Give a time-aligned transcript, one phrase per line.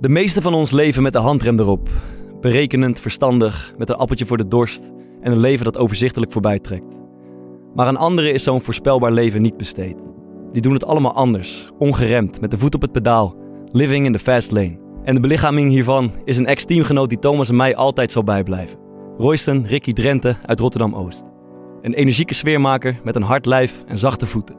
[0.00, 1.88] De meeste van ons leven met de handrem erop.
[2.40, 6.94] Berekenend, verstandig, met een appeltje voor de dorst en een leven dat overzichtelijk voorbij trekt.
[7.74, 9.96] Maar aan anderen is zo'n voorspelbaar leven niet besteed.
[10.52, 13.36] Die doen het allemaal anders, ongeremd, met de voet op het pedaal,
[13.70, 14.78] living in the fast lane.
[15.04, 18.78] En de belichaming hiervan is een ex-teamgenoot die Thomas en mij altijd zal bijblijven.
[19.18, 21.22] Royston Ricky Drenthe uit Rotterdam-Oost.
[21.82, 24.56] Een energieke sfeermaker met een hard lijf en zachte voeten.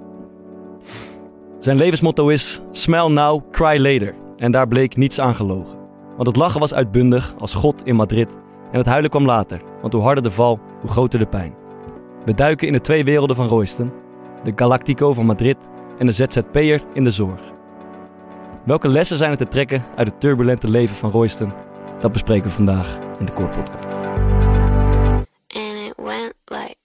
[1.59, 4.20] Zijn levensmotto is Smile now, cry later.
[4.41, 5.77] En daar bleek niets aan gelogen.
[6.15, 8.37] Want het lachen was uitbundig als God in Madrid.
[8.71, 11.53] En het huilen kwam later, want hoe harder de val, hoe groter de pijn.
[12.25, 13.91] We duiken in de twee werelden van Royston.
[14.43, 15.57] De Galactico van Madrid
[15.97, 17.41] en de ZZP'er in de zorg.
[18.65, 21.51] Welke lessen zijn er te trekken uit het turbulente leven van Royston?
[21.99, 23.85] Dat bespreken we vandaag in de Core Podcast.
[25.53, 26.80] and it went like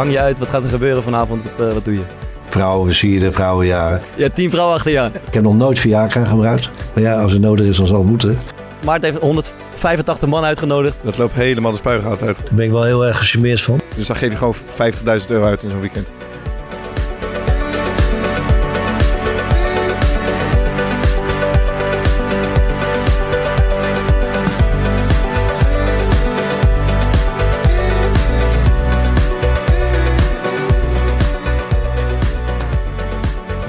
[0.00, 0.38] hang je uit?
[0.38, 1.42] Wat gaat er gebeuren vanavond?
[1.42, 2.02] Wat, eh, wat doe je?
[2.40, 4.00] Vrouwen versieren, vrouwenjaren.
[4.16, 5.12] Je hebt tien vrouwen achter je aan.
[5.26, 6.70] Ik heb nog nooit Viagra gebruikt.
[6.94, 8.38] Maar ja, als het nodig is, dan zal het moeten.
[8.84, 10.96] Maarten heeft 185 man uitgenodigd.
[11.02, 12.36] Dat loopt helemaal de spuigaat uit.
[12.36, 13.80] Daar ben ik wel heel erg gecharmeerd van.
[13.96, 16.10] Dus dan geef je gewoon 50.000 euro uit in zo'n weekend.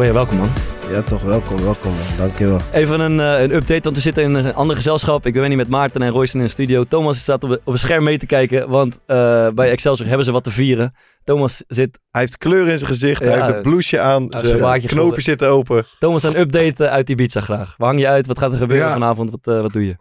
[0.01, 0.49] Oh ja, welkom man.
[0.89, 1.21] Ja, toch.
[1.21, 1.91] Welkom, welkom.
[1.91, 2.17] Man.
[2.17, 2.59] Dankjewel.
[2.71, 5.25] Even een, eh, een update, want we zitten in een ander gezelschap.
[5.25, 6.83] Ik ben niet met Maarten en Royce in de studio.
[6.83, 10.31] Thomas staat op, op een scherm mee te kijken, want eh, bij Excelsior hebben ze
[10.31, 10.93] wat te vieren.
[11.23, 13.29] Thomas zit, Hij heeft kleur in zijn gezicht, Ja.
[13.29, 15.85] hij heeft een blouseje aan, zijn knopen zitten open.
[15.99, 17.75] Thomas een update eh, uit Ibiza graag.
[17.77, 18.27] Waar hang je uit?
[18.27, 18.93] Wat gaat er gebeuren Ja.
[18.93, 19.31] vanavond?
[19.31, 19.95] Wat, eh, wat doe je?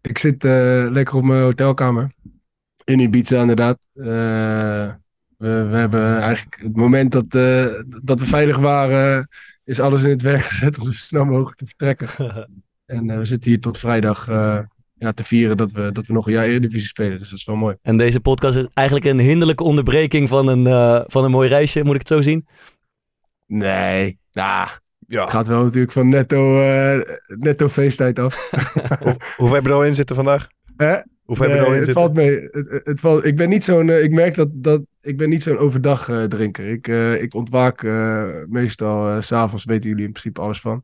[0.00, 2.12] Ik zit eh, lekker op mijn hotelkamer.
[2.84, 3.78] In Ibiza, inderdaad.
[5.40, 7.66] Eh, we, we hebben eigenlijk het moment dat, eh,
[8.02, 9.28] dat we veilig waren,
[9.64, 12.08] is alles in het werk gezet om zo snel mogelijk te vertrekken.
[12.86, 14.58] en eh, we zitten hier tot vrijdag eh,
[14.94, 17.18] ja, te vieren dat we, dat we nog een jaar Eredivisie spelen.
[17.18, 17.76] Dus dat is wel mooi.
[17.82, 21.82] En deze podcast is eigenlijk een hinderlijke onderbreking van een, eh, van een mooi reisje.
[21.84, 22.46] Moet ik het zo zien?
[23.46, 24.68] Nee, nou,
[25.06, 25.22] Ja.
[25.22, 28.50] het gaat wel natuurlijk van netto, eh, netto feesttijd af.
[29.36, 30.48] Hoeveel heb je er al in zitten vandaag?
[30.76, 30.98] Hè?
[31.30, 32.02] Hoeveel heb je er al in het zitten?
[32.02, 32.48] valt mee.
[32.50, 33.88] Het, het- het valt, ik ben niet zo'n.
[33.90, 36.68] eh, ik merk dat, dat ik ben niet zo'n overdag eh, drinker.
[36.68, 40.82] Ik, eh, ik ontwaak eh, meestal eh, s s'avonds, weten jullie in principe alles van.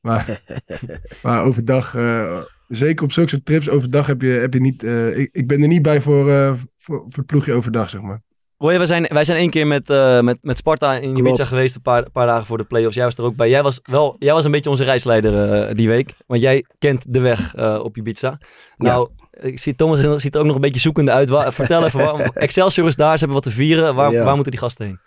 [0.00, 0.40] Maar,
[1.22, 2.36] maar overdag, eh,
[2.68, 4.82] zeker op zulke soort trips, overdag heb je, heb je niet.
[4.82, 8.00] eh, ik, ik ben er niet bij voor, eh, voor, voor het ploegje overdag, zeg
[8.00, 8.22] maar.
[8.60, 11.74] Roy, wij zijn, wij zijn één keer met, eh, met, met Sparta in Ibiza geweest,
[11.74, 12.94] een paar, paar dagen voor de play-offs.
[12.94, 13.48] Jij was er ook bij.
[13.48, 17.04] Jij was, wel, jij was een beetje onze reisleider eh, die week, want jij kent
[17.12, 18.38] de weg eh, op Ibiza.
[18.76, 19.08] Nou,
[19.40, 21.30] ik zie Thomas ziet er ook nog een beetje zoekende uit.
[21.54, 23.94] Vertel even, waar, Excelsior is daar, ze hebben wat te vieren.
[23.94, 24.24] Waar, Ja.
[24.24, 24.98] waar moeten die gasten heen?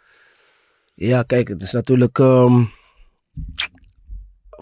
[0.94, 2.64] Ja, kijk, het is natuurlijk ehm,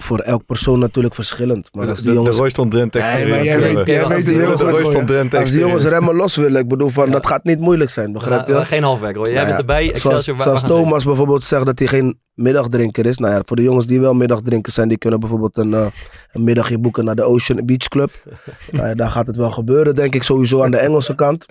[0.01, 1.69] voor elk persoon natuurlijk verschillend.
[1.71, 3.85] Maar De, als die jongens, de Royston experience willen.
[4.05, 5.05] als de die jongens de wat Royston gooien.
[5.05, 6.05] Drenthe als die jongens experience.
[6.05, 7.11] remmen los willen, ik bedoel van, Ja.
[7.11, 8.65] dat gaat niet moeilijk zijn, begrijp je?
[8.65, 9.25] Geen halfwerk hoor.
[9.25, 10.61] Jij Nou bent erbij, Zoals?
[10.63, 13.17] Thomas bijvoorbeeld zegt dat hij geen middagdrinker is.
[13.17, 15.85] Nou ja, voor de jongens die wel middagdrinker zijn, die kunnen bijvoorbeeld een, eh,
[16.31, 18.11] een middagje boeken naar de Ocean Beach Club.
[18.71, 21.45] nou ja, daar gaat het wel gebeuren, denk ik, sowieso aan de Engelse kant.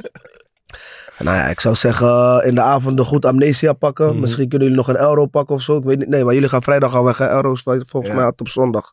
[1.19, 4.07] Nou ja, ik zou zeggen, in de avonden goed amnesia pakken.
[4.11, 4.21] Mhm.
[4.21, 5.77] Misschien kunnen jullie nog een euro pakken of zo.
[5.77, 6.09] Ik weet niet.
[6.09, 7.19] Nee, maar jullie gaan vrijdag al weg.
[7.19, 7.31] hè?
[7.31, 8.15] Euro's volgens Ja.
[8.15, 8.93] mij op zondag.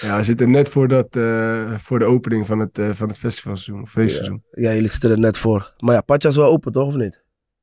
[0.00, 3.18] Ja, we zitten net voor, dat, eh, voor de opening van het, eh, van het
[3.18, 4.42] festivalseizoen, feestseizoen.
[4.50, 5.72] Ja, jullie zitten er net voor.
[5.78, 6.86] Maar ja, Patja is wel open, toch?
[6.86, 7.22] Of niet?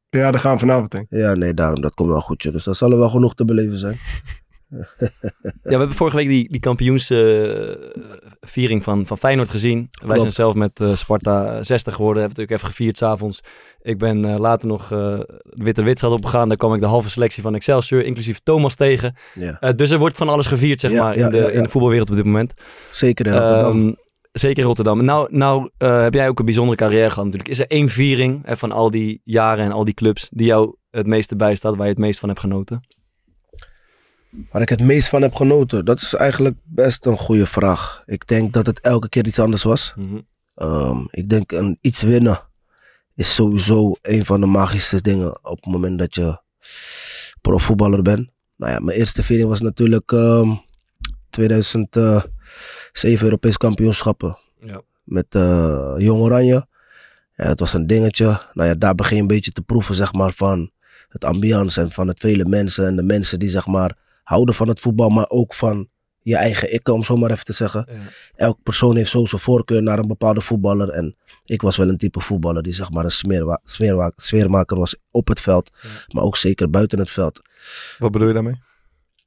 [0.10, 1.06] Ja, daar gaan we vanavond heen.
[1.10, 1.82] Ja, nee, daarom.
[1.82, 2.54] Dat komt wel goed, joh.
[2.54, 3.98] Dus dat zal er wel genoeg te beleven zijn.
[4.70, 4.88] Ja,
[5.62, 9.88] we hebben vorige week die, die kampioensviering van, van Feyenoord gezien.
[10.06, 12.22] Wij zijn zelf met eh, Sparta 60 geworden.
[12.22, 13.40] Hebben natuurlijk even gevierd s'avonds.
[13.82, 16.48] Ik ben eh, later nog eh, de Witte Witstad opgegaan.
[16.48, 19.16] Daar kwam ik de halve selectie van Excelsior, inclusief Thomas, tegen.
[19.36, 19.58] Ja.
[19.60, 21.70] Eh, dus er wordt van alles gevierd, zeg Ja, maar, ja, in, de, in de
[21.70, 22.54] voetbalwereld op dit moment.
[22.92, 23.88] Zeker in Rotterdam.
[23.88, 23.94] Ehm,
[24.32, 25.06] zeker in Rotterdam.
[25.06, 27.50] Nou, nou eh, heb jij ook een bijzondere carrière gehad natuurlijk.
[27.50, 30.76] Is er één viering eh, van al die jaren en al die clubs die jou
[30.92, 32.82] het meeste bijstaat, waar je het meest van hebt genoten?
[34.52, 38.04] Waar ik het meest van heb genoten, dat is eigenlijk best een goede vraag.
[38.06, 39.94] Ik denk dat het elke keer iets anders was.
[39.96, 40.20] Mhm.
[40.56, 42.48] Ehm, ik denk een iets winnen
[43.16, 46.42] is sowieso een van de magische dingen op het moment dat je
[47.42, 48.30] profvoetballer bent.
[48.56, 50.56] Nou ja, mijn eerste viering was natuurlijk ehm
[51.30, 54.38] 2007 Europees kampioenschappen.
[54.60, 54.82] Ja.
[55.04, 56.68] Met eh Jong Oranje.
[57.36, 58.42] Ja, dat was een dingetje.
[58.54, 60.72] Nou ja, daar begin je een beetje te proeven, zeg maar, van
[61.10, 62.86] het ambiance en van het vele mensen.
[62.86, 63.98] En de mensen die, zeg maar,
[64.30, 65.90] houden van het voetbal, maar ook van
[66.22, 67.88] je eigen ik, om zo maar even te zeggen.
[67.92, 67.96] Ja.
[68.36, 70.90] Elk persoon heeft zo zijn voorkeur naar een bepaalde voetballer.
[70.90, 71.16] En
[71.46, 75.28] ik was wel een type voetballer die zeg maar een smeerwa- smeerwa- sfeermaker was op
[75.28, 75.70] het veld.
[75.82, 75.90] Ja.
[76.08, 77.42] Maar ook zeker buiten het veld.
[77.98, 78.56] Wat bedoel je daarmee?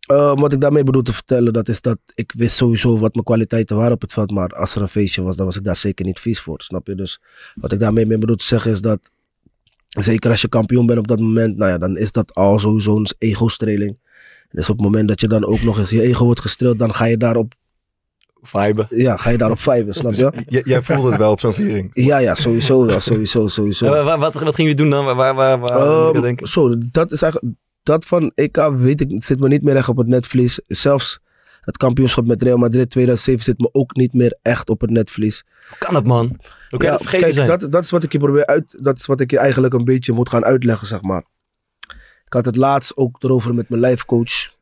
[0.06, 3.24] Eh, wat ik daarmee bedoel te vertellen, dat is dat ik wist sowieso wat mijn
[3.24, 4.30] kwaliteiten waren op het veld.
[4.30, 6.62] Maar als er een feestje was, dan was ik daar zeker niet vies voor.
[6.62, 6.94] Snap je?
[6.94, 7.20] Dus
[7.54, 9.10] wat ik daarmee mee bedoel te zeggen is dat,
[9.86, 12.96] zeker als je kampioen bent op dat moment, nou ja, dan is dat al sowieso
[12.96, 13.98] een ego-streling.
[14.52, 16.94] Dus op het moment dat je dan ook nog eens je ego wordt gestreeld, dan
[16.94, 17.54] ga je daarop,
[18.42, 18.86] Vibe.
[18.88, 20.32] ja, ga je daarop viben, snap je?
[20.46, 21.90] J- jij voelde het wel op zo'n viering.
[21.92, 24.04] Ja, ja, sowieso wel, sowieso, sowieso.
[24.04, 25.04] Wat, wat, wat gingen jullie doen dan?
[25.04, 26.46] Waar, waar, waar, aan Ehm, denken?
[26.46, 27.54] zo, dat is eigenlijk.
[27.82, 30.60] Dat van EK weet ik, het zit me niet meer echt op het netvlies.
[30.66, 31.20] Zelfs
[31.60, 35.44] het kampioenschap met Real Madrid 2007 zit me ook niet meer echt op het netvlies.
[35.68, 36.36] Hoe kan dat, man?
[36.68, 37.46] Je Ja, dat kijk, zijn?
[37.46, 38.78] dat, dat is wat ik je probeer uit.
[38.84, 41.24] Dat is wat ik je eigenlijk een beetje moet gaan uitleggen, zeg maar.
[42.32, 44.56] Ik had het laatst ook erover met mijn lijfcoach.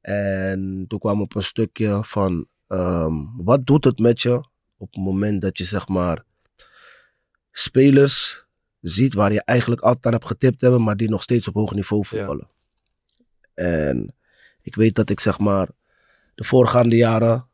[0.00, 4.34] En toen kwam op een stukje van ehm, wat doet het met je
[4.76, 6.24] op het moment dat je zeg maar
[7.50, 8.44] spelers
[8.80, 11.74] ziet waar je eigenlijk altijd aan hebt getipt hebben, maar die nog steeds op hoog
[11.74, 12.48] niveau voetballen.
[13.54, 14.14] En
[14.62, 15.68] ik weet dat ik zeg maar
[16.34, 17.48] de voorgaande jaren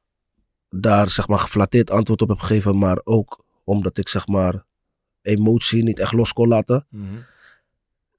[0.70, 4.64] daar zeg maar geflatteerd antwoord op heb gegeven, maar ook omdat ik zeg maar
[5.20, 6.86] emotie niet echt los kon laten.
[6.90, 7.16] Mhm.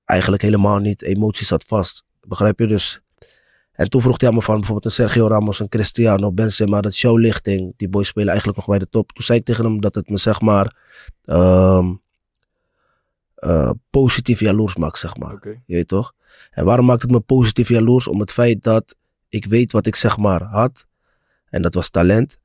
[0.05, 1.01] Eigenlijk helemaal niet.
[1.01, 2.03] Emotie zat vast.
[2.27, 3.01] Begrijp je dus?
[3.71, 6.91] En toen vroeg hij aan me van bijvoorbeeld een Sergio Ramos, een Cristiano, Benzema, dat
[6.91, 7.73] is jouw lichting.
[7.77, 9.11] Die boys spelen eigenlijk nog bij de top.
[9.11, 10.75] Toen zei ik tegen hem dat het me zeg maar
[11.23, 11.94] ehm,
[13.35, 15.38] eh, positief jaloers maakt, zeg maar.
[15.65, 16.13] Je weet toch?
[16.51, 18.07] En waarom maakt het me positief jaloers?
[18.07, 18.95] Om het feit dat
[19.29, 20.85] ik weet wat ik zeg maar had.
[21.45, 22.38] En dat was talent.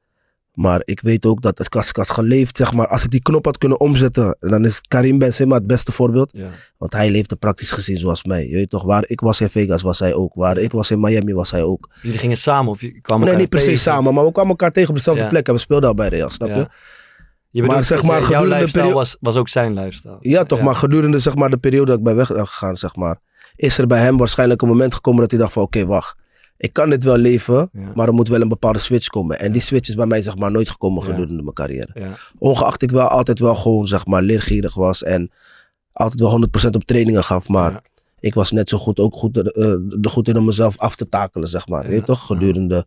[0.59, 3.45] Maar ik weet ook dat als ik had geleefd, zeg maar, als ik die knop
[3.45, 6.31] had kunnen omzetten, dan is Karim Benzema het beste voorbeeld.
[6.33, 6.49] Ja.
[6.77, 8.49] Want hij leefde praktisch gezien zoals mij.
[8.49, 10.35] Je weet toch, waar ik was in Vegas was hij ook.
[10.35, 11.91] Waar ik was in Miami was hij ook.
[12.03, 13.79] Jullie gingen samen of je kwam nee, niet tegen?
[13.79, 15.29] samen, maar we kwamen elkaar tegen op dezelfde Ja.
[15.29, 15.49] plek.
[15.49, 16.55] En we speelden al bij Real, snap je?
[16.55, 16.71] Ja.
[17.51, 20.17] Je bedoelt, Maar zeg maar, jouw lifestyle was, was ook zijn lifestyle.
[20.21, 23.21] Ja, toch, maar gedurende zeg maar, de periode dat ik ben weggegaan, zeg maar,
[23.57, 26.17] is er bij hem waarschijnlijk een moment gekomen dat hij dacht van oké, wacht.
[26.59, 27.93] Ik kan dit wel leven, Ja.
[27.95, 29.39] maar er moet wel een bepaalde switch komen.
[29.39, 31.09] En die switch is bij mij zeg maar nooit gekomen Ja.
[31.11, 31.91] gedurende mijn carrière.
[31.95, 32.15] Ja.
[32.39, 35.31] Ongeacht ik wel altijd wel gewoon zeg maar leergierig was en
[35.93, 37.49] altijd wel 100% op trainingen gaf.
[37.49, 37.83] Maar
[38.21, 41.09] ik was net zo goed ook goed, eh, er goed in om mezelf af te
[41.09, 41.87] takelen, zeg maar.
[41.87, 42.27] Weet je toch?
[42.27, 42.87] Gedurende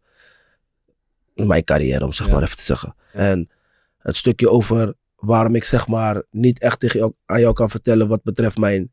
[1.35, 2.95] mijn carrière, om zeg maar even te zeggen.
[3.13, 3.49] En
[3.97, 8.07] het stukje over waarom ik zeg maar niet echt tegen jou, aan jou kan vertellen
[8.07, 8.91] wat betreft mijn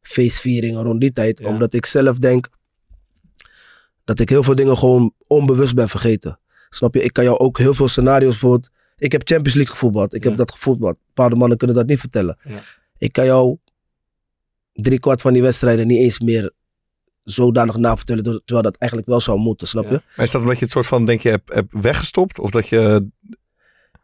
[0.00, 1.44] feestvieringen rond die tijd.
[1.44, 2.48] Omdat ik zelf denk
[4.04, 6.38] dat ik heel veel dingen gewoon onbewust ben vergeten.
[6.70, 7.02] Snap je?
[7.02, 8.70] Ik kan jou ook heel veel scenario's bijvoorbeeld...
[8.96, 10.14] Ik heb Champions League gevoetbald.
[10.14, 10.28] Ik Ja.
[10.28, 10.96] heb dat gevoetbald.
[11.06, 12.38] Bepaalde mannen kunnen dat niet vertellen.
[12.42, 12.62] Ja.
[12.98, 13.56] Ik kan jou
[14.72, 16.52] drie kwart van die wedstrijden niet eens meer
[17.22, 18.22] zodanig navertellen.
[18.22, 19.90] Terwijl dat eigenlijk wel zou moeten, snap Ja.
[19.90, 20.00] je?
[20.16, 22.38] Maar is dat omdat je het soort van, denk je, hebt, hebt weggestopt?
[22.38, 22.76] Of dat je,
[23.20, 23.36] je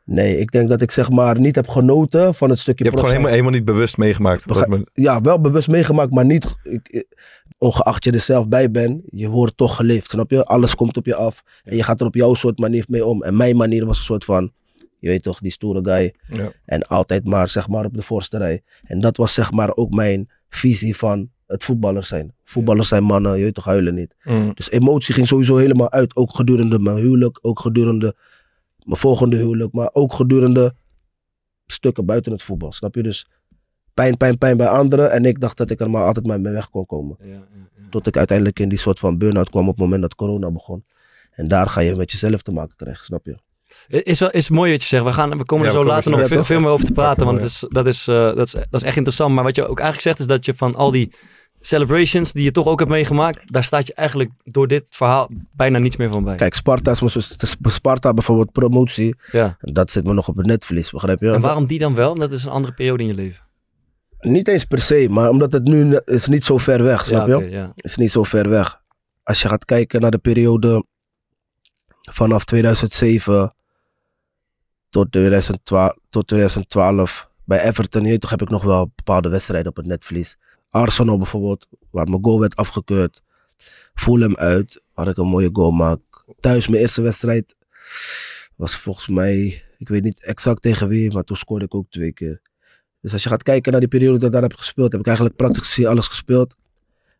[0.04, 3.10] Nee, ik denk dat ik zeg maar niet heb genoten van het stukje hebt gewoon
[3.10, 4.44] helemaal, helemaal niet bewust meegemaakt?
[4.92, 9.28] Ja, wel bewust meegemaakt, maar niet, ik, ik- ongeacht je er zelf bij bent, je
[9.28, 10.44] wordt toch geleefd, snap je?
[10.44, 13.22] Alles komt op je af en je gaat er op jouw soort manier mee om.
[13.22, 14.52] En mijn manier was een soort van,
[14.98, 16.52] je weet toch, die stoere guy ja.
[16.64, 18.62] en altijd maar zeg maar op de voorste rij.
[18.82, 22.34] En dat was zeg maar ook mijn visie van het voetballers zijn.
[22.44, 24.14] Voetballers zijn mannen, je weet toch, huilen niet.
[24.24, 24.50] Mm.
[24.54, 28.16] Dus emotie ging sowieso helemaal uit, ook gedurende mijn huwelijk, ook gedurende
[28.84, 30.74] mijn volgende huwelijk, maar ook gedurende
[31.66, 33.02] stukken buiten het voetbal, snap je?
[33.02, 33.26] Dus
[34.00, 36.52] pijn, pijn, pijn bij anderen en ik dacht dat ik er maar altijd maar mee
[36.52, 37.16] weg kon komen.
[37.20, 37.88] Ja, ja, ja.
[37.90, 40.84] Tot ik uiteindelijk in die soort van burn-out kwam op het moment dat corona begon.
[41.30, 43.36] En daar ga je met jezelf te maken krijgen, snap je?
[43.88, 45.04] Is, wel, is mooi wat je zegt.
[45.04, 46.92] We, gaan, we komen Ja, er zo later er nog veel, veel meer over te
[46.92, 47.26] praten.
[47.26, 49.34] Want dat is, dat, is, eh, dat, is, dat is echt interessant.
[49.34, 51.12] Maar wat je ook eigenlijk zegt is dat je van al die
[51.60, 53.52] celebrations die je toch ook hebt meegemaakt.
[53.52, 56.36] Daar staat je eigenlijk door dit verhaal bijna niets meer van bij.
[56.36, 59.14] Kijk, Sparta is mijn Sparta bijvoorbeeld promotie.
[59.32, 59.56] Ja.
[59.60, 61.30] En dat zit me nog op het netvlies, begrijp je?
[61.30, 62.14] En waarom die dan wel?
[62.14, 63.48] Dat is een andere periode in je leven.
[64.20, 67.26] Niet eens per se, maar omdat het nu ne- is niet zo ver weg, snap
[67.28, 67.36] je?
[67.36, 67.72] oké, ja.
[67.76, 68.80] is niet zo ver weg.
[69.22, 70.84] Als je gaat kijken naar de periode
[72.10, 73.54] vanaf 2007
[74.90, 79.70] tot 2012, tot 2012 bij Everton, je weet toch heb ik nog wel bepaalde wedstrijden
[79.70, 80.38] op het netvlies.
[80.68, 83.22] Arsenal bijvoorbeeld, waar mijn goal werd afgekeurd.
[83.94, 86.00] Fulham uit, waar ik een mooie goal maak.
[86.40, 87.56] Thuis mijn eerste wedstrijd
[88.56, 92.12] was volgens mij, ik weet niet exact tegen wie, maar toen scoorde ik ook twee
[92.12, 92.40] keer.
[93.00, 95.06] Dus als je gaat kijken naar die periode dat ik daar heb gespeeld, heb ik
[95.06, 96.54] eigenlijk praktisch gezien alles gespeeld.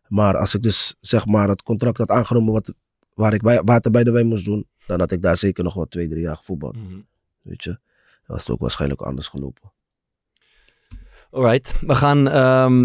[0.07, 2.73] Maar als ik dus zeg maar het contract had aangenomen wat,
[3.13, 5.85] waar ik water bij de wijn moest doen, dan had ik daar zeker nog wel
[5.85, 6.75] twee, drie jaar gevoetbald.
[6.75, 6.99] Mhm.
[7.41, 7.79] Weet je, dan
[8.25, 9.71] was het ook waarschijnlijk anders gelopen.
[11.31, 12.83] Alright, we gaan ehm,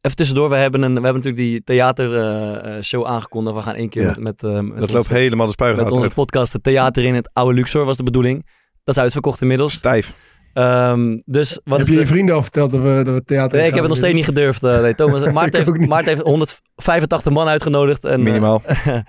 [0.00, 3.56] even tussendoor, we hebben, een, we hebben natuurlijk die theatershow aangekondigd.
[3.56, 4.08] We gaan één keer Ja.
[4.08, 6.14] met, met, eh, met Dat onze- loopt helemaal de spuigaten met onze uit.
[6.14, 8.46] podcast het theater in het oude Luxor was de bedoeling.
[8.84, 9.72] Dat is uitverkocht inmiddels.
[9.72, 10.14] Stijf.
[10.52, 13.58] Ehm, dus wat Heb je de- je vrienden al verteld dat we, dat we theater
[13.58, 14.62] Nee, ik heb het nog steeds niet gedurfd.
[14.62, 15.88] eh, nee, Thomas, Maarten, heeft, niet.
[15.88, 18.04] Maarten heeft 185 man uitgenodigd.
[18.04, 18.62] En, eh, Minimaal.
[18.66, 19.02] en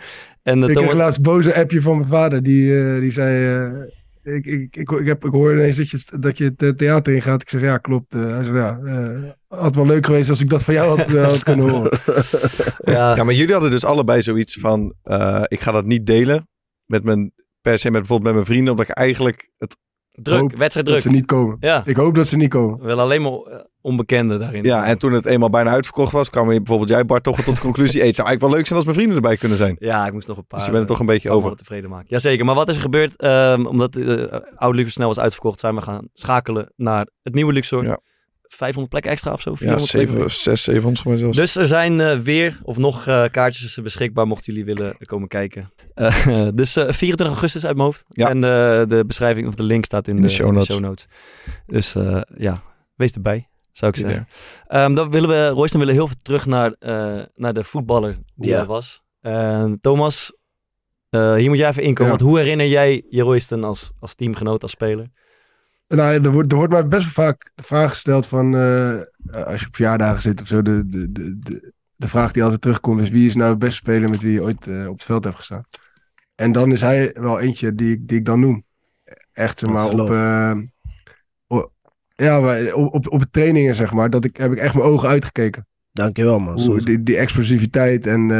[0.43, 2.43] eh, Ik kreeg Thomas, laatst een boze appje van mijn vader.
[2.43, 3.55] Die, eh, die zei...
[3.65, 7.13] eh, ik, ik, ik, ik, heb, ik hoorde ineens dat je, dat je het theater
[7.13, 7.41] in gaat.
[7.41, 8.13] Ik zeg, ja, klopt.
[8.13, 11.43] Hij zei, ja, eh, had wel leuk geweest als ik dat van jou had, had
[11.49, 11.99] kunnen horen.
[12.83, 14.93] ja, Ja, maar jullie hadden dus allebei zoiets van...
[15.03, 16.47] eh, ik ga dat niet delen
[16.85, 17.31] met mijn,
[17.61, 18.71] per se met bijvoorbeeld met mijn vrienden.
[18.73, 19.77] Omdat ik eigenlijk het...
[20.21, 21.01] druk, wedstrijd dat druk.
[21.01, 21.57] ze niet komen.
[21.59, 22.79] Ja, Ik hoop dat ze niet komen.
[22.79, 24.63] we willen alleen maar eh, onbekenden daarin.
[24.63, 26.29] Ja, en toen het eenmaal bijna uitverkocht was...
[26.29, 27.97] kwam je bijvoorbeeld jij Bart toch wel tot de conclusie...
[27.99, 29.75] hey, het zou eigenlijk wel leuk zijn als mijn vrienden erbij kunnen zijn.
[29.79, 31.59] Ja, ik moest nog een paar Dus je bent er toch een beetje allemaal over.
[31.59, 32.07] tevreden maken.
[32.09, 33.15] Jazeker, maar wat is er gebeurd?
[33.15, 34.23] Ehm, omdat uh,
[34.55, 37.83] Oude Luxor snel was uitverkocht, zijn we gaan schakelen naar het nieuwe Luxor.
[37.83, 37.99] Ja.
[38.55, 39.49] 500 plekken extra of zo?
[39.51, 41.37] Ja, 400 plekken zeven, zes, 700 voor mij zelfs.
[41.37, 45.71] Dus er zijn eh, weer of nog eh, kaartjes beschikbaar mochten jullie willen komen kijken.
[45.93, 48.03] Eh, dus eh, 24 augustus uit mijn hoofd.
[48.07, 48.29] Ja.
[48.29, 48.41] En
[48.89, 51.05] de beschrijving of de link staat in, In de show in notes.
[51.65, 51.93] Dus
[52.37, 52.61] ja,
[52.95, 54.07] wees erbij, zou ik Ja.
[54.07, 54.27] zeggen.
[54.67, 56.75] Ehm, dan willen we, Royston willen heel veel terug naar,
[57.35, 58.57] naar de voetballer die Ja.
[58.57, 59.01] hij was.
[59.21, 60.33] En Thomas,
[61.09, 62.11] hier moet jij even inkomen.
[62.11, 62.17] Ja.
[62.17, 65.07] Want hoe herinner jij je Royston als, als teamgenoot, als speler?
[65.95, 68.55] Nou, er wordt, er wordt mij best wel vaak de vraag gesteld van...
[68.55, 69.01] eh,
[69.45, 70.61] als je op verjaardagen zit of zo...
[70.61, 73.09] De, de, de, de, de vraag die altijd terugkomt is...
[73.09, 75.35] Wie is nou de beste speler met wie je ooit eh, op het veld hebt
[75.35, 75.63] gestaan?
[76.35, 78.63] En dan is hij wel eentje die, ik- die ik dan noem.
[79.33, 80.09] Echt, zeg maar, op...
[80.11, 80.53] eh,
[81.47, 81.71] o-
[82.15, 84.09] ja, op, op, op het trainingen, zeg maar.
[84.09, 85.67] Dat ik, heb ik echt mijn ogen uitgekeken.
[85.91, 86.61] Dankjewel man.
[86.61, 86.85] Hoe, het.
[86.85, 88.31] die, die explosiviteit en,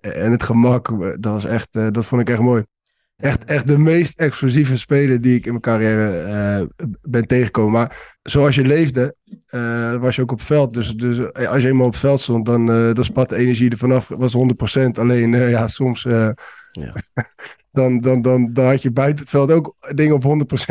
[0.00, 2.64] en, het gemak, dat, was echt, dat vond ik echt mooi.
[3.20, 7.72] Echt, echt de meest explosieve speler die ik in mijn carrière eh, ben tegengekomen.
[7.72, 9.14] Maar zoals je leefde,
[9.46, 10.74] eh, was je ook op het veld.
[10.74, 13.70] Dus, dus eh, als je eenmaal op het veld stond, dan, dan spat de energie
[13.70, 14.08] er vanaf.
[14.08, 14.36] was
[14.78, 14.98] 100%.
[14.98, 16.06] Alleen, ja, soms...
[16.72, 16.94] Ja.
[17.72, 20.26] dan, dan, dan, dan had je buiten het veld ook dingen op 100%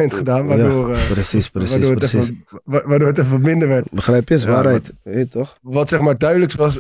[0.06, 0.46] gedaan.
[0.48, 2.29] Waardoor, eh, Precies, precies, waardoor, het precies.
[2.29, 3.91] even, wa- waardoor het even minder werd.
[3.91, 4.36] Begrijp je?
[4.36, 4.94] Is Ja, waarheid.
[5.03, 5.58] Weet je toch?
[5.62, 6.79] wat zeg maar duidelijk was,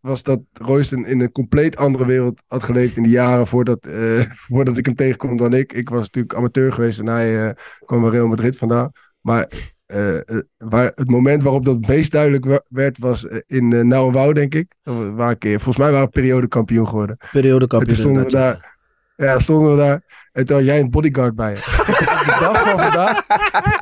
[0.00, 4.20] was dat Royston in een compleet andere wereld had geleefd in de jaren voordat, eh,
[4.48, 5.72] voordat ik hem tegenkwam dan ik.
[5.72, 7.54] Ik was natuurlijk amateur geweest en hij eh,
[7.84, 8.92] kwam bij Real Madrid vandaan.
[9.20, 9.48] Maar
[9.86, 10.16] eh,
[10.56, 14.32] waar, het moment waarop dat het meest duidelijk werd was in uh, Nou en Wouw,
[14.32, 14.74] denk ik.
[15.14, 17.16] Waar ik, volgens mij waren we periodekampioen geworden.
[17.18, 17.96] En toen Periodekampioen.
[17.96, 18.78] stonden we daar.
[19.20, 20.02] Ja, stonden we daar.
[20.32, 21.56] En toen had jij een bodyguard bij je.
[22.26, 23.24] De dag van vandaag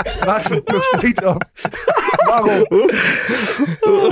[0.05, 1.37] vraag ik nog steeds af.
[2.27, 2.51] Waarom?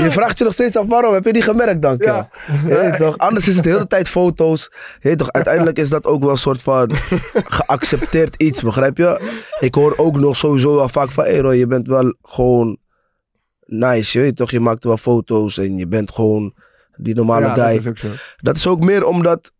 [0.02, 1.14] Je vraagt je nog steeds af waarom.
[1.14, 1.94] Heb je die gemerkt dan?
[1.98, 2.28] Ja.
[2.68, 3.18] Je toch?
[3.18, 4.70] Anders is het de hele tijd foto's.
[5.00, 5.32] Je toch?
[5.32, 6.90] Uiteindelijk is dat ook wel een soort van
[7.34, 9.20] geaccepteerd iets, begrijp je?
[9.60, 12.78] Ik hoor ook nog sowieso wel vaak van, hey Roy, je bent wel gewoon
[13.66, 14.50] nice, je weet toch?
[14.50, 16.54] Je maakt wel foto's en je bent gewoon
[16.96, 17.64] die normale Ja, guy.
[17.72, 18.08] dat is ook zo.
[18.36, 19.52] Dat is ook meer omdat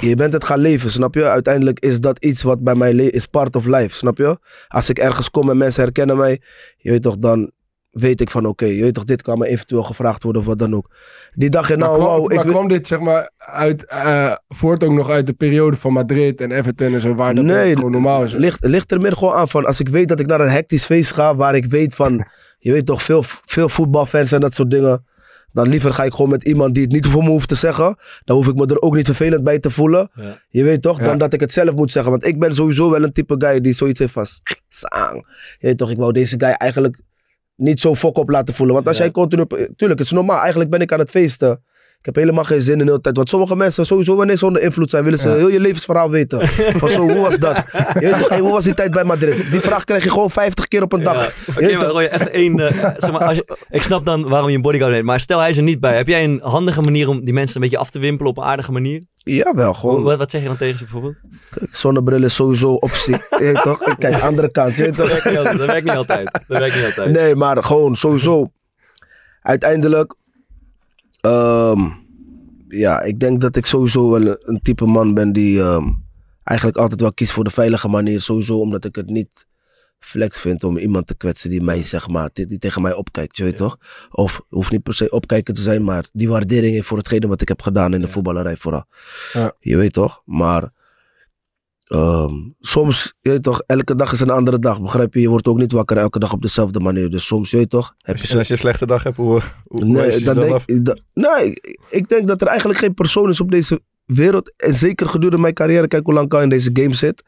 [0.00, 1.24] je bent het gaan leven, snap je?
[1.28, 4.38] Uiteindelijk is dat iets wat bij mij is part of life, snap je?
[4.68, 6.40] Als ik ergens kom en mensen herkennen mij,
[6.76, 7.50] je weet toch, dan
[7.90, 10.58] weet ik van oké, je weet toch, dit kan me eventueel gevraagd worden of wat
[10.58, 10.90] dan ook.
[11.32, 14.92] Die dag Maar, nou, ik maar weet- kwam dit zeg maar uit, eh, voort ook
[14.92, 18.24] nog uit de periode van Madrid en Everton en zo, waar dat Nee, gewoon normaal
[18.24, 18.32] is?
[18.34, 20.84] ligt, ligt er meer gewoon aan van als ik weet dat ik naar een hectisch
[20.84, 22.26] feest ga, waar ik weet van,
[22.58, 25.04] je weet toch, veel, veel voetbalfans en dat soort dingen.
[25.52, 27.96] Dan liever ga ik gewoon met iemand die het niet voor me hoeft te zeggen.
[28.24, 30.10] Dan hoef ik me er ook niet vervelend bij te voelen.
[30.14, 30.38] Ja.
[30.48, 30.98] Je weet toch?
[30.98, 32.10] Dan dat ik het zelf moet zeggen.
[32.10, 34.26] Want ik ben sowieso wel een type guy die zoiets heeft van...
[34.68, 35.26] Sang.
[35.58, 35.90] Je weet toch?
[35.90, 36.98] Ik wou deze guy eigenlijk
[37.56, 38.74] niet zo fok op laten voelen.
[38.74, 39.46] Want als jij continu...
[39.46, 40.40] Tuurlijk, het is normaal.
[40.40, 41.62] Eigenlijk ben ik aan het feesten.
[42.02, 43.16] Ik heb helemaal geen zin in de hele tijd.
[43.16, 45.04] Want sommige mensen sowieso wanneer ze onder invloed zijn...
[45.04, 45.34] willen ze Ja.
[45.34, 46.48] heel je levensverhaal weten.
[46.80, 47.54] Van zo, hoe was dat?
[47.54, 48.28] Toch?
[48.28, 49.50] Hey, hoe was die tijd bij Madrid?
[49.50, 51.14] Die vraag krijg je gewoon 50 keer op een dag.
[51.14, 51.30] Ja.
[51.50, 51.92] Oké, weet maar toch?
[51.92, 52.60] Roy, even één...
[52.60, 55.38] eh, zeg maar, als je, ik snap dan waarom je een bodyguard hebt, maar stel
[55.38, 55.96] hij is er niet bij.
[55.96, 58.44] Heb jij een handige manier om die mensen een beetje af te wimpelen op een
[58.44, 59.02] aardige manier?
[59.14, 60.02] Jawel, gewoon.
[60.02, 61.16] Wat, wat zeg je dan tegen ze bijvoorbeeld?
[61.70, 63.16] Zonnebril is sowieso optie.
[63.64, 63.94] Toch?
[63.98, 64.74] Kijk, andere kant.
[64.74, 65.08] Je Dat toch?
[65.08, 65.58] werkt niet altijd.
[65.58, 66.40] Dat werkt niet altijd.
[66.48, 67.10] Dat werkt niet altijd.
[67.10, 68.50] Nee, maar gewoon sowieso.
[69.42, 70.14] Uiteindelijk.
[71.22, 71.88] Ehm,
[72.68, 75.88] ja, ik denk dat ik sowieso wel een, type man ben die ehm,
[76.44, 78.20] eigenlijk altijd wel kiest voor de veilige manier.
[78.20, 79.46] Sowieso omdat ik het niet
[79.98, 83.44] flex vind om iemand te kwetsen die mij, zeg maar, die, tegen mij opkijkt, je
[83.44, 83.78] weet toch?
[84.10, 87.40] Of hoeft niet per se opkijken te zijn, maar die waardering heeft voor hetgene wat
[87.40, 88.12] ik heb gedaan in de Ja.
[88.12, 88.84] voetballerij vooral.
[89.32, 89.54] Ja.
[89.60, 90.22] Je weet toch?
[90.24, 90.70] Maar
[91.92, 95.20] ehm, soms, je weet toch, elke dag is een andere dag, begrijp je?
[95.20, 97.10] Je wordt ook niet wakker elke dag op dezelfde manier.
[97.10, 99.16] Dus soms, je weet toch, heb Als je je, als je een slechte dag hebt,
[99.16, 100.64] hoe, hoe Nee, je dan dan denk, af?
[100.64, 104.52] da- nee, ik- ik denk dat er eigenlijk geen persoon is op deze wereld.
[104.56, 107.22] En zeker gedurende mijn carrière, kijk hoe lang ik al in deze game zit.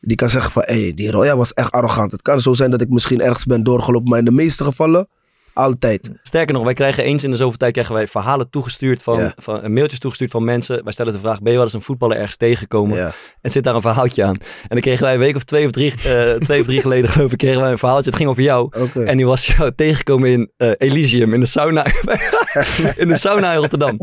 [0.00, 2.10] Die kan zeggen van, hé, hey, die Roya was echt arrogant.
[2.12, 5.08] Het kan zo zijn dat ik misschien ergens ben doorgelopen, maar in de meeste gevallen,
[5.60, 6.10] Altijd.
[6.22, 9.32] Sterker nog, wij krijgen eens in de zoveel tijd krijgen wij verhalen toegestuurd van, Ja.
[9.36, 10.84] van mailtjes toegestuurd van mensen.
[10.84, 12.96] Wij stellen de vraag: ben je wel eens een voetballer ergens tegengekomen?
[12.96, 13.12] Ja.
[13.40, 14.34] En zit daar een verhaaltje aan?
[14.40, 17.10] En dan kregen wij een week of twee of drie, eh, twee of drie geleden,
[17.12, 18.06] geloof ik, kregen wij een verhaaltje.
[18.10, 18.72] Het ging over jou.
[19.04, 21.86] En die was jou tegengekomen in eh, Elysium, in de sauna.
[22.96, 23.96] in de sauna in Rotterdam.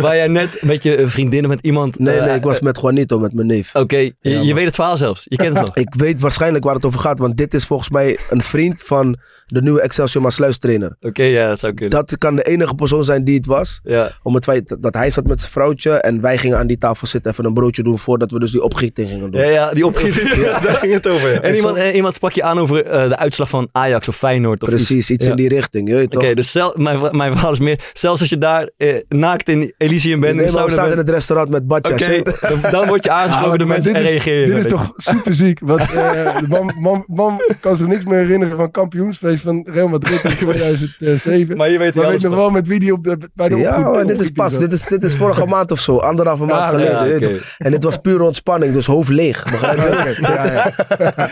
[0.00, 1.98] Waar jij net met je vriendinnen, met iemand.
[1.98, 3.74] Nee, eh, nee, ik was met Juanito, met mijn neef.
[3.74, 4.54] Oké, je, Ja, je man.
[4.54, 5.26] weet het verhaal zelfs.
[5.28, 5.76] Je kent het nog.
[5.86, 9.16] Ik weet waarschijnlijk waar het over gaat, want dit is volgens mij een vriend van
[9.46, 10.96] de nieuwe Excelsior Maasluis trainer.
[11.00, 11.90] Oké, ja, dat zou kunnen.
[11.98, 13.80] Dat kan de enige persoon zijn die het was.
[13.82, 14.10] Ja.
[14.22, 17.06] Om het feit dat- hij zat met zijn vrouwtje en wij gingen aan die tafel
[17.06, 19.40] zitten even een broodje doen voordat we dus die opgieting gingen doen.
[19.40, 20.36] Ja, ja, die opgifte.
[20.48, 21.32] Ja, daar ging het over.
[21.32, 21.40] ja.
[21.40, 24.62] En iemand, eh, iemand sprak je aan over eh, de uitslag van Ajax of Feyenoord
[24.62, 25.30] of Precies, iets Ja.
[25.30, 28.70] in die richting, Oké, dus zel, mijn, mijn verhaal is meer, zelfs als je daar
[28.76, 32.02] eh, naakt in Elysium bent, nee, maar staan in het restaurant met badjas.
[32.02, 32.22] oké,
[32.60, 34.46] dan, dan word je aangesproken Ah, door mensen en je.
[34.46, 35.60] Dit is toch super ziek.
[35.62, 39.88] Want eh, de man, man, man kan zich niks meer herinneren van kampioensfeest van Real
[39.88, 40.30] Madrid in
[40.78, 41.56] 2007.
[41.56, 43.78] Maar je weet Maar weet nog wel met wie die op de, bij de Ja,
[43.78, 44.58] maar dit is pas.
[44.58, 47.32] Dit is, dit is vorige maand of zo, anderhalve maand Ja, geleden.
[47.32, 47.38] ja?
[47.58, 49.44] En dit was pure ontspanning, dus hoofd leeg.
[49.50, 50.10] Begrijp je?
[50.22, 50.74] Oké, ja, ja.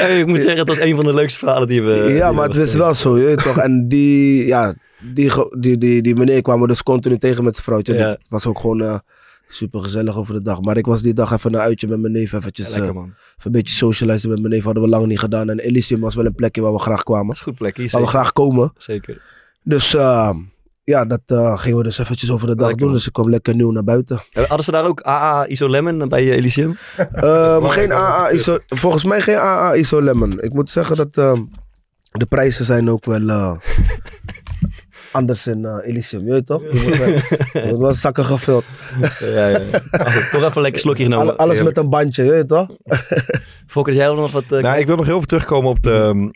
[0.00, 2.12] Hey, ik moet zeggen, het was een van de leukste verhalen die we...
[2.12, 3.58] ja, maar het is wel zo, je weet toch?
[3.58, 7.64] En die, ja, die, die, die, die meneer kwam me dus continu tegen met zijn
[7.66, 7.94] vrouwtje.
[7.94, 8.08] Ja.
[8.08, 8.94] Het was ook gewoon eh,
[9.48, 10.60] super gezellig over de dag.
[10.60, 12.94] Maar ik was die dag even een uitje met mijn neef, Ja, eventjes, lekker eh,
[12.94, 13.04] man.
[13.04, 14.64] even een beetje socializen met mijn neef.
[14.64, 15.50] Hadden we lang niet gedaan.
[15.50, 17.26] En Elysium was wel een plekje waar we graag kwamen.
[17.26, 18.72] Dat is goed plekje, Waar we graag komen.
[18.78, 19.22] zeker.
[19.62, 20.30] Dus eh,
[20.84, 22.86] ja, dat eh, gingen we dus eventjes over de dag Lekker, doen.
[22.88, 22.96] man.
[22.96, 24.22] Dus ik kwam lekker nieuw naar buiten.
[24.32, 26.76] Eh, Hadden ze daar ook AA Iso Lemon bij Elysium?
[27.12, 30.40] Ehm, geen AA ISO, volgens mij geen AA ISO Lemon.
[30.42, 31.42] Ik moet zeggen dat ehm,
[32.12, 33.20] de prijzen zijn ook wel
[35.14, 36.62] anders in eh, Elysium, je weet toch?
[37.64, 38.64] Moet wel zakken gevuld.
[39.20, 39.60] ja.
[39.90, 41.26] Oh, toch even lekker slokje genomen.
[41.26, 42.68] Alle- alles met een bandje, je weet toch?
[43.66, 44.44] Fokker, jij nog wat...
[44.52, 45.90] eh, Nou, ik wil nog heel even terugkomen op de...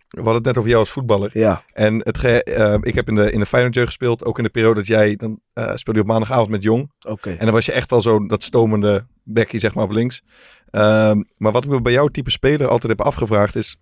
[0.08, 1.30] We hadden het net over jou als voetballer.
[1.32, 4.24] Ja, En het ge- eh, ik heb in de, in de Feyenoord jeugd gespeeld.
[4.24, 5.16] Ook in de periode dat jij...
[5.16, 6.92] Dan eh, speelde je op maandagavond met Jong.
[7.06, 7.30] oké.
[7.30, 10.22] En dan was je echt wel zo dat stomende bekkie, zeg maar, op links.
[10.70, 13.76] Ehm, maar wat ik me bij jouw type speler altijd heb afgevraagd is...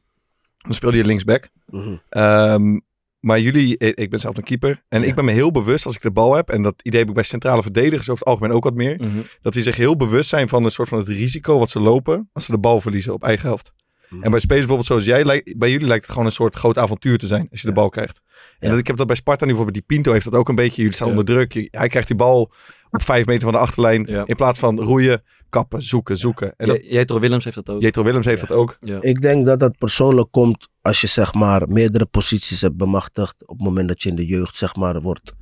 [0.56, 1.48] Dan speelde je linksback.
[1.66, 1.96] Mhm.
[2.08, 2.78] Ehm,
[3.26, 4.82] maar jullie, ik ben zelf een keeper.
[4.88, 6.48] En ik ben me heel bewust als ik de bal heb.
[6.50, 8.96] En dat idee heb ik bij centrale verdedigers over het algemeen ook wat meer.
[9.00, 9.10] mhm.
[9.42, 12.30] Dat die zich heel bewust zijn van een soort van het risico wat ze lopen.
[12.32, 13.72] Als ze de bal verliezen op eigen helft.
[14.08, 14.22] Mhm.
[14.22, 17.18] En bij spelers bijvoorbeeld zoals jij, bij jullie lijkt het gewoon een soort groot avontuur
[17.18, 17.46] te zijn.
[17.50, 18.20] Als je de bal krijgt.
[18.26, 18.68] En Ja.
[18.70, 19.86] dat, ik heb dat bij Sparta nu bijvoorbeeld.
[19.86, 20.76] Die Pinto heeft dat ook een beetje.
[20.76, 21.12] Jullie staan Ja.
[21.18, 21.52] onder druk.
[21.52, 22.52] Je- hij krijgt die bal
[22.90, 24.04] op vijf meter van de achterlijn.
[24.08, 24.22] Ja.
[24.26, 26.54] In plaats van roeien, kappen, zoeken, zoeken.
[26.56, 27.80] En dat, Jetro Willems heeft dat ook.
[27.80, 28.76] Jetro Willems heeft dat ook.
[28.80, 28.98] Ja.
[29.00, 33.34] Ik denk dat dat persoonlijk komt als je zeg maar meerdere posities hebt bemachtigd.
[33.40, 35.32] Op het moment dat je in de jeugd zeg maar wordt.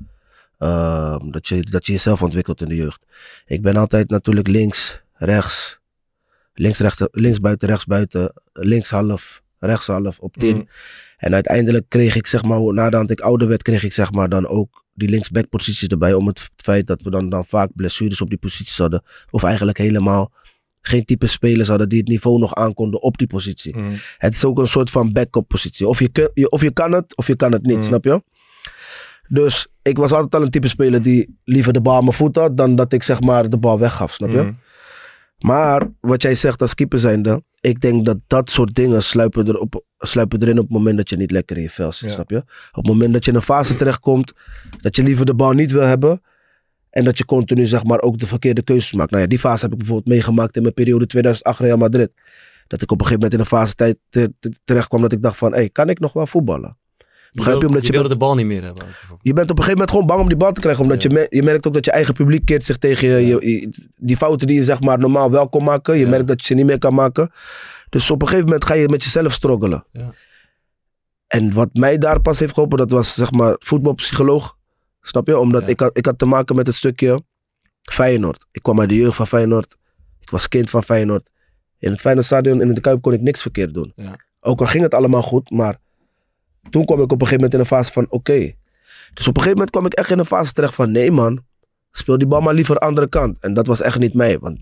[0.59, 3.07] ehm, dat, je, dat je jezelf ontwikkelt in de jeugd.
[3.47, 5.83] Ik ben altijd natuurlijk links, rechts.
[6.55, 8.33] Links, rechter, links buiten, rechts buiten.
[8.53, 10.57] Links half, rechts half, op 10.
[10.57, 10.69] Mm.
[11.17, 14.47] En uiteindelijk kreeg ik zeg maar, nadat ik ouder werd, kreeg ik zeg maar dan
[14.47, 16.15] ook die linksback posities erbij.
[16.15, 19.03] Om het feit dat we dan, dan vaak blessures op die posities hadden.
[19.31, 20.33] Of eigenlijk helemaal
[20.81, 23.77] geen type spelers hadden die het niveau nog aankonden op die positie.
[23.77, 23.93] Mm.
[24.19, 25.89] Het is ook een soort van backup positie.
[25.89, 27.83] Of je- of je kan het, of je kan het niet, Mm.
[27.83, 28.23] snap je?
[29.29, 32.37] Dus ik was altijd al een type speler die liever de bal aan mijn voet
[32.37, 34.43] had dan dat ik zeg maar de bal weggaf, snap je?
[34.43, 34.59] Mm.
[35.39, 39.85] Maar wat jij zegt als keeper zijnde, ik denk dat dat soort dingen sluipen, erop,
[39.99, 42.15] sluipen erin op het moment dat je niet lekker in je vel zit, Ja.
[42.15, 42.37] snap je?
[42.37, 44.33] Op het moment dat je in een fase terechtkomt,
[44.81, 46.21] dat je liever de bal niet wil hebben
[46.91, 49.11] en dat je continu zeg maar ook de verkeerde keuzes maakt.
[49.11, 52.11] Nou ja, die fase heb ik bijvoorbeeld meegemaakt in mijn periode 2008 Real Madrid.
[52.67, 55.13] Dat ik op een gegeven moment in een fase tijd te- te- terecht kwam dat
[55.13, 56.77] ik dacht van, hé, kan ik nog wel voetballen?
[57.35, 57.67] Je, Begrijp je?
[57.67, 58.87] Omdat je je, wilde de bal niet meer hebben.
[59.21, 60.83] je bent op een gegeven moment gewoon bang om die bal te krijgen.
[60.83, 61.09] Omdat Ja.
[61.09, 64.47] je, me- je merkt ook dat je eigen publiek keert zich tegen je, Die fouten
[64.47, 65.95] die je zeg maar normaal wel kon maken.
[65.97, 66.09] Je Ja.
[66.09, 67.31] merkt dat je ze niet meer kan maken.
[67.89, 69.85] Dus op een gegeven moment ga je met jezelf struggelen.
[69.93, 70.13] Ja.
[71.27, 74.57] En wat mij daar pas heeft geholpen, dat was zeg maar voetbalpsycholoog.
[75.01, 75.39] Snap je?
[75.39, 77.23] Omdat ik, had, ik had te maken met het stukje
[77.83, 78.47] Feyenoord.
[78.53, 79.77] Ik kwam uit de jeugd van Feyenoord.
[80.21, 81.31] Ik was kind van Feyenoord.
[81.79, 83.93] In het Feyenoordstadion in de Kuip kon ik niks verkeerd doen.
[83.97, 84.17] Ja.
[84.41, 85.79] Ook al ging het allemaal goed, maar
[86.71, 88.53] toen kwam ik op een gegeven moment in een fase van oké.
[89.15, 91.45] Dus op een gegeven moment kwam ik echt in een fase terecht van nee man,
[91.93, 93.41] speel die bal maar liever andere kant.
[93.41, 94.59] En dat was echt niet mij, want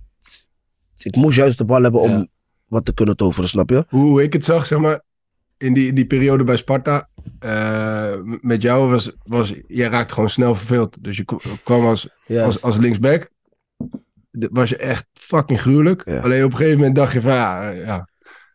[0.96, 2.26] ik moest juist de bal hebben om Ja.
[2.66, 3.84] wat te kunnen toveren, snap je?
[3.88, 5.00] Hoe ik het zag, zeg maar,
[5.56, 8.10] in die, in die periode bij Sparta, eh,
[8.40, 10.96] met jou was, was, jij raakte gewoon snel verveeld.
[11.00, 11.24] Dus je
[11.64, 13.30] kwam als, als, als linksback,
[14.30, 16.02] was je echt fucking gruwelijk.
[16.04, 16.20] Ja.
[16.20, 18.08] Alleen op een gegeven moment dacht je van, ja, eh, ja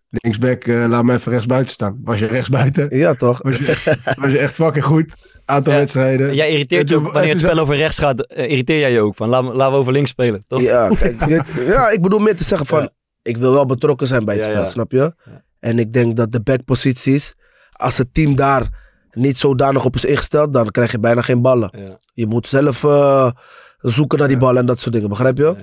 [0.10, 2.00] linksback, eh, laat me even rechtsbuiten staan.
[2.04, 3.42] Was je rechtsbuiten, ja toch?
[3.42, 5.14] was je, echt- was je echt fucking goed.
[5.46, 5.80] Aantal Ja.
[5.80, 6.36] wedstrijden.
[6.36, 9.16] Jij irriteert je ook, wanneer het spel over rechts gaat, eh, irriteer jij je ook
[9.16, 10.62] van, laten we, laten we over links spelen, toch?
[10.62, 12.90] Ja, kijk, ja, ik bedoel meer te zeggen van, Ja.
[13.22, 14.70] ik wil wel betrokken zijn bij het Ja, spel, ja.
[14.70, 14.98] snap je?
[14.98, 15.44] Ja.
[15.60, 17.34] En ik denk dat de backposities,
[17.72, 21.74] als het team daar niet zodanig op is ingesteld, dan krijg je bijna geen ballen.
[21.78, 21.98] Ja.
[22.14, 23.32] Je moet zelf eh,
[23.78, 25.56] zoeken naar die ballen en dat soort dingen, begrijp je?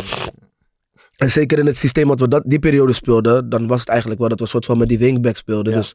[1.16, 4.20] En zeker in het systeem wat we dat, die periode speelden, dan was het eigenlijk
[4.20, 5.72] wel dat we een soort van met die wingback speelden.
[5.72, 5.78] Ja.
[5.78, 5.94] Dus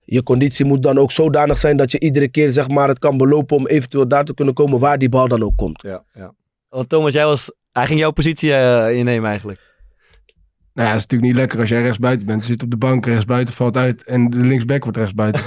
[0.00, 3.16] je conditie moet dan ook zodanig zijn dat je iedere keer zeg maar, het kan
[3.16, 5.82] belopen om eventueel daar te kunnen komen waar die bal dan ook komt.
[5.82, 6.34] Ja, ja.
[6.68, 9.58] Want Thomas, jij was, hij ging jouw positie eh, innemen eigenlijk.
[10.74, 12.40] Nou ja, het is natuurlijk niet lekker als jij rechtsbuiten bent.
[12.40, 15.42] Je zit op de bank, rechtsbuiten valt uit en de linksback wordt rechtsbuiten.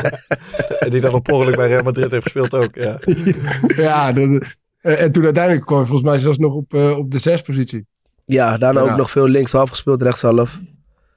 [0.90, 2.74] Die dan op bij Real Madrid heeft gespeeld ook.
[2.74, 2.98] Ja.
[3.84, 4.56] ja, dat-
[4.94, 7.86] en toen uiteindelijk kwam je volgens mij zelfs nog op, eh, op de zespositie.
[8.24, 8.90] Ja, daarna Ja.
[8.90, 10.60] ook nog veel linkshalf gespeeld, rechtshalf.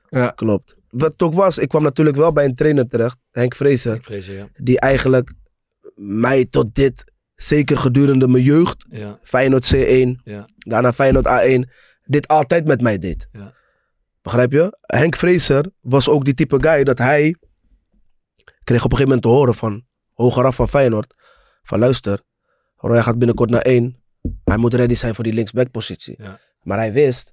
[0.10, 0.30] Ja.
[0.30, 0.76] Klopt.
[0.90, 4.32] Wat het ook was, ik kwam natuurlijk wel bij een trainer terecht, Henk Vrezen, je,
[4.34, 4.48] ja.
[4.54, 5.34] die eigenlijk
[5.96, 9.20] mij tot dit, zeker gedurende mijn jeugd, ja.
[9.24, 10.48] Feyenoord C1, Ja.
[10.58, 11.70] daarna Feyenoord A1,
[12.06, 13.28] dit altijd met mij deed.
[13.32, 13.54] Ja.
[14.22, 14.78] Begrijp je?
[14.82, 17.36] Henk Vrezer was ook die type guy dat hij
[18.64, 21.14] kreeg op een gegeven moment te horen van hogeraf van Feyenoord,
[21.64, 22.22] van luister,
[22.82, 23.98] Roy gaat binnenkort naar één,
[24.44, 26.16] hij moet ready zijn voor die linksbackpositie.
[26.18, 26.40] Ja.
[26.64, 27.32] Maar hij wist,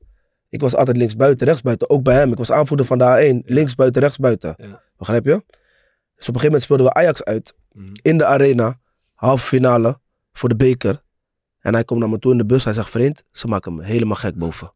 [0.49, 2.31] ik was altijd linksbuiten, rechtsbuiten, ook bij hem.
[2.33, 3.05] Ik was aanvoerder van de
[3.43, 4.55] A1, linksbuiten, rechtsbuiten.
[4.57, 4.83] Ja.
[4.97, 5.31] Begrijp je?
[6.17, 7.93] Dus op een gegeven moment speelden we Ajax uit Mhm.
[8.03, 8.81] in de arena,
[9.15, 10.01] halve finale
[10.33, 11.03] voor de beker.
[11.59, 12.65] En hij komt naar me toe in de bus.
[12.65, 14.73] Hij zegt, vriend, ze maken me helemaal gek boven.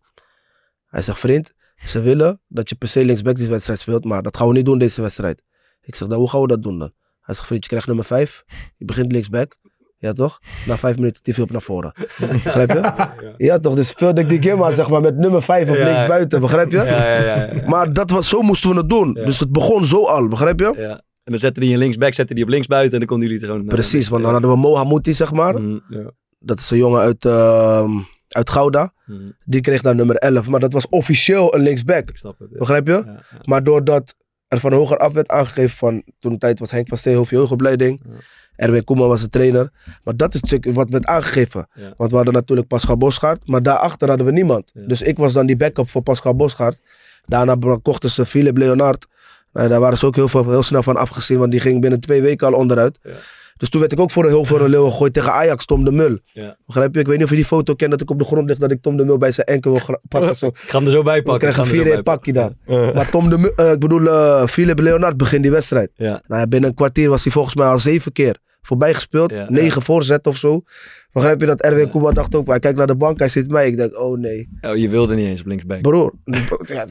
[0.87, 4.37] Hij zegt, vriend, ze willen dat je per se linksback die wedstrijd speelt, maar dat
[4.37, 5.42] gaan we niet doen deze wedstrijd.
[5.80, 6.92] Ik zeg, dan hoe gaan we dat doen dan?
[7.20, 8.44] Hij zegt, vriend, je krijgt nummer 5.
[8.76, 9.59] Je begint linksback.
[10.03, 10.39] Ja toch?
[10.67, 11.93] Na vijf minuten die viel op naar voren.
[12.45, 13.09] Begrijp je?
[13.37, 13.75] Ja toch?
[13.75, 15.85] Dus speelde ik die game aan, zeg maar, met nummer 5 op Ja.
[15.85, 16.41] linksbuiten.
[16.41, 16.77] Begrijp je?
[16.77, 17.63] Ja, ja, ja, ja, ja.
[17.69, 19.13] Maar dat was, zo moesten we het doen.
[19.15, 20.75] Dus het begon zo al, begrijp je?
[20.77, 20.91] Ja.
[21.25, 23.51] En dan zette hij een linksback, zette die op linksbuiten en dan konden jullie het
[23.53, 23.69] gewoon...
[23.69, 25.61] eh, Precies, want dan hadden we Mo Hamouti, zeg maar.
[25.89, 26.11] Ja.
[26.39, 27.91] Dat is een jongen uit, ehm,
[28.29, 28.93] uit Gouda.
[29.07, 30.49] Mhm, Die kreeg daar nummer 11.
[30.49, 32.09] Maar dat was officieel een linksback.
[32.11, 32.49] Ik snap het.
[32.53, 32.59] ja.
[32.59, 33.05] Begrijp je?
[33.45, 34.15] Maar doordat
[34.49, 36.03] er van hoger af werd aangegeven van...
[36.19, 38.03] Toen de tijd was Henk van Steenhoff jeugdopleiding.
[38.61, 39.70] Erwin Koeman was de trainer.
[40.05, 41.68] Maar dat is natuurlijk wat werd aangegeven.
[41.75, 41.92] Ja.
[41.96, 43.49] Want we hadden natuurlijk Pascal Bosgaard.
[43.49, 44.70] Maar daarachter hadden we niemand.
[44.75, 44.87] Ja.
[44.87, 46.77] Dus ik was dan die backup voor Pascal Bosgaard.
[47.27, 49.07] Daarna kochten ze Philip Leonard.
[49.53, 51.38] Nou, daar waren ze ook heel, veel, heel snel van afgezien.
[51.38, 52.99] Want die ging binnen twee weken al onderuit.
[53.03, 53.11] Ja.
[53.57, 55.85] Dus toen werd ik ook voor een heel veel een leeuw gegooid tegen Ajax, Tom
[55.85, 56.18] de Mul.
[56.33, 56.57] Ja.
[56.66, 57.01] Begrijp je?
[57.01, 58.59] Ik weet niet of je die foto kent dat ik op de grond lig.
[58.59, 60.37] Dat ik Tom de Mul bij zijn enkel wil pakken.
[60.37, 60.46] Zo.
[60.46, 61.49] Ik ga hem er zo bij pakken.
[61.49, 62.55] ik zo 4-1 bij pakje dan.
[62.66, 62.94] pakken.
[62.94, 65.90] Maar Tom de Mul, eh, ik bedoel, eh Philip Leonard begint die wedstrijd.
[65.94, 66.23] Ja.
[66.27, 69.31] Nou binnen een kwartier was hij volgens mij al zeven keer voorbij gespeeld.
[69.31, 70.62] Ja, negen voorzetten of zo.
[71.12, 71.90] Begrijp je dat Erwin Ja.
[71.90, 73.66] Koeman dacht ook, hij kijkt naar de bank, hij ziet mij.
[73.66, 74.49] Ik denk, oh nee.
[74.61, 75.81] Oh, je wilde niet eens op linksback.
[75.81, 76.12] Broer,
[76.66, 76.85] ja,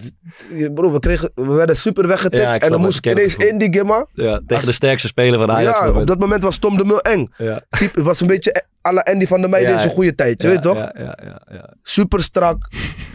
[0.73, 2.41] broer we, kregen, we werden super weggetikt.
[2.43, 4.05] Ja, en dan moest ik ineens in die gimma.
[4.13, 5.79] Ja, tegen Als- de sterkste speler van Ajax.
[5.79, 7.27] Ja, op dat moment was Tom de Mul eng.
[7.37, 7.61] ja.
[7.69, 10.41] Type, het was een beetje à la Andy van der Meijden in zijn goede tijd,
[10.41, 10.77] je weet toch?
[10.77, 11.73] Ja, ja, ja, ja.
[11.83, 12.67] Super strak.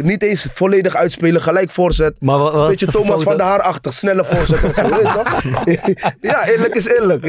[0.03, 2.15] Niet eens volledig uitspelen, gelijk voorzet.
[2.19, 3.23] Maar wat, wat Beetje Thomas foto?
[3.23, 6.13] van der Haar-achtig, snelle voorzet of zo, weet je toch?
[6.31, 7.23] ja, eerlijk is eerlijk.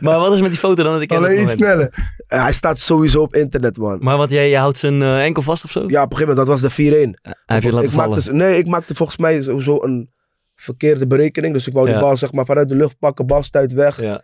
[0.00, 0.92] Maar wat is met die foto dan?
[0.92, 1.94] Dat ik Alleen iets sneller.
[2.26, 3.98] Hij staat sowieso op internet, man.
[4.00, 5.80] Maar wat jij, jij houdt zijn eh, enkel vast of zo?
[5.86, 7.20] Ja, op een gegeven moment, dat was de 4-1.
[7.22, 8.10] Hij heeft je laten ik vallen.
[8.10, 10.10] maakte, nee, ik maakte volgens mij sowieso een
[10.56, 11.52] verkeerde berekening.
[11.54, 11.92] Dus ik wou Ja.
[11.92, 14.00] die bal zeg maar vanuit de lucht pakken, bal stuit weg.
[14.00, 14.22] Ja.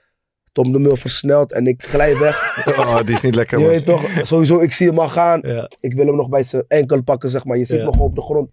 [0.52, 2.64] Tom de Mul versneld en ik glij weg.
[2.78, 3.72] Oh, die is niet lekker, Je man.
[3.72, 5.40] weet toch, sowieso, ik zie hem al gaan.
[5.42, 5.70] Ja.
[5.80, 7.56] Ik wil hem nog bij zijn enkel pakken, zeg maar.
[7.58, 7.74] Je Ja.
[7.84, 8.50] me gewoon op de grond.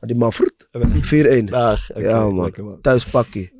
[0.00, 0.68] Maar die man, vroet,
[1.00, 1.44] 4-1.
[1.46, 1.90] Dag.
[1.90, 2.44] oké, Ja, man.
[2.44, 2.80] lekker, man.
[2.80, 3.52] Thuis pakkie.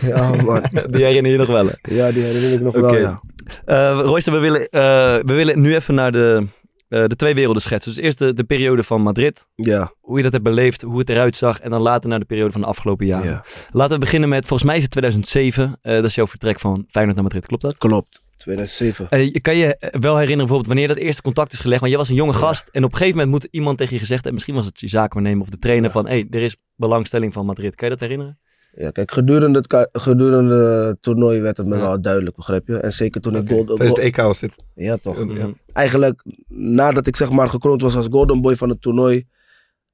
[0.00, 0.62] Ja, man.
[0.90, 1.94] Die herinner je nog wel, hè?
[1.94, 2.80] Ja, die herinner ik nog Oké.
[2.80, 3.20] wel, ja.
[3.64, 4.80] Eh Royster, we willen, eh,
[5.24, 6.46] we willen nu even naar de,
[6.88, 7.94] eh, de twee werelden schetsen.
[7.94, 9.46] Dus eerst de, de periode van Madrid.
[9.54, 11.60] Ja, Hoe je dat hebt beleefd, hoe het eruit zag.
[11.60, 13.26] En dan later naar de periode van de afgelopen jaren.
[13.30, 13.44] ja.
[13.70, 15.78] Laten we beginnen met, volgens mij is het 2007.
[15.82, 17.78] eh, dat is jouw vertrek van Feyenoord naar Madrid, klopt dat?
[17.78, 18.20] klopt.
[18.36, 19.06] 2007.
[19.10, 21.80] Eh, je- kan je wel herinneren bijvoorbeeld wanneer dat eerste contact is gelegd?
[21.80, 23.98] Want je was een jonge gast en op een gegeven moment moet iemand tegen je
[23.98, 26.56] gezegd hebben, misschien was het je zaakwaarnemer of de trainer van, hé, hey, er is
[26.76, 27.74] belangstelling van Madrid.
[27.74, 28.38] Kan je dat herinneren?
[28.74, 32.76] Ja, kijk, gedurende het, gedurende het toernooi werd het me wel duidelijk, begrijp je?
[32.76, 33.52] En zeker toen ik Oké.
[33.52, 34.56] gold, Tijdens het EK was dit.
[34.74, 35.26] Ja, toch.
[35.72, 39.26] Eigenlijk, nadat ik zeg maar gekroond was als golden boy van het toernooi,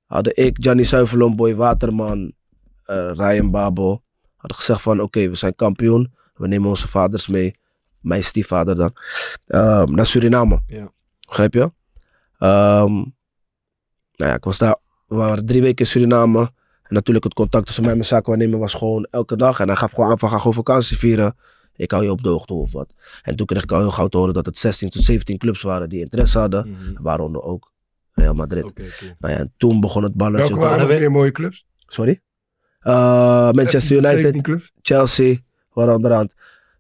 [0.04, 2.32] hadden ik, Gianni Zuiverloon, Boy Waterman,
[2.84, 4.02] eh, Ryan Babel,
[4.36, 6.16] hadden gezegd van oké, we zijn kampioen.
[6.34, 7.54] We nemen onze vaders mee,
[8.00, 8.92] mijn stiefvader dan,
[9.46, 10.62] ehm, naar Suriname.
[10.66, 10.92] Ja.
[11.28, 11.72] Begrijp je?
[12.38, 16.50] Ehm, nou ja, ik was daar, we waren drie weken in Suriname.
[16.88, 19.61] En natuurlijk het contact tussen mij en mijn zaakwaarnemer was gewoon elke dag.
[19.61, 21.37] En hij gaf gewoon aan van ga gewoon vakantie vieren.
[21.77, 22.92] Ik hou je op de hoogte of wat.
[23.22, 25.62] En toen kreeg ik al heel gauw te horen dat het 16 tot 17 clubs
[25.62, 26.68] waren die interesse hadden.
[26.68, 27.03] Mhm.
[27.03, 27.72] Waaronder ook
[28.12, 28.64] Real Madrid.
[28.64, 29.11] Oké, cool.
[29.18, 30.38] Nou ja, en toen begon het balletje.
[30.38, 31.66] Welke waren waren nog we- meer mooie clubs?
[31.87, 32.20] Sorry?
[32.83, 32.92] Uh,
[33.51, 34.72] Manchester 16, United, 17 clubs.
[34.83, 35.37] Chelsea,
[35.72, 36.29] waren aan.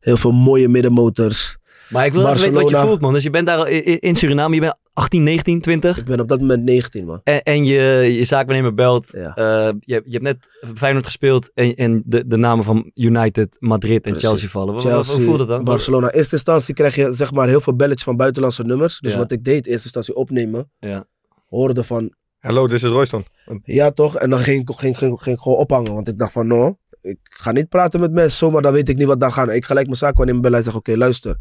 [0.00, 1.56] Heel veel mooie middenmotors.
[1.88, 2.86] Maar ik wil even weten wat je Barcelona.
[2.88, 3.12] voelt, man.
[3.12, 5.98] Dus je bent daar in Suriname, je bent 18, 19, 20.
[5.98, 7.20] Ik ben op dat moment 19, man.
[7.24, 7.80] En, en je,
[8.18, 9.06] je zaakwaarnemer belt.
[9.12, 9.34] Ja.
[9.34, 14.04] eh, je, je hebt net Feyenoord gespeeld en, en de, de namen van United, Madrid
[14.04, 14.28] en Precies.
[14.28, 14.80] Chelsea vallen.
[14.80, 15.64] Chelsea, hoe voelt het dan?
[15.64, 16.12] Barcelona.
[16.12, 18.98] In eerste instantie krijg je zeg maar heel veel belletjes van buitenlandse nummers.
[19.00, 19.18] Dus Ja.
[19.18, 20.70] wat ik deed, in eerste instantie opnemen.
[20.78, 21.04] Ja.
[21.48, 23.24] Hoorde van, Hallo, dit is Royston.
[23.64, 24.16] ja toch?
[24.16, 25.94] En dan ging, ik- ging, ging, ging ik gewoon ophangen.
[25.94, 28.62] Want ik dacht van, no, ik ga niet praten met mensen zomaar.
[28.62, 29.50] Dan weet ik niet wat daar gaat.
[29.50, 31.36] Ik gelijk mijn zaak wanneer bellen en zeg, oké, luister.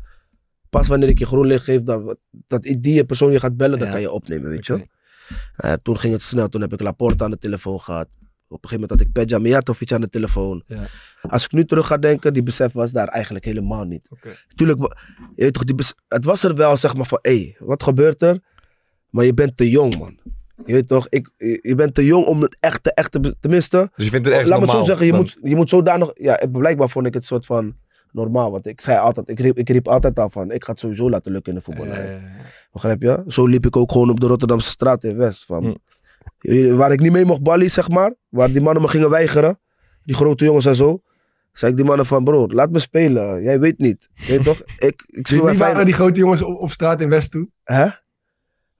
[0.69, 3.89] Pas wanneer ik je groen licht geef, dat, dat die persoon je gaat bellen, dan
[3.89, 4.87] kan je opnemen, weet je.
[5.55, 6.47] Eh, toen ging het snel.
[6.47, 8.07] Toen heb ik Laporte aan de telefoon gehad.
[8.49, 10.63] Op een gegeven moment had ik Pedja Mijatovic aan de telefoon.
[10.67, 10.83] Ja.
[11.21, 14.07] Als ik nu terug ga denken, die besef was daar eigenlijk helemaal niet.
[14.09, 14.35] Oké.
[14.55, 14.79] Tuurlijk,
[15.35, 17.83] je weet toch, die bes- het was er wel zeg maar van, hé, hey, wat
[17.83, 18.39] gebeurt er?
[19.09, 20.19] Maar je bent te jong, man.
[20.65, 21.29] Je weet toch, ik,
[21.61, 24.47] je bent te jong om het echte, echte, be- tenminste, Dus je vindt het echt
[24.47, 24.83] laat me normaal?
[24.83, 25.21] zo zeggen, je dan?
[25.21, 27.75] moet, je moet zodanig, ja, blijkbaar vond ik het soort van
[28.17, 28.51] normaal.
[28.51, 31.09] Want ik zei altijd, ik riep, ik riep altijd al van, ik ga het sowieso
[31.09, 31.85] laten lukken in de voetbal.
[32.71, 33.23] Begrijp je?
[33.27, 35.45] Zo liep ik ook gewoon op de Rotterdamse straat in West.
[35.45, 35.77] Van,
[36.39, 36.75] Hm.
[36.75, 38.13] Waar ik niet mee mocht ballen, zeg maar.
[38.29, 39.59] Waar die mannen me gingen weigeren.
[40.03, 41.01] Die grote jongens en zo.
[41.53, 43.43] Zei ik die mannen van, bro, laat me spelen.
[43.43, 44.09] Jij weet niet.
[44.15, 44.59] Weet je toch?
[44.77, 47.31] Ik, ik Wie, speel bij wie waren die grote jongens op, op straat in West
[47.31, 47.51] toen?
[47.63, 47.87] Hè?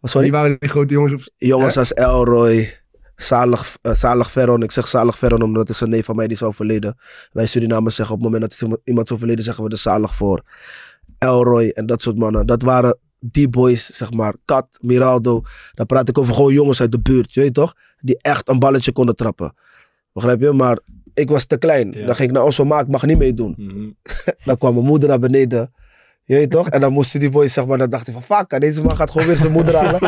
[0.01, 0.29] Sorry?
[0.29, 2.77] Wie waren die grote jongens op Jongens als Elroy,
[3.21, 4.63] Zalig, eh, Zalig Veron.
[4.63, 6.97] Ik zeg Zalig Veron omdat het is een neef van mij die is overleden.
[7.31, 10.41] Wij Surinamers zeggen op het moment dat iemand- is overleden, zeggen we de Zalig voor.
[11.17, 12.45] Elroy en dat soort mannen.
[12.45, 14.33] Dat waren die boys, zeg maar.
[14.45, 15.41] Kat, Miraldo.
[15.73, 17.73] Dan praat ik over gewoon jongens uit de buurt, je weet toch?
[17.99, 19.53] Die echt een balletje konden trappen.
[20.13, 20.51] Begrijp je?
[20.51, 20.79] Maar
[21.13, 21.91] ik was te klein.
[21.91, 22.05] Ja.
[22.05, 23.53] Dan ging ik naar Oslo, maar ik mag niet meedoen.
[23.57, 23.89] Mhm.
[24.45, 25.73] Dan kwam mijn moeder naar beneden.
[26.27, 26.69] Je weet toch?
[26.69, 29.11] En dan moesten die boys, zeg maar, dan dacht ik van, fuck, deze man gaat
[29.11, 29.99] gewoon weer zijn moeder halen.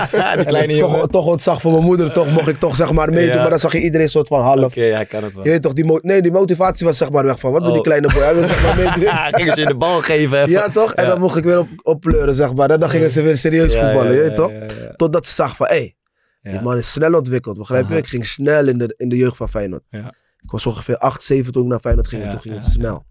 [0.45, 3.35] En toch, toch ontzag voor mijn moeder, toch mocht ik toch zeg maar meedoen.
[3.35, 3.41] Ja.
[3.41, 4.63] Maar dan zag je iedereen soort van half.
[4.63, 5.43] Oké, ja, kan het wel.
[5.43, 7.77] Je weet toch, die, nee, die motivatie was zeg maar weg van, wat doet die
[7.79, 7.83] Oh.
[7.85, 8.21] kleine boy?
[8.23, 9.01] Hij wil zeg maar meedoen.
[9.03, 10.49] Ja, gingen ze je de bal geven even.
[10.49, 10.93] Ja toch?
[10.93, 11.09] En Ja.
[11.09, 12.69] dan mocht ik weer op, oppleuren zeg maar.
[12.69, 14.51] En dan gingen ze weer serieus Ja, voetballen, je toch?
[14.95, 15.93] Totdat ze zag van, hé,
[16.41, 17.97] hey, die man is snel ontwikkeld, begrijp je?
[17.97, 19.83] Ik ging snel in de, in de jeugd van Feyenoord.
[19.89, 20.13] Ja.
[20.41, 22.23] Ik was ongeveer 8, 7 toen ik naar Feyenoord ging.
[22.23, 23.03] en toen ging het snel.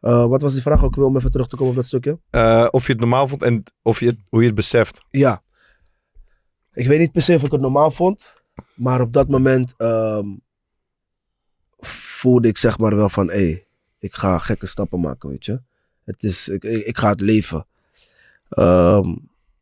[0.00, 0.94] Eh, wat was die vraag ook?
[0.94, 2.20] Wil om even terug te komen op dat stukje.
[2.30, 5.00] Eh, of je het normaal vond en of je het, hoe je het beseft.
[5.10, 5.42] Ja.
[6.72, 8.32] Ik weet niet per se of ik het normaal vond.
[8.74, 10.26] Maar op dat moment ehm,
[11.78, 13.28] voelde ik zeg maar wel van...
[13.30, 13.66] Hé, hey,
[13.98, 15.60] ik ga gekke stappen maken, weet je.
[16.04, 17.66] Het is, ik, ga het leven.
[18.48, 19.14] Ehm,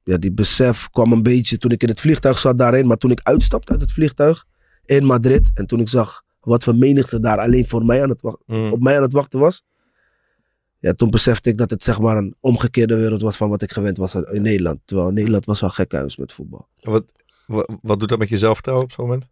[0.05, 2.87] ja, die besef kwam een beetje toen ik in het vliegtuig zat daarheen.
[2.87, 4.47] Maar toen ik uitstapte uit het vliegtuig
[4.85, 5.51] in Madrid...
[5.55, 8.73] En toen ik zag wat voor menigte daar alleen voor mij aan het Mm.
[8.73, 9.64] op mij aan het wachten was.
[10.85, 13.73] Ja, toen besefte ik dat het zeg maar een omgekeerde wereld was van wat ik
[13.73, 14.79] gewend was in Nederland.
[14.85, 16.68] Terwijl Nederland was wel gek huis met voetbal.
[16.81, 17.05] Wat,
[17.47, 19.27] wat, wat doet dat met je zelfvertrouwen op zo'n moment?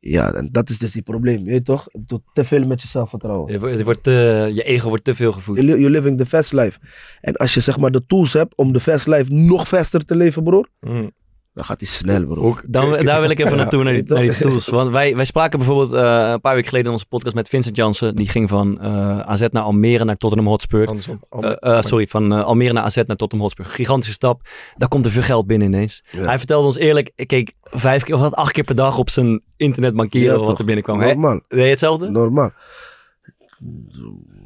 [0.00, 1.38] Ja, en dat is dus die probleem.
[1.38, 1.86] Je weet toch?
[1.90, 3.52] Het doet te veel met je zelfvertrouwen.
[3.52, 5.56] Je, wordt- je, wordt, te- je ego wordt te veel gevoed.
[5.56, 6.78] You're li- you're living the fast life.
[7.20, 10.16] En als je zeg maar de tools hebt om de fast life nog vaster te
[10.16, 10.68] leven, broer.
[10.80, 11.10] Mm.
[11.54, 12.22] Dan gaat hij snel.
[12.22, 13.56] Hoe- Dan, daar wil ik even Ja.
[13.62, 14.68] naartoe, naar die, naar die tools.
[14.68, 17.76] Want wij, wij spraken bijvoorbeeld eh, een paar weken geleden in onze podcast met Vincent
[17.76, 18.16] Jansen.
[18.16, 20.86] Die ging van eh, AZ naar Almere naar Tottenham Hotspur.
[20.86, 21.20] Andersom.
[21.30, 23.64] Eh, sorry, van eh, Almere naar AZ naar Tottenham Hotspur.
[23.64, 24.40] Gigantische stap.
[24.76, 26.04] Daar komt er veel geld binnen ineens.
[26.10, 26.22] Ja.
[26.24, 29.10] Hij vertelde ons eerlijk, ik keek vijf keer of wat, acht keer per dag op
[29.10, 30.98] zijn internetbankieren Ja, wat er binnenkwam.
[30.98, 31.40] Normaal.
[31.48, 32.10] Deed je hetzelfde?
[32.10, 32.50] Normaal.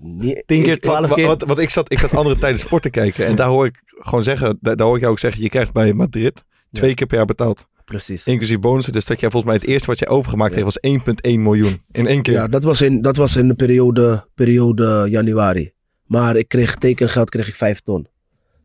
[0.01, 1.37] Nee, Tien keer, twaalf Wat, keer?
[1.47, 3.27] wat ik zat, ik zat andere tijden sport te kijken.
[3.27, 5.73] En daar hoor ik gewoon zeggen, daar, daar hoor ik jou ook zeggen, je krijgt
[5.73, 6.44] bij Madrid
[6.79, 7.67] twee keer per jaar betaald.
[7.85, 8.25] Precies.
[8.25, 8.93] Inclusief bonussen.
[8.93, 10.62] Dus dat jij volgens mij het eerste wat je overgemaakt Ja.
[10.62, 11.83] heeft was 1,1 miljoen.
[11.93, 12.35] In één keer.
[12.35, 15.73] Ja, dat was in, dat was in de periode, periode januari.
[16.07, 18.07] Maar ik kreeg tekengeld kreeg ik vijf ton.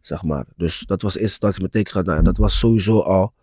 [0.02, 0.45] Zeg maar.
[0.56, 2.06] Dus dat was eerst instantie met tekengeld.
[2.06, 3.34] Nou, dat was sowieso al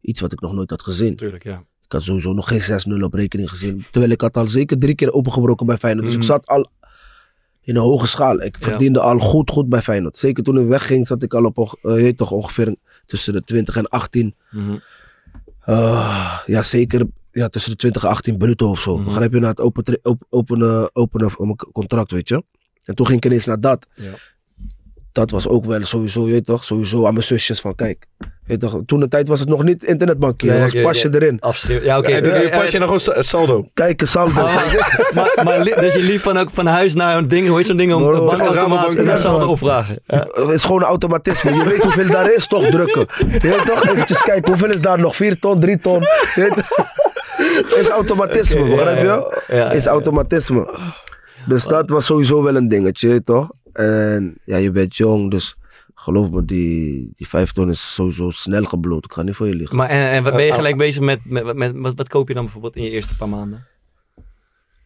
[0.00, 1.16] iets wat ik nog nooit had gezien.
[1.16, 1.64] Tuurlijk, ja.
[1.84, 2.60] Ik had sowieso nog geen
[3.00, 3.84] 6-0 op rekening gezien.
[3.90, 6.04] Terwijl ik had al zeker drie keer opengebroken bij Feyenoord.
[6.06, 6.22] Dus Mhm.
[6.24, 6.66] ik zat al
[7.62, 8.40] in een hoge schaal.
[8.42, 8.66] Ik Ja.
[8.68, 10.16] verdiende al goed, goed bij Feyenoord.
[10.16, 12.74] Zeker toen ik wegging zat ik al op weet toch ongeveer
[13.06, 14.34] tussen de 20 en 18.
[14.50, 14.76] Mhm.
[15.68, 18.96] Uh, ja, zeker ja, tussen de 20 en 18 bruto of zo.
[18.96, 19.04] Mhm.
[19.04, 19.40] Begrijp je?
[19.40, 22.44] Na het open, op, openen, openen van mijn contract, weet je.
[22.84, 23.86] En toen ging ik ineens naar dat.
[23.94, 24.12] Ja.
[25.12, 26.64] Dat was ook wel sowieso, je toch?
[26.64, 28.06] Sowieso aan mijn zusjes van, kijk.
[28.86, 30.58] Toen de tijd was het nog niet internetbankieren.
[30.58, 31.36] Nee, was pasje erin.
[31.40, 31.84] Afschrift.
[31.84, 32.10] Ja, oké.
[32.10, 33.68] En toen Eh, pas je nog gewoon saldo.
[33.74, 34.40] Kijken, saldo.
[34.40, 34.54] Oh,
[35.14, 37.76] maar, maar dus je liep van, ook van huis naar een ding, hoe heet zo'n
[37.76, 39.98] ding, om een bankautomaat en ja, saldo opvragen.
[40.06, 40.26] Ja.
[40.32, 41.54] Het is gewoon een automatisme.
[41.54, 43.06] Je weet hoeveel daar is, toch drukken.
[43.18, 43.88] Je weet toch?
[43.88, 45.16] Eventjes kijken, hoeveel is daar nog?
[45.16, 46.02] 4 ton, 3 ton?
[47.80, 49.04] Is automatisme, begrijp je?
[49.04, 49.56] ja, ja.
[49.56, 49.90] Ja, is ja.
[49.90, 50.68] automatisme.
[51.46, 53.50] Dus dat was sowieso wel een dingetje, toch?
[53.72, 55.56] En ja, je bent jong, dus
[56.02, 59.04] geloof me, die, die vijf ton is sowieso snel gebloot.
[59.04, 59.76] Ik ga niet voor je liegen.
[59.76, 62.28] Maar en, en wat ben je Eh, gelijk bezig met, met, met, wat, wat koop
[62.28, 63.66] je dan bijvoorbeeld in je eerste paar maanden?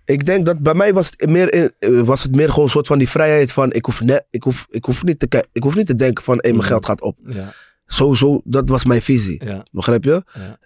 [0.04, 2.86] Ik denk dat bij mij was het meer, eh, was het meer gewoon een soort
[2.86, 4.00] van die vrijheid van, ik hoef,
[4.30, 6.66] ik hoef, ik hoef, niet, te, ik hoef niet te denken van, hé, mijn Mhm.
[6.66, 7.18] geld gaat op.
[7.26, 7.52] Ja.
[7.86, 9.44] Sowieso, dat was mijn visie.
[9.44, 10.22] Ja, Begrijp je?
[10.34, 10.58] Ja.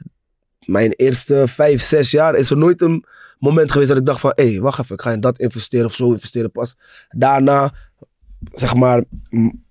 [0.64, 3.04] Mijn eerste vijf, zes jaar is er nooit een
[3.38, 4.32] moment geweest dat ik dacht van...
[4.34, 6.50] Hé, hey, wacht even, ik ga in dat investeren of zo investeren.
[6.50, 6.76] Pas
[7.08, 7.72] daarna,
[8.52, 9.04] zeg maar,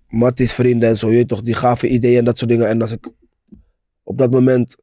[0.10, 2.68] Matties vrienden en zo, je toch, die gaven ideeën en dat soort dingen.
[2.68, 3.10] En als ik
[4.04, 4.76] op dat moment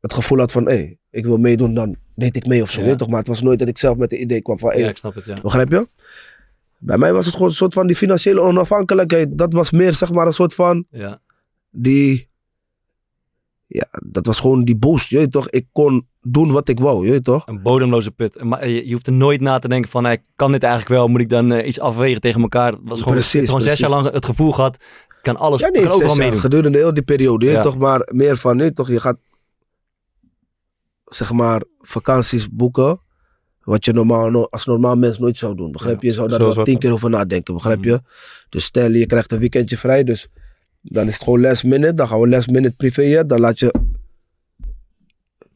[0.00, 0.66] het gevoel had van...
[0.66, 2.86] Hé, hey, ik wil meedoen, dan deed ik mee of zo, Ja.
[2.86, 3.08] je toch.
[3.08, 4.70] Maar het was nooit dat ik zelf met het idee kwam van...
[4.70, 5.40] Hey, ja, ik snap het, ja.
[5.40, 5.86] Begrijp je?
[6.78, 9.38] Bij mij was het gewoon een soort van die financiële onafhankelijkheid.
[9.38, 11.20] Dat was meer zeg maar een soort van ja.
[11.70, 12.28] die...
[13.68, 15.50] Ja, dat was gewoon die boost, je weet toch?
[15.50, 17.46] Ik kon doen wat ik wou, je weet toch?
[17.46, 18.42] Een bodemloze put.
[18.42, 21.08] Maar je, je hoeft er nooit na te denken van, hey, kan dit eigenlijk wel?
[21.08, 22.72] Moet ik dan eh, iets afwegen tegen elkaar?
[22.72, 24.74] Het was gewoon, Precies, je hebt gewoon zes jaar lang het gevoel gehad,
[25.08, 26.40] ik kan alles, Ja, nee, kan zes overal jaar, meedoen.
[26.40, 27.70] gedurende heel die periode, je weet Ja.
[27.70, 27.78] toch?
[27.78, 28.88] Maar meer van, je weet toch?
[28.88, 29.18] Je gaat,
[31.04, 33.00] zeg maar, vakanties boeken.
[33.62, 35.72] Wat je normaal, no- als normaal mens nooit zou doen.
[35.72, 36.06] Begrijp je?
[36.08, 37.88] Je zou daar wel tien keer over nadenken, begrijp Mhm.
[37.88, 38.00] je?
[38.48, 40.28] Dus stel je krijgt een weekendje vrij, dus
[40.88, 41.94] dan is het gewoon last minute.
[41.94, 43.26] Dan gaan we last minute privé.
[43.26, 43.74] Dan laat je,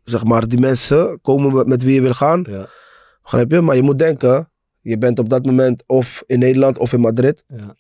[0.04, 2.44] zeg maar, die mensen komen met- wie je wil gaan.
[2.48, 2.68] Ja,
[3.22, 3.60] Begrijp je?
[3.60, 7.44] Maar je moet denken, je bent op dat moment of in Nederland of in Madrid.
[7.46, 7.74] ja.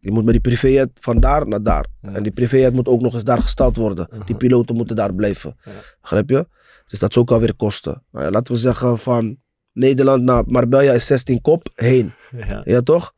[0.00, 1.86] Je moet met die privéjet van daar naar daar.
[2.02, 2.12] Ja.
[2.12, 4.08] En die privéjet moet ook nog eens daar gestald worden.
[4.26, 5.56] Die piloten moeten daar blijven.
[5.64, 5.70] Ja.
[6.00, 6.46] Begrijp je?
[6.86, 8.02] Dus dat is ook alweer kosten.
[8.10, 9.36] Nou ja, laten we zeggen van
[9.72, 12.12] Nederland naar Marbella is 16 kop heen.
[12.36, 12.60] ja.
[12.64, 13.14] Ja toch?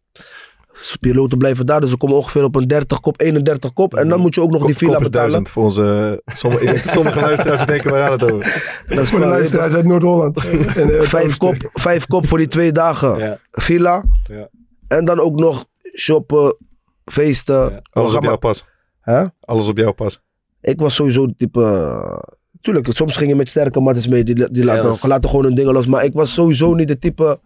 [0.79, 3.95] Dus piloten blijven daar, dus ze komen ongeveer op een 30 kop, 31 kop.
[3.95, 5.31] En dan moet je ook nog die villa kop is betalen.
[5.31, 6.23] duizend voor onze...
[6.27, 8.45] Sommige, denk dat sommige luisteraars denken, waar gaat het over?
[8.89, 10.37] Dat is Voor de luisteraars uit Noord-Holland.
[10.47, 13.19] En, eh, vijf, kop, vijf kop voor die twee dagen.
[13.19, 13.39] Ja.
[13.51, 14.05] Villa.
[14.29, 14.49] Ja.
[14.89, 15.65] En dan ook nog
[15.97, 16.57] shoppen,
[17.05, 17.71] feesten.
[17.71, 17.81] Ja.
[17.91, 18.65] Alles op jouw pas.
[19.01, 19.25] Hè?
[19.41, 20.21] Alles op jouw pas.
[20.61, 21.62] Ik was sowieso het type.
[21.62, 25.55] eh, tuurlijk, soms ging je met sterke mattes mee, die, die laten, laten gewoon hun
[25.55, 25.87] dingen los.
[25.87, 27.41] Maar ik was sowieso niet de type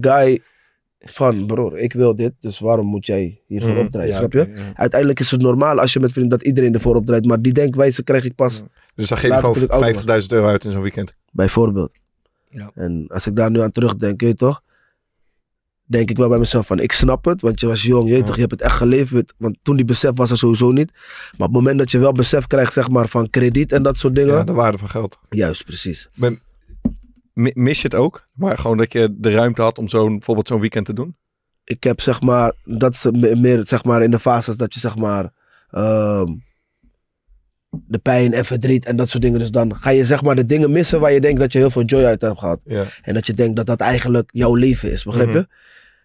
[0.00, 0.42] guy
[1.04, 4.10] van, broer, ik wil dit, dus waarom moet jij hiervoor Mhm, opdraaien?
[4.10, 4.50] Ja, snap je?
[4.54, 4.72] ja.
[4.74, 8.02] Uiteindelijk is het normaal als je met vrienden dat iedereen ervoor opdraait, maar die denkwijze
[8.02, 8.62] krijg ik pas, Ja.
[8.94, 10.22] Dus dan geef je gewoon ouder was.
[10.24, 11.14] 50.000 euro uit in zo'n weekend.
[11.32, 11.90] bijvoorbeeld.
[12.50, 12.70] Ja.
[12.74, 14.62] En als ik daar nu aan terugdenk, weet je toch?
[15.84, 18.34] Denk ik wel bij mezelf van, ik snap het, want je was jong, je, toch,
[18.34, 19.34] je hebt het echt geleefd.
[19.38, 20.90] Want toen die besef was er sowieso niet.
[20.92, 23.96] Maar op het moment dat je wel besef krijgt, zeg maar, van krediet en dat
[23.96, 24.34] soort dingen.
[24.34, 25.18] Ja, de waarde van geld.
[25.30, 26.08] Juist, precies.
[27.34, 28.28] Mis je het ook?
[28.32, 31.16] Maar gewoon dat je de ruimte had om zo'n, bijvoorbeeld zo'n weekend te doen?
[31.64, 34.80] ik heb zeg maar, dat is me- meer zeg maar in de fases dat je
[34.80, 35.30] zeg maar
[35.70, 36.26] ehm,
[37.70, 39.38] de pijn en verdriet en dat soort dingen.
[39.38, 41.70] Dus dan ga je zeg maar de dingen missen waar je denkt dat je heel
[41.70, 42.60] veel joy uit hebt gehad.
[42.64, 42.84] Ja.
[43.02, 45.38] En dat je denkt dat dat eigenlijk jouw leven is, begrijp je?
[45.38, 45.46] Mhm.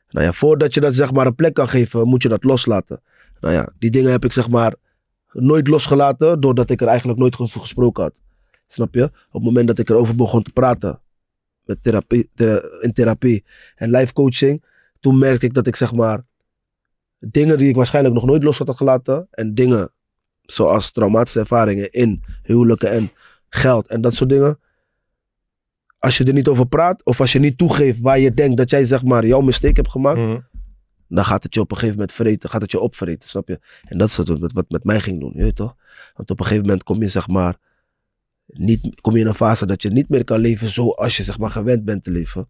[0.10, 3.02] Nou ja, voordat je dat zeg maar een plek kan geven, moet je dat loslaten.
[3.40, 4.76] Nou ja, die dingen heb ik zeg maar
[5.32, 8.14] nooit losgelaten, doordat ik er eigenlijk nooit over gesproken had.
[8.68, 9.04] Snap je?
[9.04, 11.02] Op het moment dat ik erover begon te praten,
[11.68, 13.44] met therapie, thera- in therapie
[13.76, 14.64] en life coaching,
[15.00, 16.26] toen merkte ik dat ik zeg maar
[17.20, 19.92] dingen die ik waarschijnlijk nog nooit los had gelaten en dingen
[20.42, 23.10] zoals traumatische ervaringen in huwelijken en
[23.50, 24.60] geld en dat soort dingen.
[26.00, 28.70] Als je er niet over praat of als je niet toegeeft waar je denkt dat
[28.70, 30.40] jij zeg maar jouw mistake hebt gemaakt, Mhm.
[31.08, 33.60] dan gaat het je op een gegeven moment vreten, gaat het je opvreten, snap je?
[33.84, 35.76] En dat is wat wat wat met mij ging doen, je weet toch?
[36.16, 37.58] Want op een gegeven moment kom je zeg maar,
[38.48, 41.38] niet, kom je in een fase dat je niet meer kan leven zoals je zeg
[41.40, 42.48] maar gewend bent te leven.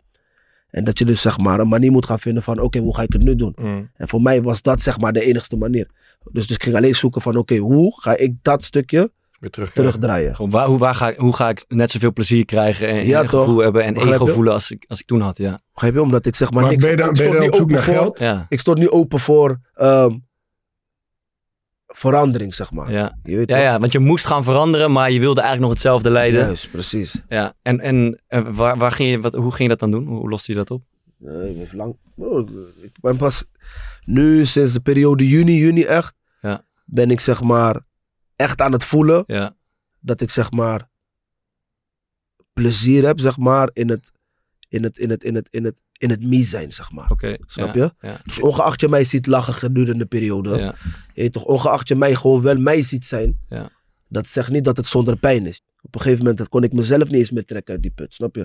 [0.69, 3.01] En dat je dus zeg maar een manier moet gaan vinden van, oké, hoe ga
[3.01, 3.53] ik het nu doen?
[3.55, 3.81] Mhm.
[3.95, 5.88] En voor mij was dat zeg maar de enigste manier.
[6.31, 9.71] Dus, dus ik ging alleen zoeken van, oké, hoe ga ik dat stukje Weer terug.
[9.71, 10.36] terugdraaien?
[10.36, 13.21] Gewoon, waar, hoe, waar ga ik, hoe ga ik net zoveel plezier krijgen en, Ja,
[13.21, 13.45] en toch?
[13.45, 14.31] gevoel hebben en Begrijp ego je?
[14.31, 15.60] voelen als ik, als ik toen had, ja.
[15.73, 16.01] Begrijp je?
[16.01, 16.83] Omdat ik zeg maar, Maar niks...
[16.83, 18.15] ben je dan, ik ben je stond zoek open voor?
[18.19, 20.15] Ja, Ik stond niet open voor ehm,
[21.97, 22.91] verandering, zeg maar.
[22.91, 23.17] ja.
[23.23, 26.10] Je weet Ja, ja, want je moest gaan veranderen, maar je wilde eigenlijk nog hetzelfde
[26.10, 26.39] leiden.
[26.39, 27.21] Juist, precies.
[27.29, 28.19] Ja, en, en
[28.53, 30.07] waar, waar ging je, wat, hoe ging je dat dan doen?
[30.07, 30.83] Hoe loste je dat op?
[31.17, 31.97] Nee, ik ben lang.
[32.15, 32.47] Bro,
[32.81, 33.43] ik ben pas
[34.03, 36.15] nu sinds de periode juni, juni echt.
[36.41, 36.65] Ja.
[36.86, 37.81] Ben ik zeg maar
[38.36, 39.55] echt aan het voelen Ja,
[39.99, 40.89] dat ik zeg maar
[42.53, 44.12] plezier heb, zeg maar, in het,
[44.69, 47.10] in het, in het, in het, in het, in het me zijn, zeg maar.
[47.10, 47.38] oké.
[47.47, 48.07] Snap ja, je?
[48.07, 50.75] Ja, Dus ongeacht je mij ziet lachen gedurende de periode, ja,
[51.13, 53.69] je weet toch, ongeacht je mij gewoon wel mij ziet zijn, Ja.
[54.07, 55.62] dat zegt niet dat het zonder pijn is.
[55.81, 58.13] Op een gegeven moment dat kon ik mezelf niet eens meer trekken uit die put,
[58.13, 58.41] snap je?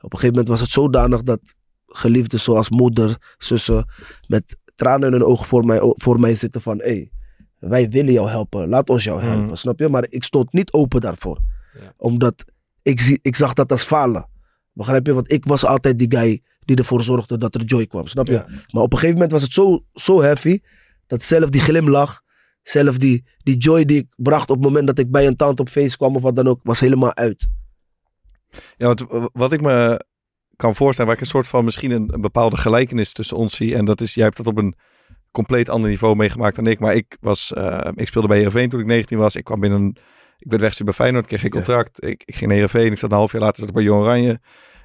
[0.00, 1.40] Op een gegeven moment was het zodanig dat
[1.86, 3.88] geliefden zoals moeder, zussen,
[4.26, 7.10] met tranen in hun ogen voor mij, voor mij zitten van, hé, hey,
[7.58, 9.30] wij willen jou helpen, laat ons jou Mhm.
[9.30, 9.88] helpen, snap je?
[9.88, 11.40] Maar ik stond niet open daarvoor.
[11.80, 11.92] Ja.
[11.96, 12.44] Omdat
[12.82, 14.28] ik, zie, ik zag dat als falen.
[14.72, 15.14] Begrijp je?
[15.14, 18.32] Want ik was altijd die guy die ervoor zorgde dat er joy kwam, snap je?
[18.32, 18.46] Ja.
[18.70, 20.60] Maar op een gegeven moment was het zo, zo heavy,
[21.06, 22.20] dat zelf die glimlach,
[22.62, 25.62] zelf die, die joy die ik bracht op het moment dat ik bij een tante
[25.62, 27.48] op feest kwam of wat dan ook, was helemaal uit.
[28.76, 30.04] Ja, want w- wat ik me
[30.56, 33.76] kan voorstellen, waar ik een soort van misschien een, een bepaalde gelijkenis tussen ons zie.
[33.76, 34.74] En dat is, jij hebt dat op een
[35.30, 36.78] compleet ander niveau meegemaakt dan ik.
[36.78, 39.36] Maar ik, was, eh, ik speelde bij Heerenveen toen ik 19 was.
[39.36, 39.86] Ik kwam binnen,
[40.38, 41.56] ik werd weggestuurd bij Feyenoord, kreeg geen Ja.
[41.56, 42.04] contract.
[42.04, 44.02] Ik, ik ging naar Heerenveen, ik zat een half jaar later zat ik bij Jong
[44.02, 44.40] Oranje.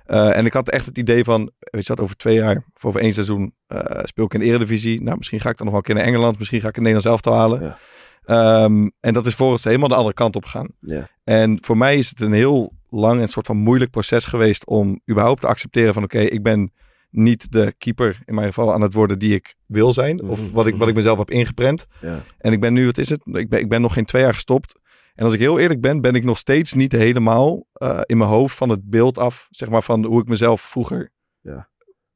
[0.08, 2.86] Eh, en ik had echt het idee van, weet je wat, over twee jaar of
[2.86, 5.02] over één seizoen eh, speel ik in de Eredivisie.
[5.02, 6.38] Nou, misschien ga ik dan nog wel een keer naar Engeland.
[6.38, 7.62] Misschien ga ik een Nederlands elftal halen.
[7.62, 7.78] Ja.
[8.26, 10.68] Ehm, en dat is volgens helemaal de andere kant op gegaan.
[10.80, 11.10] Ja.
[11.24, 15.02] En voor mij is het een heel lang en soort van moeilijk proces geweest om
[15.10, 16.72] überhaupt te accepteren van oké, ik ben
[17.10, 20.24] niet de keeper in mijn geval aan het worden die ik wil zijn.
[20.24, 20.52] Of Mhm.
[20.52, 21.86] wat ik, wat ik mezelf heb ingeprent.
[22.02, 22.24] Ja.
[22.38, 23.22] En ik ben nu, wat is het?
[23.26, 24.80] Ik ben, ik ben nog geen twee jaar gestopt.
[25.18, 28.30] En als ik heel eerlijk ben, ben ik nog steeds niet helemaal eh, in mijn
[28.30, 31.12] hoofd van het beeld af, zeg maar, van hoe ik mezelf vroeger
[31.42, 31.70] Ja.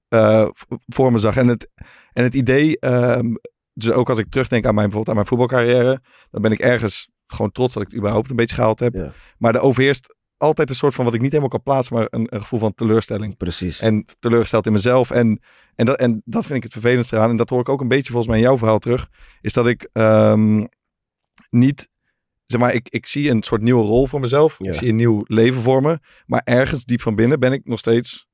[0.07, 0.47] eh,
[0.87, 1.35] voor me zag.
[1.37, 1.69] En het,
[2.13, 3.33] en het idee, ehm,
[3.73, 7.09] dus ook als ik terugdenk aan mijn, bijvoorbeeld aan mijn voetbalcarrière, dan ben ik ergens
[7.27, 8.93] gewoon trots dat ik het überhaupt een beetje gehaald heb.
[8.93, 9.11] Ja.
[9.37, 12.27] Maar er overheerst altijd een soort van, wat ik niet helemaal kan plaatsen, maar een,
[12.29, 13.37] een gevoel van teleurstelling.
[13.37, 13.79] Precies.
[13.79, 15.11] En teleurgesteld in mezelf.
[15.11, 15.41] En,
[15.75, 17.29] en, dat, en dat vind ik het vervelendste eraan.
[17.29, 19.09] En dat hoor ik ook een beetje volgens mij in jouw verhaal terug.
[19.41, 20.65] Is dat ik ehm,
[21.49, 21.89] niet...
[22.51, 24.55] Zeg maar, ik, ik zie een soort nieuwe rol voor mezelf.
[24.59, 24.69] Ja.
[24.69, 25.99] Ik zie een nieuw leven voor me.
[26.25, 28.27] Maar ergens diep van binnen ben ik nog steeds...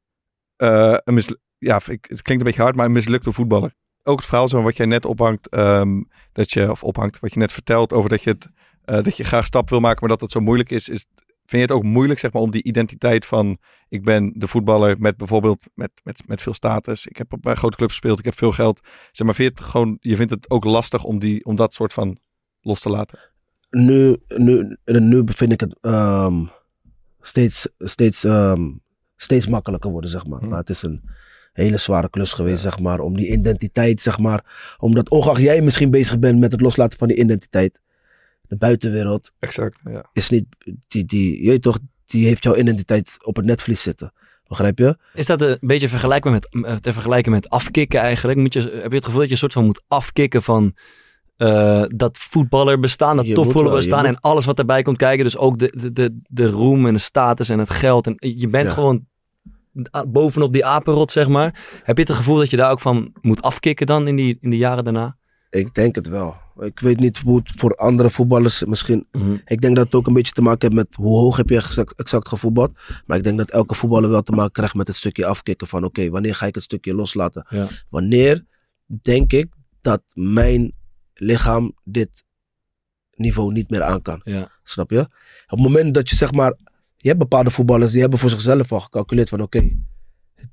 [0.55, 3.73] eh, een ja, ik, het klinkt een beetje hard, maar een mislukte voetballer.
[4.03, 6.01] Ook het verhaal zo wat jij net ophangt, ehm,
[6.31, 8.47] dat je, of ophangt, wat je net vertelt over dat je, het,
[8.83, 11.05] eh, dat je graag stap wil maken, maar dat het zo moeilijk is, is.
[11.45, 13.57] Vind je het ook moeilijk, zeg maar, om die identiteit van
[13.89, 17.07] ik ben de voetballer met bijvoorbeeld met, met, met veel status.
[17.07, 18.79] Ik heb bij grote clubs gespeeld, ik heb veel geld.
[19.11, 21.73] Zeg maar, vind je, het gewoon, je vindt het ook lastig om, die, om dat
[21.73, 22.17] soort van
[22.61, 23.19] los te laten?
[23.69, 26.45] Nu, nu, nu vind ik het ehm,
[27.21, 28.69] steeds, steeds, ehm,
[29.15, 30.39] steeds makkelijker worden, zeg maar.
[30.39, 30.49] Hmm.
[30.49, 31.01] Maar het is een
[31.53, 32.99] hele zware klus geweest, zeg maar.
[32.99, 34.75] Om die identiteit, zeg maar.
[34.77, 37.81] Omdat ongeacht jij misschien bezig bent met het loslaten van die identiteit.
[38.41, 40.09] De buitenwereld Exact, ja.
[40.13, 40.45] is niet,
[40.87, 44.13] die, die, je toch, die heeft jouw identiteit op het netvlies zitten.
[44.47, 44.97] Begrijp je?
[45.13, 48.39] Is dat een beetje vergelijkbaar met, eh, te vergelijken met afkicken eigenlijk?
[48.39, 50.75] Moet je, heb je het gevoel dat je een soort van moet afkicken van
[51.37, 54.15] eh, dat voetballer bestaan, dat topvoetballer bestaan moet.
[54.15, 55.23] en alles wat daarbij komt kijken.
[55.23, 58.07] Dus ook de, de, de, de roem en de status en het geld.
[58.07, 58.73] En je bent Ja.
[58.73, 59.05] gewoon
[60.07, 61.79] bovenop die apenrot, zeg maar.
[61.83, 64.49] Heb je het gevoel dat je daar ook van moet afkicken dan in die, in
[64.49, 65.17] die jaren daarna?
[65.49, 66.35] Ik denk het wel.
[66.59, 69.07] Ik weet niet hoe het voor andere voetballers misschien
[69.45, 71.55] Ik denk dat het ook een beetje te maken heeft met hoe hoog heb je
[71.55, 72.71] exact, exact gevoetbald.
[73.05, 75.83] Maar ik denk dat elke voetballer wel te maken krijgt met het stukje afkicken van
[75.83, 77.45] oké, wanneer ga ik het stukje loslaten?
[77.49, 77.67] Ja.
[77.89, 78.45] Wanneer
[79.01, 79.47] denk ik
[79.81, 80.73] dat mijn
[81.17, 82.23] lichaam dit
[83.11, 84.21] niveau niet meer aan kan?
[84.23, 84.51] Ja.
[84.63, 84.99] Snap je?
[84.99, 85.09] Op
[85.47, 86.53] het moment dat je zeg maar,
[86.95, 89.77] je hebt bepaalde voetballers die hebben voor zichzelf al gecalculeerd van oké,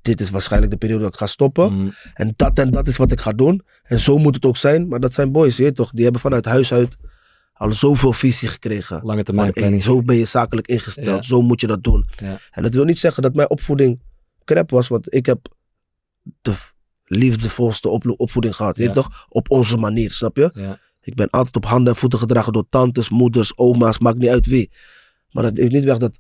[0.03, 1.73] dit is waarschijnlijk de periode dat ik ga stoppen.
[1.79, 1.89] Mhm.
[2.15, 3.63] En dat en dat is wat ik ga doen.
[3.83, 4.89] En zo moet het ook zijn.
[4.89, 5.91] Maar dat zijn boys, je toch?
[5.91, 6.97] Die hebben vanuit huis uit
[7.53, 9.01] al zoveel visie gekregen.
[9.03, 11.07] Lange Van, termijn hey, zo ben je zakelijk ingesteld.
[11.07, 11.23] Ja.
[11.23, 12.09] Zo moet je dat doen.
[12.17, 12.39] Ja.
[12.51, 14.01] En dat wil niet zeggen dat mijn opvoeding
[14.45, 14.89] crap was.
[14.89, 15.55] Want ik heb
[16.43, 16.55] de
[17.05, 18.77] liefdevolste opvoeding gehad.
[18.77, 18.93] Ja.
[18.93, 19.27] toch?
[19.29, 20.51] Op onze manier, snap je?
[20.55, 20.79] Ja.
[21.01, 23.99] Ik ben altijd op handen en voeten gedragen door tantes, moeders, oma's.
[23.99, 24.71] Maakt niet uit wie.
[25.31, 26.17] Maar dat heeft niet weg dat...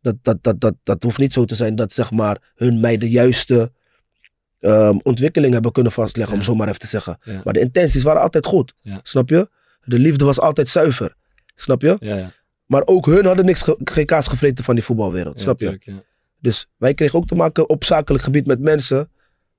[0.00, 2.96] Dat, dat, dat, dat, dat hoeft niet zo te zijn dat zeg maar, hun mij
[2.96, 3.72] de juiste
[4.58, 7.18] ehm, ontwikkeling hebben kunnen vastleggen, om zo maar even te zeggen.
[7.22, 7.40] Ja.
[7.44, 8.74] Maar de intenties waren altijd goed.
[9.02, 9.48] Snap je?
[9.84, 11.14] De liefde was altijd zuiver.
[11.54, 11.96] Snap je?
[12.00, 12.32] Ja, ja.
[12.66, 15.40] Maar ook hun hadden niks ge- geen kaas gevreten van die voetbalwereld.
[15.40, 15.64] Snap je?
[15.64, 15.84] tuurlijk.
[16.40, 19.10] Dus wij kregen ook te maken op zakelijk gebied met mensen.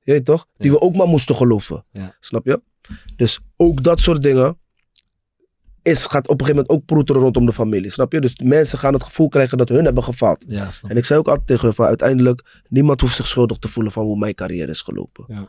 [0.04, 0.46] Je weet toch?
[0.58, 1.86] Die we ook maar moesten geloven.
[2.20, 2.62] Snap je?
[3.16, 4.58] Dus ook dat soort dingen
[5.82, 7.92] is, gaat op een gegeven moment ook proeteren rondom de familie.
[7.92, 8.22] Snap je?
[8.22, 10.44] Dus mensen gaan het gevoel krijgen dat hun hebben gefaald.
[10.48, 13.58] Ja, snap En ik zei ook altijd tegen hun van uiteindelijk, niemand hoeft zich schuldig
[13.58, 15.26] te voelen van hoe mijn carrière is gelopen.
[15.28, 15.48] Ja.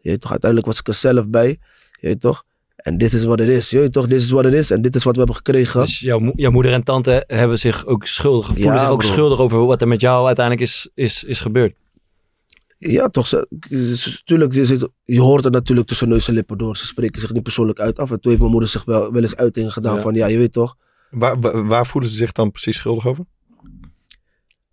[0.00, 1.58] Je toch, uiteindelijk was ik er zelf bij.
[2.00, 2.44] Je toch?
[2.76, 3.70] En dit is wat het is.
[3.70, 4.70] Je weet toch, dit is wat het is.
[4.70, 5.80] En dit is wat we hebben gekregen.
[5.80, 8.98] Dus jouw, mo- jouw moeder en tante hebben zich ook schuldig, voelen Ja, zich ook
[8.98, 9.08] bro.
[9.08, 11.74] schuldig over wat er met jou uiteindelijk is, is, is gebeurd.
[12.86, 13.26] Ja, toch.
[13.28, 13.46] Ze,
[13.96, 16.76] ze- tuurlijk, je, zit, je hoort het natuurlijk tussen neus en lippen door.
[16.76, 17.98] Ze spreken zich niet persoonlijk uit.
[17.98, 20.00] Af en toe heeft mijn moeder zich wel, wel eens uitingen gedaan Ja.
[20.00, 20.76] van, ja, je weet toch.
[21.10, 23.24] Waar, waar, waar voelen ze zich dan precies schuldig over?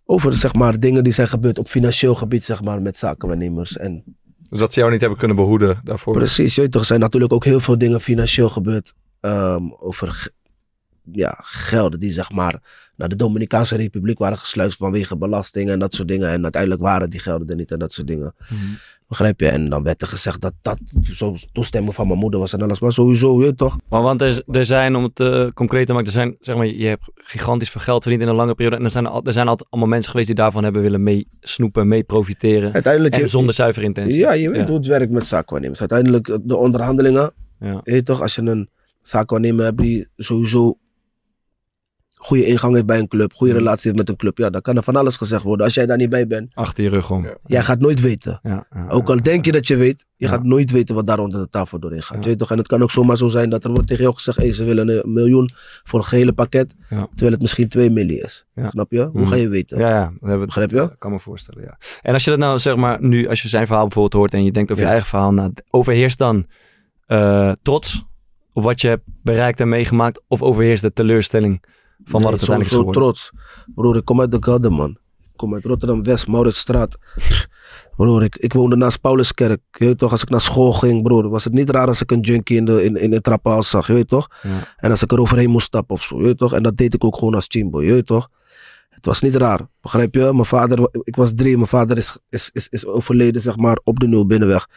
[0.04, 3.76] Over, zeg maar, dingen die zijn gebeurd op financieel gebied, zeg maar, met zakenwaarnemers.
[3.76, 4.04] En
[4.50, 6.12] Dus dat ze jou niet hebben kunnen behoeden daarvoor.
[6.14, 8.94] precies, je weet toch, er zijn natuurlijk ook heel veel dingen financieel gebeurd.
[9.20, 10.30] ehm, over
[11.12, 12.60] ja, gelden die, zeg maar,
[12.96, 16.28] naar de Dominicaanse Republiek waren gesluist vanwege belastingen en dat soort dingen.
[16.30, 18.34] En uiteindelijk waren die gelden er niet en dat soort dingen.
[19.08, 19.48] Begrijp je?
[19.48, 20.78] En dan werd er gezegd dat dat
[21.12, 22.80] zo toestemming van mijn moeder was en alles.
[22.80, 23.76] Maar sowieso, je weet toch.
[23.88, 26.66] Maar want er, er zijn, om het eh, concreet te maken, er zijn, zeg maar,
[26.66, 28.76] je hebt gigantisch veel geld verdiend in een lange periode.
[28.76, 31.88] En er zijn, er zijn altijd allemaal mensen geweest die daarvan hebben willen mee snoepen,
[31.88, 32.72] mee profiteren.
[32.72, 33.16] Uiteindelijk...
[33.16, 34.18] En zonder zuivere intentie.
[34.18, 34.66] Ja, je weet Ja.
[34.66, 35.80] hoe het werkt met zaakwaarnemers.
[35.80, 37.32] Uiteindelijk eh, de onderhandelingen.
[37.60, 37.80] Ja.
[37.84, 38.68] Je toch, als je een
[39.02, 40.78] zaakwaarnemer hebt die sowieso
[42.24, 43.36] goede ingang heeft bij een club, Mm.
[43.36, 45.64] goede relatie heeft met een club, ja, dan kan er van alles gezegd worden.
[45.66, 47.24] Als jij daar niet bij bent, Achter je rug om.
[47.24, 47.36] Ja.
[47.44, 48.38] jij gaat nooit weten.
[48.42, 50.32] Ja, ja, Ook al denk je dat je weet, je Ja.
[50.32, 52.14] gaat nooit weten wat daar onder de tafel doorheen gaat.
[52.16, 52.22] Ja.
[52.22, 52.50] Je weet toch?
[52.50, 54.64] En het kan ook zomaar zo zijn dat er wordt tegen jou gezegd, hey, ze
[54.64, 55.50] willen een miljoen
[55.84, 57.06] voor een gehele pakket, Ja.
[57.08, 58.44] terwijl het misschien 2 miljoen is.
[58.54, 58.66] Ja.
[58.68, 59.02] Snap je?
[59.04, 59.30] Hoe Mhm.
[59.30, 59.78] ga je weten?
[59.78, 60.04] Ja, ja.
[60.20, 60.76] Dat hebben, Begrijp je?
[60.76, 61.78] dat kan me voorstellen, ja.
[62.02, 64.44] En als je dat nou, zeg maar, nu, als je zijn verhaal bijvoorbeeld hoort en
[64.44, 64.88] je denkt over Ja.
[64.88, 66.46] je eigen verhaal, nou, overheerst dan
[67.06, 68.04] eh, trots
[68.52, 71.62] op wat je hebt bereikt en meegemaakt, of overheerst de teleurstelling
[72.04, 73.02] van wat het Nee, uiteindelijk is zo, geworden?
[73.02, 73.30] trots.
[73.74, 74.90] Broer, ik kom uit de Gelder, man.
[75.20, 76.98] Ik kom uit Rotterdam-West, Mauritsstraat.
[77.96, 79.60] Broer, ik, ik woonde naast Pauluskerk.
[79.70, 82.10] Je weet toch, als ik naar school ging, broer, was het niet raar als ik
[82.10, 84.28] een junkie in de, in, in de zag, je weet toch?
[84.42, 84.48] Ja.
[84.76, 86.52] En als ik er overheen moest stappen of zo, je weet toch?
[86.52, 88.28] En dat deed ik ook gewoon als chimbo, je weet toch?
[89.02, 90.20] Het was niet raar, begrijp je?
[90.20, 94.00] Mijn vader, ik was drie, mijn vader is, is, is, is overleden, zeg maar, op
[94.00, 94.68] de nul binnenweg.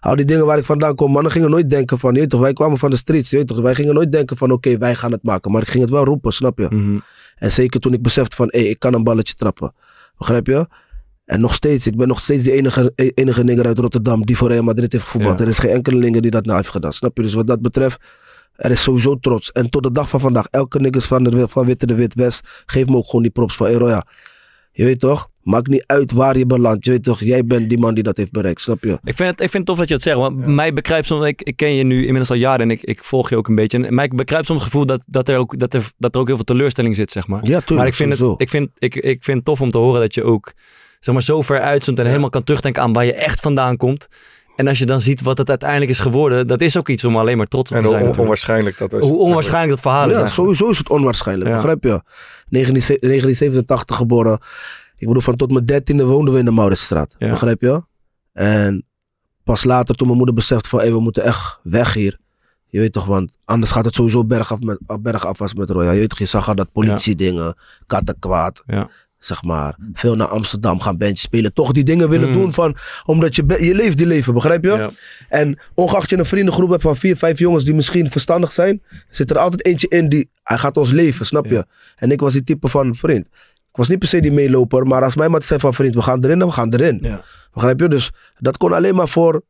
[0.00, 2.52] Al die dingen waar ik vandaan kom, mannen gingen nooit denken van, je toch, wij
[2.52, 3.60] kwamen van de streets, je toch?
[3.60, 5.52] Wij gingen nooit denken van, oké, wij gaan het maken.
[5.52, 6.66] Maar ik ging het wel roepen, snap je?
[6.70, 6.98] Mhm.
[7.36, 9.74] En zeker toen ik besefte van, hé, ik kan een balletje trappen.
[10.18, 10.66] Begrijp je?
[11.24, 14.36] En nog steeds, ik ben nog steeds de enige, e- enige nigger uit Rotterdam die
[14.36, 15.38] voor Real Madrid heeft gevoetbald.
[15.38, 15.44] Ja.
[15.44, 16.92] Er is geen enkele nigger die dat nou heeft gedaan.
[16.92, 17.22] Snap je?
[17.22, 18.00] Dus wat dat betreft,
[18.56, 19.52] er is sowieso trots.
[19.52, 22.62] En tot de dag van vandaag, elke nigger van, de, van Witte de Wit West,
[22.66, 24.06] geeft me ook gewoon die props van, hé Roya,
[24.72, 25.28] je weet toch?
[25.42, 26.84] Maakt niet uit waar je belandt.
[26.84, 28.60] Je weet toch, jij bent die man die dat heeft bereikt.
[28.60, 28.98] Snap je?
[29.04, 30.16] Ik vind, het, ik vind het tof dat je het zegt.
[30.16, 33.04] Want mij bekruipt soms, ik, ik ken je nu inmiddels al jaren en ik, ik
[33.04, 33.84] volg je ook een beetje.
[33.84, 36.26] En mij bekruipt soms het gevoel dat, dat, er ook, dat, er, dat er ook
[36.26, 37.40] heel veel teleurstelling zit, zeg maar.
[37.42, 37.70] Ja, tuurlijk.
[37.70, 40.14] maar ik vind, het, ik, vind, ik, ik vind het tof om te horen dat
[40.14, 40.52] je ook
[41.00, 44.08] zeg maar, zo ver uitzoomt en helemaal kan terugdenken aan waar je echt vandaan komt.
[44.56, 47.16] En als je dan ziet wat het uiteindelijk is geworden, dat is ook iets om
[47.16, 48.00] alleen maar trots op En te zijn.
[48.00, 48.22] hoe on- natuurlijk.
[48.22, 49.08] onwaarschijnlijk dat is.
[49.08, 50.16] Hoe onwaarschijnlijk dat verhaal is.
[50.16, 51.50] Ja, sowieso is het onwaarschijnlijk.
[51.50, 51.56] Ja.
[51.56, 52.02] Begrijp je?
[52.48, 54.38] 19 1987 geboren.
[54.96, 57.14] Ik bedoel, van tot mijn dertiende woonden we in de Mauritsstraat.
[57.18, 57.30] Ja.
[57.30, 57.82] Begrijp je?
[58.32, 58.84] En
[59.44, 62.18] pas later, toen mijn moeder besefte van, hé, we moeten echt weg hier.
[62.66, 65.90] Je weet toch, want anders gaat het sowieso bergaf met, bergafwaarts met Roya.
[65.90, 68.62] Je weet toch, je zag al dat politiedingen, kattenkwaad.
[68.66, 68.90] Ja.
[69.26, 71.52] Zeg maar, veel naar Amsterdam gaan bandjes spelen.
[71.52, 72.34] Toch die dingen willen Mm.
[72.34, 74.70] doen van, omdat je, je leeft die leven, begrijp je?
[74.70, 74.90] Ja.
[75.28, 79.30] En ongeacht je een vriendengroep hebt van vier, vijf jongens die misschien verstandig zijn, zit
[79.30, 81.54] er altijd eentje in die, hij gaat ons leven, snap je?
[81.54, 81.64] Ja.
[81.96, 83.26] En ik was die type van vriend.
[83.70, 86.02] Ik was niet per se die meeloper, maar als mij maar zei van vriend, we
[86.02, 86.98] gaan erin, dan we gaan erin.
[87.02, 87.22] Ja.
[87.52, 87.88] Begrijp je?
[87.88, 89.42] Dus dat kon alleen maar voor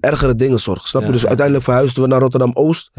[0.00, 1.12] ergere dingen zorgen, snap je?
[1.12, 2.90] Dus uiteindelijk verhuisden we naar Rotterdam-Oost.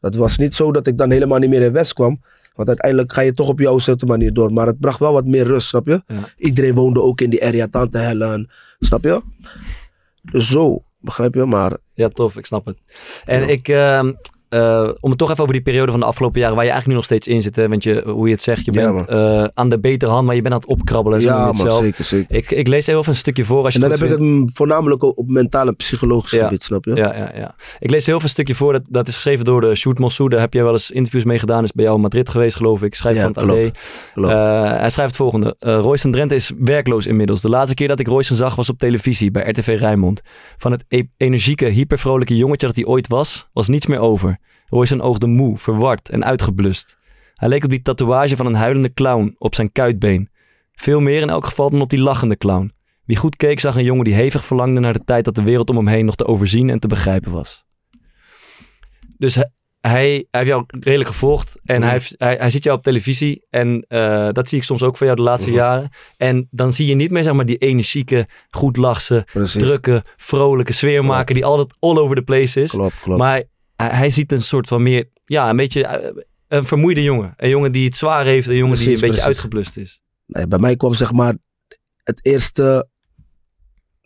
[0.00, 2.20] Dat was niet zo dat ik dan helemaal niet meer in West kwam.
[2.54, 4.52] Want uiteindelijk ga je toch op jouw zette manier door.
[4.52, 6.02] Maar het bracht wel wat meer rust, snap je?
[6.06, 6.28] Ja.
[6.36, 9.22] Iedereen woonde ook in die area, Tante Helen, snap je?
[10.22, 11.44] Dus zo, begrijp je?
[11.44, 12.78] Maar Ja, tof, ik snap het.
[13.24, 13.46] En Ja.
[13.46, 14.12] ik, ehm,
[14.54, 16.86] eh, om het toch even over die periode van de afgelopen jaren, waar je eigenlijk
[16.88, 19.08] nu nog steeds in zit, hè, want je, hoe je het zegt, je Ja, bent
[19.08, 21.20] eh, aan de betere hand, maar je bent aan het opkrabbelen.
[21.20, 21.82] zo ja, het man, zelf.
[21.82, 22.36] zeker, zeker.
[22.36, 25.02] Ik, ik lees even een stukje voor als je En dan heb ik het voornamelijk
[25.02, 26.44] op, op mentaal en psychologisch Ja.
[26.44, 26.94] gebied, snap je?
[26.94, 27.54] Ja, ja, ja.
[27.78, 28.72] Ik lees heel veel stukje voor.
[28.72, 30.28] Dat, dat is geschreven door de Sjoerd Mossou.
[30.28, 31.64] Daar heb jij wel eens interviews mee gedaan.
[31.64, 32.94] Is bij jou in Madrid geweest, geloof ik.
[32.94, 33.70] Schrijf Ja, van het.
[33.70, 33.78] AD.
[34.24, 34.30] Eh,
[34.78, 35.56] hij schrijft het volgende.
[35.58, 37.40] Royce Drenthe is werkloos inmiddels.
[37.40, 40.20] De laatste keer dat ik Royce zag was op televisie bij RTV Rijnmond.
[40.56, 44.38] Van het e- energieke, hypervrolijke jongetje dat hij ooit was, was niets meer over.
[44.74, 46.98] Royce oogde moe, verward en uitgeblust.
[47.34, 50.28] Hij leek op die tatoeage van een huilende clown op zijn kuitbeen.
[50.72, 52.72] Veel meer in elk geval dan op die lachende clown.
[53.04, 55.70] Wie goed keek zag een jongen die hevig verlangde naar de tijd dat de wereld
[55.70, 57.64] om hem heen nog te overzien en te begrijpen was.
[59.18, 59.50] Dus hij,
[59.80, 63.84] hij, heeft jou redelijk gevolgd en hij, heeft, hij, hij ziet jou op televisie en
[63.88, 65.58] eh, dat zie ik soms ook van jou de laatste Mhm.
[65.58, 65.90] jaren.
[66.16, 71.34] En dan zie je niet meer zeg maar die energieke, goed lachse, drukke, vrolijke sfeermaker
[71.34, 72.70] die altijd all over the place is.
[72.70, 73.18] Klopt, klopt.
[73.18, 73.42] Maar
[73.76, 77.34] hij, ziet een soort van meer, ja, een beetje eh, een vermoeide jongen.
[77.36, 80.00] Een jongen die het zwaar heeft, een jongen die Precies, een beetje uitgeblust is.
[80.26, 81.36] Nee, bij mij kwam zeg maar
[82.02, 82.88] het eerste,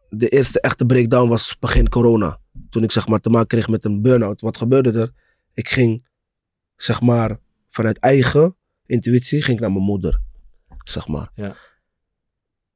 [0.08, 2.38] de eerste echte breakdown was begin corona.
[2.70, 4.40] Toen ik zeg maar te maken kreeg met een burn-out.
[4.40, 5.10] Wat gebeurde er?
[5.54, 6.06] Ik ging
[6.76, 7.38] zeg maar
[7.68, 8.56] vanuit eigen
[8.86, 10.20] intuïtie ging ik naar mijn moeder.
[10.84, 11.30] Zeg maar.
[11.34, 11.56] Ja.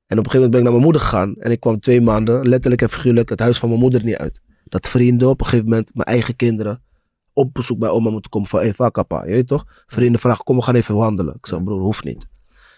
[0.06, 1.36] En op een gegeven moment ben ik naar mijn moeder gegaan.
[1.36, 4.42] En ik kwam twee maanden, letterlijk en figuurlijk, het huis van mijn moeder niet uit.
[4.72, 6.82] Dat vrienden op een gegeven moment, mijn eigen kinderen,
[7.32, 9.64] op bezoek bij oma moeten komen van, hey, papa, je weet toch?
[9.86, 11.34] Vrienden vragen, kom we gaan even wandelen.
[11.34, 12.26] Ik zeg, broer, hoeft niet.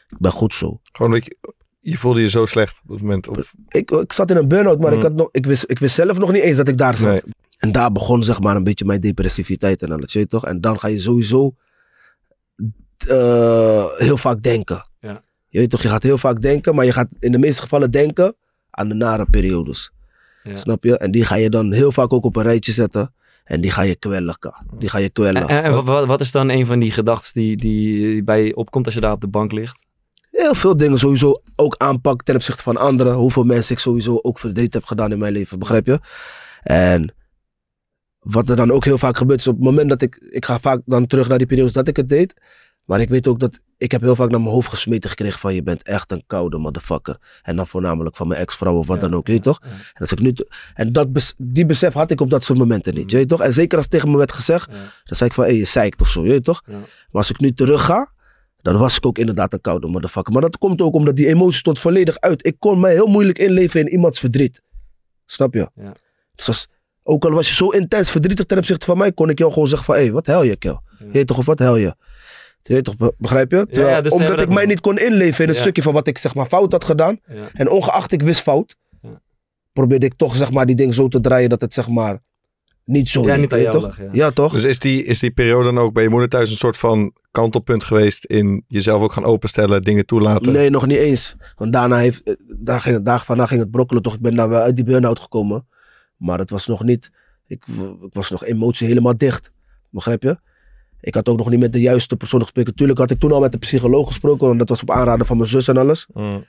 [0.09, 0.81] Ik ben goed zo.
[0.93, 1.37] Gewoon dat je,
[1.81, 3.29] je voelde je zo slecht op dat moment.
[3.29, 4.97] Of, Ik, ik zat in een burn-out, maar Mm.
[4.97, 7.09] ik, had nog, ik, wist, ik wist zelf nog niet eens dat ik daar zat.
[7.09, 7.23] Nee.
[7.59, 10.45] En daar begon zeg maar een beetje mijn depressiviteit en alles, je weet toch?
[10.47, 11.55] En dan ga je sowieso
[13.07, 14.89] eh, heel vaak denken.
[15.01, 15.21] Ja.
[15.49, 17.91] Je weet toch, je gaat heel vaak denken, maar je gaat in de meeste gevallen
[17.91, 18.35] denken
[18.71, 19.93] aan de nare periodes.
[20.45, 20.57] Ja.
[20.57, 20.99] Snap je?
[20.99, 23.15] En die ga je dan heel vaak ook op een rijtje zetten.
[23.45, 24.37] En die ga je kwellen.
[24.79, 25.49] Die ga je kwellen.
[25.49, 28.85] En, en wat, wat is dan een van die gedachten die, die bij je opkomt
[28.85, 29.83] als je daar op de bank ligt?
[30.35, 33.15] heel veel dingen sowieso ook aanpak ten opzichte van anderen.
[33.15, 36.01] Hoeveel mensen ik sowieso ook verdriet heb gedaan in mijn leven, begrijp je?
[36.63, 37.15] En
[38.19, 40.59] wat er dan ook heel vaak gebeurt is op het moment dat ik, ik ga
[40.59, 42.35] vaak dan terug naar die periodes dat ik het deed.
[42.85, 45.55] Maar ik weet ook dat ik heb heel vaak naar mijn hoofd gesmeten gekregen van
[45.55, 47.17] je bent echt een koude motherfucker.
[47.43, 49.61] En dan voornamelijk van mijn ex-vrouw of wat Ja, dan ook, weet je toch?
[49.63, 49.71] ja.
[49.71, 50.35] En, als ik nu
[50.75, 53.41] en dat die besef had ik op dat soort momenten niet, weet je toch?
[53.41, 54.71] En zeker als tegen me werd gezegd,
[55.05, 56.63] dan zei ik van hé, je zeikt of zo, weet je toch?
[56.67, 58.13] Maar als ik nu terug ga,
[58.63, 60.33] dan was ik ook inderdaad een koude motherfucker.
[60.33, 62.47] Maar dat komt ook omdat die emotie stond volledig uit.
[62.47, 64.63] Ik kon mij heel moeilijk inleven in iemands verdriet.
[65.27, 65.71] Snap je?
[65.75, 65.93] Ja.
[66.35, 66.69] Dus als,
[67.03, 69.69] ook al was je zo intens verdrietig ten opzichte van mij, kon ik jou gewoon
[69.69, 70.83] zeggen van hé, wat hel je, Kel?
[71.13, 71.95] Je toch of wat hel je?
[72.67, 73.67] Je weet toch, be- begrijp je?
[73.67, 75.63] Terwijl- ja, dus omdat ik mij niet kon inleven in het Ja.
[75.63, 77.21] stukje van wat ik zeg maar fout had gedaan.
[77.27, 77.49] Ja.
[77.53, 79.21] En ongeacht ik wist fout, Ja.
[79.73, 82.19] probeerde ik toch zeg maar die dingen zo te draaien dat het zeg maar
[82.85, 83.83] niet zo Ja, liep, niet toch?
[83.83, 84.09] lag, ja.
[84.13, 84.53] Ja, toch?
[84.53, 87.13] Dus is die, is die periode dan ook bij je moeder thuis een soort van
[87.31, 90.53] kantelpunt geweest in jezelf ook gaan openstellen, dingen toelaten?
[90.53, 91.35] Nee, nog niet eens.
[91.57, 94.15] Want daarna heeft, eh, daar ging het, vandaag ging het brokkelen toch.
[94.15, 95.67] Ik ben daar wel uit die burn-out gekomen.
[96.17, 97.11] Maar het was nog niet,
[97.47, 97.65] ik,
[98.03, 99.51] ik was nog emotie helemaal dicht.
[99.91, 100.39] Begrijp je?
[101.05, 102.75] Ik had ook nog niet met de juiste persoon gesproken.
[102.75, 104.47] Tuurlijk had ik toen al met de psycholoog gesproken.
[104.47, 106.07] Want dat was op aanraden van mijn zus en alles.
[106.13, 106.45] Mm.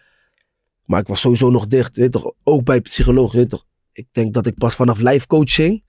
[0.86, 1.96] Maar ik was sowieso nog dicht.
[1.96, 2.32] Weet toch?
[2.44, 3.34] Ook bij psycholoog.
[3.34, 3.66] Weet toch?
[3.92, 5.84] Ik denk dat ik pas vanaf life coaching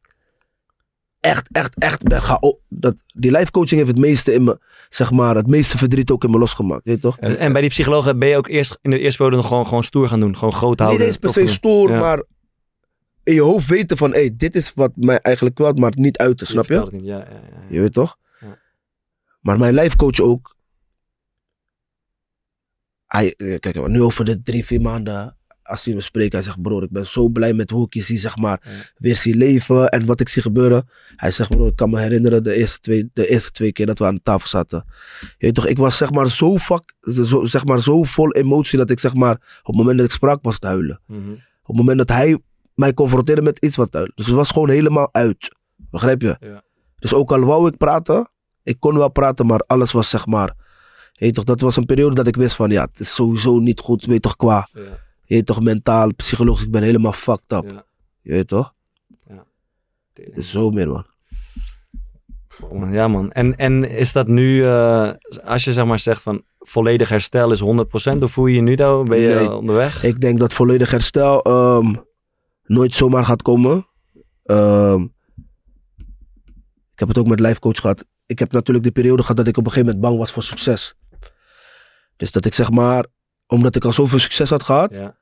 [1.21, 2.39] echt, echt, echt ben gaan.
[2.69, 4.59] Dat, die life coaching heeft het meeste in me,
[4.89, 6.85] zeg maar, het meeste verdriet ook in me losgemaakt.
[6.85, 7.19] Weet je toch?
[7.19, 9.67] En, en bij die psychologen ben je ook eerst in de eerste periode nog gewoon,
[9.67, 10.37] gewoon stoer gaan doen.
[10.37, 10.99] Gewoon groot houden.
[10.99, 11.99] Niet eens per se stoer, Ja.
[12.01, 12.25] maar
[13.23, 16.47] in je hoofd weten van, hé, dit is wat mij eigenlijk kwelt, maar niet uiten,
[16.47, 16.75] snap je?
[16.75, 17.05] het niet.
[17.05, 17.41] Ja, ja.
[17.69, 18.17] Je weet toch?
[19.47, 20.57] Maar mijn life coach ook.
[23.07, 26.63] Hij, eh, kijk, nu over de drie, vier maanden, als hij me spreekt, hij zegt,
[26.63, 29.89] broer, ik ben zo blij met hoe ik je zie, zeg maar, weer zie leven
[29.89, 30.89] en wat ik zie gebeuren.
[31.17, 33.99] Hij zegt, broer, ik kan me herinneren de eerste twee, de eerste twee keer dat
[33.99, 34.85] we aan de tafel zaten.
[35.39, 38.91] Je toch, ik was zeg maar zo, fuck, zo, zeg maar zo vol emotie dat
[38.91, 41.01] ik zeg maar, op het moment dat ik sprak, was het huilen.
[41.07, 41.33] Mhm.
[41.63, 42.39] Op het moment dat hij
[42.75, 43.93] mij confronteerde met iets wat.
[43.93, 45.57] Dus het was gewoon helemaal uit.
[45.91, 46.37] Begrijp je?
[46.41, 46.65] Ja.
[46.99, 48.31] Dus ook al wou ik praten,
[48.67, 50.55] ik kon wel praten, maar alles was zeg maar.
[51.13, 53.59] Je weet toch, dat was een periode dat ik wist van ja, het is sowieso
[53.59, 54.05] niet goed.
[54.05, 54.69] Weet toch, qua.
[54.73, 54.81] Ja,
[55.25, 57.71] Je weet toch, mentaal, psychologisch, ik ben helemaal fucked up.
[57.71, 57.85] ja.
[58.23, 58.75] Je weet toch?
[60.13, 61.05] Het is zo meer man.
[62.93, 63.33] Ja man.
[63.33, 65.11] En, en is dat nu, eh,
[65.45, 67.65] als je zeg maar zegt van volledig herstel is 100%,
[68.19, 69.05] hoe voel je je nu dan?
[69.09, 69.51] Ben je Nee.
[69.51, 70.03] onderweg?
[70.05, 71.95] Ik denk dat volledig herstel ehm,
[72.65, 73.87] nooit zomaar gaat komen.
[74.45, 75.03] Ehm,
[76.93, 78.05] ik heb het ook met life coach gehad.
[78.27, 80.43] Ik heb natuurlijk de periode gehad dat ik op een gegeven moment bang was voor
[80.43, 80.95] succes.
[82.17, 83.07] Dus dat ik zeg maar,
[83.47, 85.19] omdat ik al zoveel succes had gehad, Ja,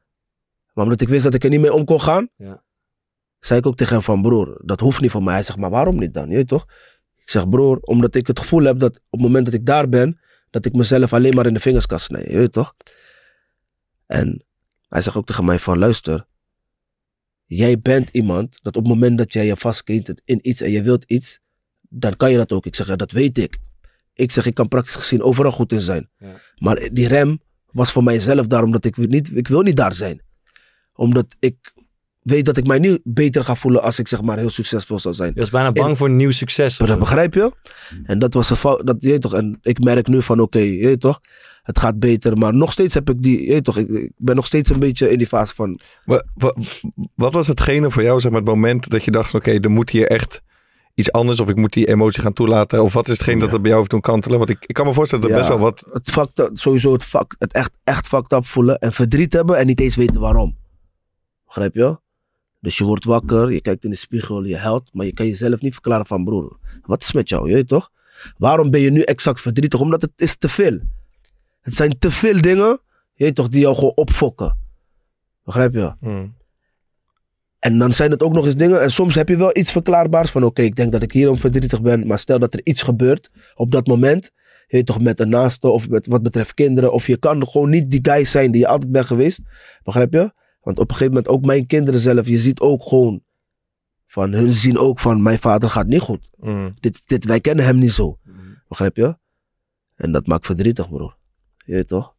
[0.73, 2.65] maar omdat ik wist dat ik er niet mee om kon gaan, Ja.
[3.41, 5.35] zei ik ook tegen hem van broer, dat hoeft niet van mij.
[5.35, 6.29] Hij zegt, maar waarom niet dan?
[6.29, 6.67] Je weet toch?
[7.17, 9.89] Ik zeg broer, omdat ik het gevoel heb dat op het moment dat ik daar
[9.89, 12.33] ben, dat ik mezelf alleen maar in de vingers kan snijden.
[12.33, 12.75] Je weet toch?
[14.07, 14.45] En
[14.89, 16.27] hij zegt ook tegen mij van luister,
[17.45, 20.83] jij bent iemand dat op het moment dat jij je vastketent in iets en je
[20.83, 21.41] wilt iets,
[21.95, 22.67] dan kan je dat ook.
[22.67, 23.59] Ik zeg, ja, dat weet ik.
[24.15, 26.09] Ik zeg, ik kan praktisch gezien overal goed in zijn.
[26.19, 26.41] Ja.
[26.57, 27.41] Maar die rem
[27.73, 30.23] was voor mijzelf daarom dat ik niet, ik wil niet daar zijn.
[30.95, 31.73] Omdat ik
[32.23, 35.15] weet dat ik mij niet beter ga voelen als ik zeg maar heel succesvol zou
[35.15, 35.33] zijn.
[35.35, 36.77] je was bijna bang En- voor een nieuw succes.
[36.77, 37.53] Dat begrijp je?
[38.05, 38.87] En dat was een fout.
[38.87, 41.21] Dat, je toch, en ik merk nu van oké, je weet toch,
[41.63, 42.39] het gaat beter.
[42.39, 45.11] Maar nog steeds heb ik die, je toch, ik, ik ben nog steeds een beetje
[45.11, 46.55] in die fase van, Wa- wa-
[47.15, 49.71] Wat was hetgene voor jou, zeg maar, het moment dat je dacht van oké, er
[49.71, 50.43] moet hier echt
[50.95, 52.83] iets anders of ik moet die emotie gaan toelaten?
[52.83, 54.39] Of wat is hetgeen dat er bij jou heeft doen kantelen?
[54.39, 55.39] Want ik, ik kan me voorstellen dat Ja.
[55.39, 55.87] best wel wat...
[55.93, 59.67] het fucked sowieso het, fuck, het echt, echt fucked up voelen en verdriet hebben en
[59.67, 60.57] niet eens weten waarom.
[61.47, 61.99] Begrijp je?
[62.61, 65.61] Dus je wordt wakker, je kijkt in de spiegel, je huilt, maar je kan jezelf
[65.61, 67.91] niet verklaren van broer, wat is met jou, je weet toch?
[68.39, 69.81] Waarom ben je nu exact verdrietig?
[69.81, 70.81] Omdat het is te veel.
[71.61, 72.79] Het zijn te veel dingen,
[73.15, 74.59] je weet toch, die jou gewoon opfokken.
[75.45, 75.95] Begrijp je?
[76.01, 76.35] Hmm.
[77.65, 78.83] En dan zijn het ook nog eens dingen.
[78.83, 81.83] En soms heb je wel iets verklaarbaars van: oké, ik denk dat ik hierom verdrietig
[81.83, 82.07] ben.
[82.07, 84.31] Maar stel dat er iets gebeurt op dat moment.
[84.67, 86.93] Je weet toch, met een naaste of met wat betreft kinderen.
[86.93, 89.41] Of je kan gewoon niet die guy zijn die je altijd bent geweest.
[89.83, 90.33] Begrijp je?
[90.61, 93.23] Want op een gegeven moment, ook mijn kinderen zelf, je ziet ook gewoon.
[94.07, 96.31] Van hun zien ook van: mijn vader gaat niet goed.
[96.41, 96.73] Hmm.
[96.81, 98.19] Dit, dit, wij kennen hem niet zo.
[98.23, 98.39] Mhm.
[98.69, 99.17] Begrijp je?
[99.97, 101.17] En dat maakt verdrietig, broer.
[101.65, 102.15] Je weet toch?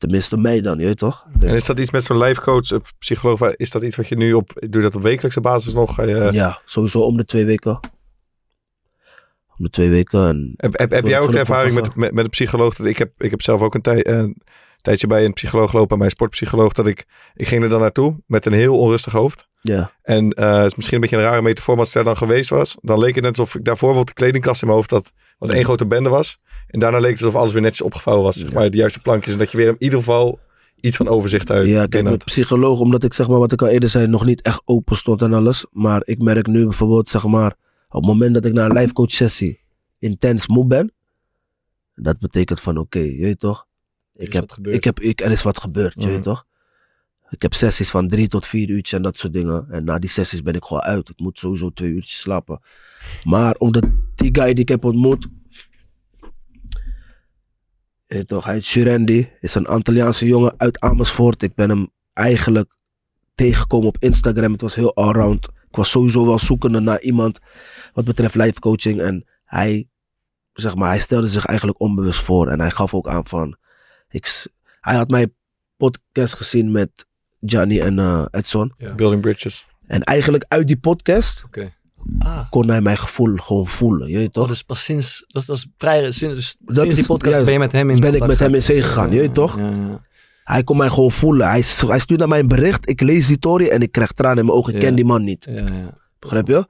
[0.00, 1.26] Tenminste, mij dan, je weet toch?
[1.40, 4.16] En is dat iets met zo'n life coach, een psycholoog, is dat iets wat je
[4.16, 5.96] nu op, doe je dat op wekelijkse basis nog?
[5.96, 7.80] Je, Ja, sowieso om de twee weken.
[9.56, 10.28] Om de twee weken.
[10.28, 12.76] En Heb, heb, heb jij ook de ervaring met, met, met een psycholoog?
[12.76, 14.42] Dat ik, heb, ik heb zelf ook een, tij, eh, een
[14.76, 16.72] tijdje bij een psycholoog gelopen, bij een sportpsycholoog.
[16.72, 19.48] Dat ik, ik ging er dan naartoe met een heel onrustig hoofd.
[19.60, 22.08] ja, En eh, het is misschien een beetje een rare metafoor, maar als het er
[22.08, 24.78] dan geweest was, dan leek het net alsof ik daarvoor bijvoorbeeld de kledingkast in mijn
[24.78, 26.38] hoofd had, wat één grote bende was.
[26.70, 28.58] En daarna leek het alsof alles weer netjes opgevouwen was, zeg Ja.
[28.58, 29.32] maar, de juiste plankjes.
[29.32, 30.38] En dat je weer in ieder geval
[30.80, 32.24] iets van overzicht uit ja kijk, met had.
[32.24, 35.22] psycholoog, omdat ik zeg maar wat ik al eerder zei, nog niet echt open stond
[35.22, 35.66] en alles.
[35.72, 37.56] Maar ik merk nu bijvoorbeeld, zeg maar,
[37.88, 39.60] op het moment dat ik na een life coach sessie
[39.98, 40.92] intens moe ben,
[41.94, 43.66] Dat betekent van oké, je weet toch?
[44.16, 46.10] Ik heb, ik heb, ik, er is wat gebeurd, je Mhm.
[46.10, 46.46] weet toch?
[47.28, 49.66] Ik heb sessies van drie tot vier uurtjes en dat soort dingen.
[49.70, 51.08] En na die sessies ben ik gewoon uit.
[51.08, 52.60] Ik moet sowieso twee uurtjes slapen.
[53.24, 55.28] Maar omdat die guy die ik heb ontmoet.
[58.26, 61.42] Toch, hij is Shirendi, is een Antilliaanse jongen uit Amersfoort.
[61.42, 62.74] Ik ben hem eigenlijk
[63.34, 64.52] tegengekomen op Instagram.
[64.52, 65.44] Het was heel allround.
[65.44, 67.38] Ik was sowieso wel zoekende naar iemand
[67.92, 69.00] wat betreft life coaching.
[69.00, 69.88] En hij,
[70.52, 72.48] zeg maar, hij stelde zich eigenlijk onbewust voor.
[72.48, 73.56] En hij gaf ook aan van,
[74.08, 74.46] ik,
[74.80, 75.34] hij had mijn
[75.76, 77.06] podcast gezien met
[77.40, 78.74] Gianni en eh, Edson.
[78.96, 79.66] Building bridges.
[79.86, 81.72] En eigenlijk uit die podcast Oké.
[82.18, 84.08] Ah, kon hij mijn gevoel gewoon voelen.
[84.08, 84.48] Je weet toch?
[84.48, 87.52] dus pas sinds, dat is, dat is vrij, sinds, dus Dat sinds die podcast ben
[87.52, 89.12] je met hem in ben ik met hem in zee gegaan.
[89.12, 89.56] Je weet toch?
[89.58, 90.00] Ja, ja.
[90.44, 91.48] Hij kon mij gewoon voelen.
[91.48, 92.88] Hij, hij stuurde mij een bericht.
[92.88, 94.74] Ik lees die story en ik krijg tranen in mijn ogen.
[94.74, 94.86] Ik Ja.
[94.86, 95.46] ken die man niet.
[95.50, 95.98] Ja, ja.
[96.18, 96.66] Begrijp je?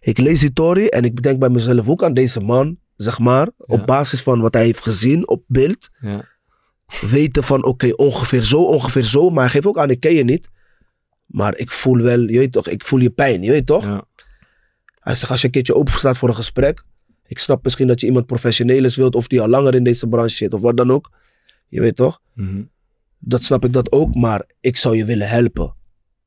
[0.00, 2.76] Ik lees die story en ik bedenk bij mezelf ook aan deze man.
[2.96, 3.64] Zeg maar, Ja.
[3.66, 5.88] op basis van wat hij heeft gezien op beeld.
[6.00, 6.24] Ja.
[7.10, 9.30] Weten van oké, ongeveer zo, ongeveer zo.
[9.30, 10.48] Maar hij geeft ook aan, ik ken je niet.
[11.26, 14.04] Maar ik voel wel, je weet toch, ik voel je pijn, je weet toch?
[15.04, 16.84] Hij zegt, als je een keertje open staat voor een gesprek.
[17.26, 20.06] Ik snap misschien dat je iemand professioneel is wilt of die al langer in deze
[20.08, 21.10] branche zit of wat dan ook.
[21.68, 22.20] Je weet toch?
[22.34, 22.62] Mhm.
[23.18, 25.74] Dat snap ik dat ook, maar ik zou je willen helpen.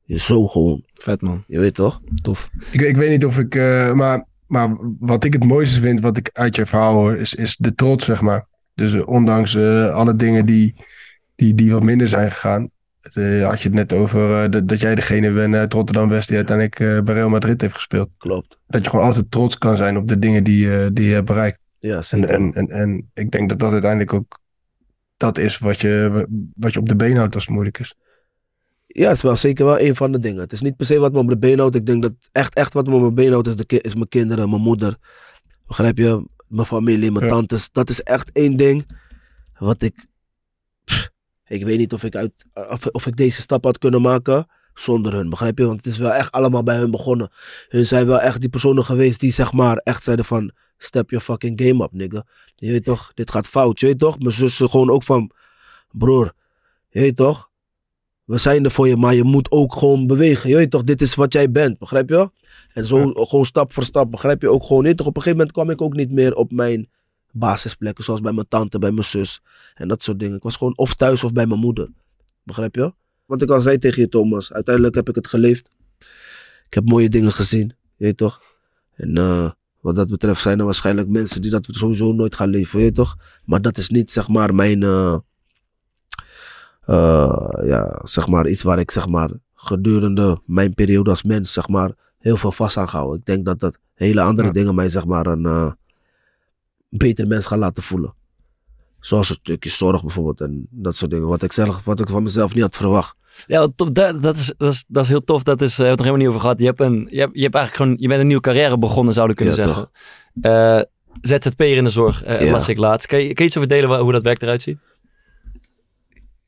[0.02, 2.00] Je zo gewoon, Vet man, je weet toch?
[2.22, 2.50] tof.
[2.70, 3.54] Ik, ik weet niet of ik.
[3.54, 7.34] eh, maar, maar wat ik het mooiste vind, wat ik uit je verhaal hoor, is,
[7.34, 8.46] is de trots, zeg maar.
[8.74, 10.74] Dus eh, ondanks eh, alle dingen die,
[11.34, 12.70] die, die wat minder zijn gegaan.
[13.16, 16.28] Eh, had je het net over eh, dat, dat jij degene bent uit Rotterdam West
[16.28, 18.10] die uiteindelijk eh, bij Real Madrid heeft gespeeld.
[18.18, 18.58] Klopt.
[18.66, 21.26] Dat je gewoon altijd trots kan zijn op de dingen die, eh, die je hebt
[21.26, 21.60] bereikt.
[21.78, 22.28] Ja, En, zeker.
[22.28, 24.38] en, en, en ik denk dat dat uiteindelijk ook
[25.16, 27.94] dat is wat je, wat je op de been houdt als het moeilijk is.
[28.86, 30.40] Ja, het is wel zeker wel een van de dingen.
[30.40, 31.74] Het is niet per se wat me op de been houdt.
[31.74, 34.08] Ik denk dat echt, echt wat me op mijn been houdt is, de is mijn
[34.08, 34.96] kinderen, mijn moeder.
[35.66, 36.26] Begrijp je?
[36.46, 37.30] Mijn familie, mijn Ja.
[37.30, 37.68] tantes.
[37.72, 38.86] Dat is echt één ding
[39.58, 40.06] wat ik...
[41.48, 45.14] Ik weet niet of ik, uit, of, of ik deze stap had kunnen maken zonder
[45.14, 45.30] hun.
[45.30, 45.66] Begrijp je?
[45.66, 47.30] Want het is wel echt allemaal bij hun begonnen.
[47.68, 50.52] Hun zijn wel echt die personen geweest die zeg maar echt zeiden van...
[50.80, 52.26] Step your fucking game up, nigga.
[52.56, 53.80] Je weet toch, dit gaat fout.
[53.80, 54.18] Je weet toch?
[54.18, 55.30] Mijn zussen gewoon ook van...
[55.90, 56.32] Broer,
[56.88, 57.50] je weet toch?
[58.24, 60.50] We zijn er voor je, maar je moet ook gewoon bewegen.
[60.50, 62.30] Je weet toch, dit is wat jij bent, begrijp je?
[62.72, 64.96] En zo gewoon stap voor stap, begrijp je ook gewoon niet.
[64.96, 66.88] Toch op een gegeven moment kwam ik ook niet meer op mijn
[67.38, 69.42] basisplekken, zoals bij mijn tante, bij mijn zus
[69.74, 70.36] en dat soort dingen.
[70.36, 71.88] Ik was gewoon of thuis of bij mijn moeder,
[72.42, 72.92] begrijp je?
[73.26, 75.70] Wat ik al zei tegen je, Thomas, uiteindelijk heb ik het geleefd.
[76.66, 77.66] Ik heb mooie dingen gezien,
[77.96, 78.42] je weet toch?
[78.94, 82.78] En eh, wat dat betreft zijn er waarschijnlijk mensen die dat sowieso nooit gaan leven,
[82.78, 83.16] je weet toch?
[83.44, 84.82] Maar dat is niet, zeg maar, mijn...
[84.82, 85.18] eh,
[86.84, 91.68] eh, ja, zeg maar, iets waar ik zeg maar gedurende mijn periode als mens zeg
[91.68, 93.18] maar heel veel vast aan gehouden.
[93.18, 94.54] Ik denk dat dat hele andere Ja.
[94.54, 95.76] dingen mij zeg maar een
[96.88, 98.14] beter mens gaan laten voelen.
[99.00, 101.26] Zoals een stukje zorg bijvoorbeeld en dat soort dingen.
[101.28, 103.16] Wat ik, zelf, wat ik van mezelf niet had verwacht.
[103.46, 105.42] Ja, tof, dat, dat, is, dat, is, dat is heel tof.
[105.42, 106.58] Dat is, eh, we hebben het nog helemaal niet over gehad.
[106.60, 109.14] Je, hebt een, je, hebt, je hebt eigenlijk gewoon, je bent een nieuwe carrière begonnen,
[109.14, 109.90] zouden we kunnen Ja, zeggen.
[110.40, 110.82] Eh
[111.20, 112.50] ZZP'er in de zorg, eh Ja.
[112.50, 113.06] las ik laatst.
[113.06, 114.78] Kan je, kan je iets over delen wa- hoe dat werk eruit ziet?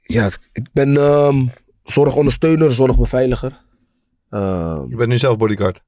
[0.01, 1.47] Ja, ik ben ehm,
[1.85, 3.61] zorgondersteuner, zorgbeveiliger.
[4.31, 5.83] Ehm, Je bent nu zelf bodyguard.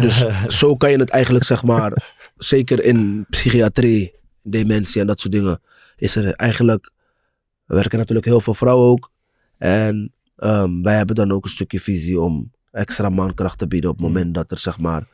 [0.00, 0.24] Dus
[0.58, 5.60] zo kan je het eigenlijk, zeg maar, zeker in psychiatrie, dementie en dat soort dingen,
[5.96, 6.90] is er eigenlijk,
[7.66, 9.10] er werken natuurlijk heel veel vrouwen ook.
[9.58, 13.96] En ehm, wij hebben dan ook een stukje visie om extra mankracht te bieden op
[13.96, 15.06] het moment dat er, zeg maar,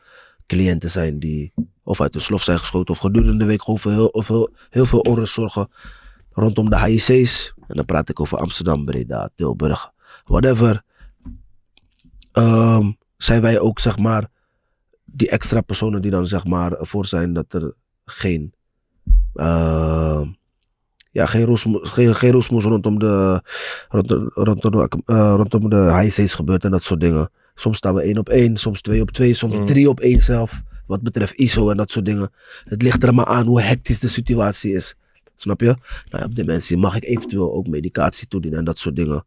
[0.47, 1.53] cliënten zijn die
[1.83, 4.49] of uit de slof zijn geschoten of gedurende de week gewoon veel, heel, of heel,
[4.69, 5.67] heel veel onrust zorgen
[6.31, 7.53] rondom de HIC's.
[7.67, 9.91] En dan praat ik over Amsterdam, Breda, Tilburg,
[10.25, 10.83] whatever.
[12.31, 14.27] Ehm, zijn wij ook, zeg maar,
[15.05, 17.73] die extra personen die dan zeg maar ervoor zijn dat er
[18.05, 18.53] geen,
[19.33, 20.21] eh,
[21.11, 23.41] ja, geen, roesmoes, geen, geen roesmoes rondom de,
[23.89, 27.29] rondom, rondom, de, eh, rondom de HIC's gebeurt en dat soort dingen.
[27.55, 29.65] Soms staan we één op één, soms twee op twee, soms Mm.
[29.65, 30.63] drie op één zelf.
[30.85, 32.31] Wat betreft ISO en dat soort dingen.
[32.63, 34.95] Het ligt er maar aan hoe hectisch de situatie is.
[35.35, 35.65] Snap je?
[35.65, 35.77] Nou
[36.09, 39.25] ja, op dementie mag ik eventueel ook medicatie toedienen en dat soort dingen.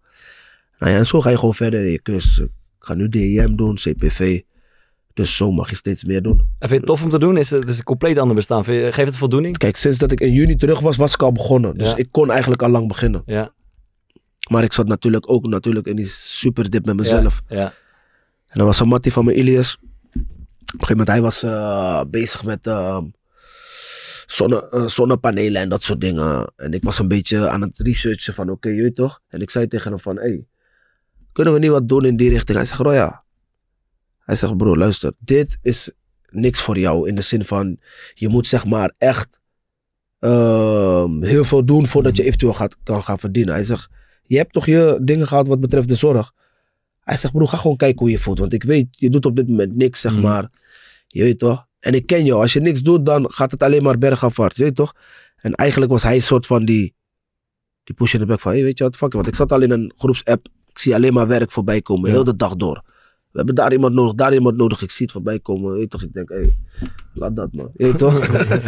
[0.78, 2.38] Nou ja, en zo ga je gewoon verder in je cursus.
[2.38, 4.40] Ik ga nu DIM doen, CPV.
[5.18, 6.38] Dus zo mag je steeds meer doen.
[6.38, 7.36] En vind je het tof om te doen?
[7.36, 8.62] Is het, is een compleet ander bestaan.
[8.66, 9.58] Je- geeft het voldoening?
[9.58, 11.76] Kijk, sinds dat ik in juni terug was, was ik al begonnen.
[11.78, 11.96] Dus Ja.
[11.96, 13.22] ik kon eigenlijk al lang beginnen.
[13.26, 13.52] Ja.
[14.50, 17.40] Maar ik zat natuurlijk ook natuurlijk in die superdip met mezelf.
[17.48, 17.64] Ja.
[18.46, 19.76] En dan was er Mattie van mijn Ilias.
[19.76, 22.98] Op een gegeven moment, hij was eh, bezig met eh,
[24.26, 26.52] zonne, eh, zonnepanelen en dat soort dingen.
[26.56, 29.20] En ik was een beetje aan het researchen van, oké, je weet toch?
[29.28, 30.46] En ik zei tegen hem van, hey,
[31.32, 32.56] kunnen we niet wat doen in die richting?
[32.58, 33.26] Hij zegt, oh ja.
[34.28, 35.90] Hij zegt, bro, luister, dit is
[36.30, 37.08] niks voor jou.
[37.08, 37.78] In de zin van,
[38.14, 39.40] je moet zeg maar echt
[40.18, 43.54] ehm, heel veel doen voordat je eventueel gaat, kan gaan verdienen.
[43.54, 43.88] Hij zegt,
[44.22, 46.32] je hebt toch je dingen gehad wat betreft de zorg.
[47.00, 48.38] Hij zegt, broer, ga gewoon kijken hoe je voelt.
[48.38, 50.20] Want ik weet, je doet op dit moment niks, zeg Mhm.
[50.22, 50.50] maar.
[51.06, 51.66] Je weet toch?
[51.80, 52.40] En ik ken jou.
[52.40, 54.56] Als je niks doet, dan gaat het alleen maar bergafwaarts.
[54.56, 54.92] Je weet toch?
[55.36, 56.94] En eigenlijk was hij een soort van die,
[57.84, 59.14] die push in de bek van, hey, weet je wat, fuck it.
[59.14, 60.46] Want ik zat al in een groepsapp.
[60.68, 62.14] Ik zie alleen maar werk voorbij komen, Ja.
[62.14, 62.82] heel de dag door.
[63.30, 64.82] We hebben daar iemand nodig, daar iemand nodig.
[64.82, 65.72] Ik zie het voorbij komen.
[65.72, 66.02] Weet toch?
[66.02, 66.56] Ik denk, hey,
[67.14, 67.70] laat dat man.
[67.76, 68.18] Je weet toch?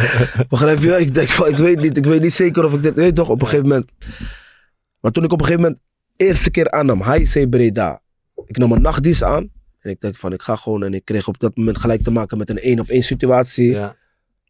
[0.48, 0.96] Begrijp je?
[1.00, 3.28] Ik denk, ik weet niet, ik weet niet zeker of ik dit, weet je toch?
[3.28, 3.90] Op een gegeven moment.
[5.00, 5.82] Maar toen ik op een gegeven moment
[6.16, 8.00] eerste keer aannam, HIC Breda.
[8.46, 9.50] Ik nam een nachtdienst aan.
[9.80, 10.82] En ik denk van, ik ga gewoon.
[10.82, 13.70] En ik kreeg op dat moment gelijk te maken met een één op één situatie.
[13.70, 13.96] Ja.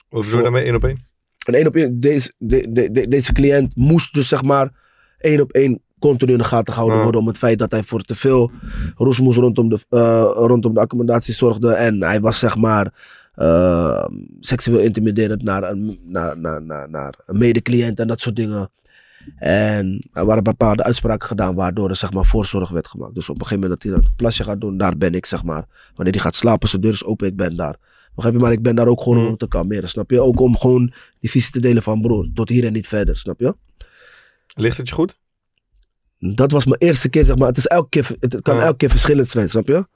[0.08, 1.08] Hoe doe je daarmee één op één?
[1.46, 4.70] Een één op één, deze, de, de, de- deze cliënt moest dus zeg maar
[5.18, 8.00] één op één continu in de gaten gehouden worden om het feit dat hij voor
[8.02, 8.50] te veel
[8.96, 11.72] roesmoes rondom de, eh, rondom de accommodatie zorgde.
[11.72, 14.04] En hij was zeg maar eh,
[14.40, 18.70] seksueel intimiderend naar een, naar, naar, naar, naar een medecliënt en dat soort dingen.
[19.36, 23.14] En er waren bepaalde uitspraken gedaan waardoor er zeg maar voorzorg werd gemaakt.
[23.14, 25.44] Dus op een gegeven moment dat hij dat plasje gaat doen, daar ben ik zeg
[25.44, 25.64] maar.
[25.94, 27.76] Wanneer hij gaat slapen, zijn deur is open, ik ben daar.
[28.14, 28.40] Begrijp je?
[28.40, 29.28] Maar ik ben daar ook gewoon om Mhm.
[29.30, 30.20] hem te kalmeren, snap je?
[30.20, 33.40] Ook om gewoon die visie te delen van broer, tot hier en niet verder, snap
[33.40, 33.54] je?
[34.54, 35.18] Ligt het je goed?
[36.20, 37.48] Dat was mijn eerste keer, zeg maar.
[37.48, 38.62] Het, is elke keer, het kan Ja.
[38.62, 39.86] elke keer verschillend zijn, snap je?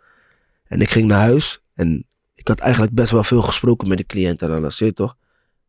[0.65, 4.05] En ik ging naar huis en ik had eigenlijk best wel veel gesproken met de
[4.07, 5.17] cliënt en alles, zie je toch?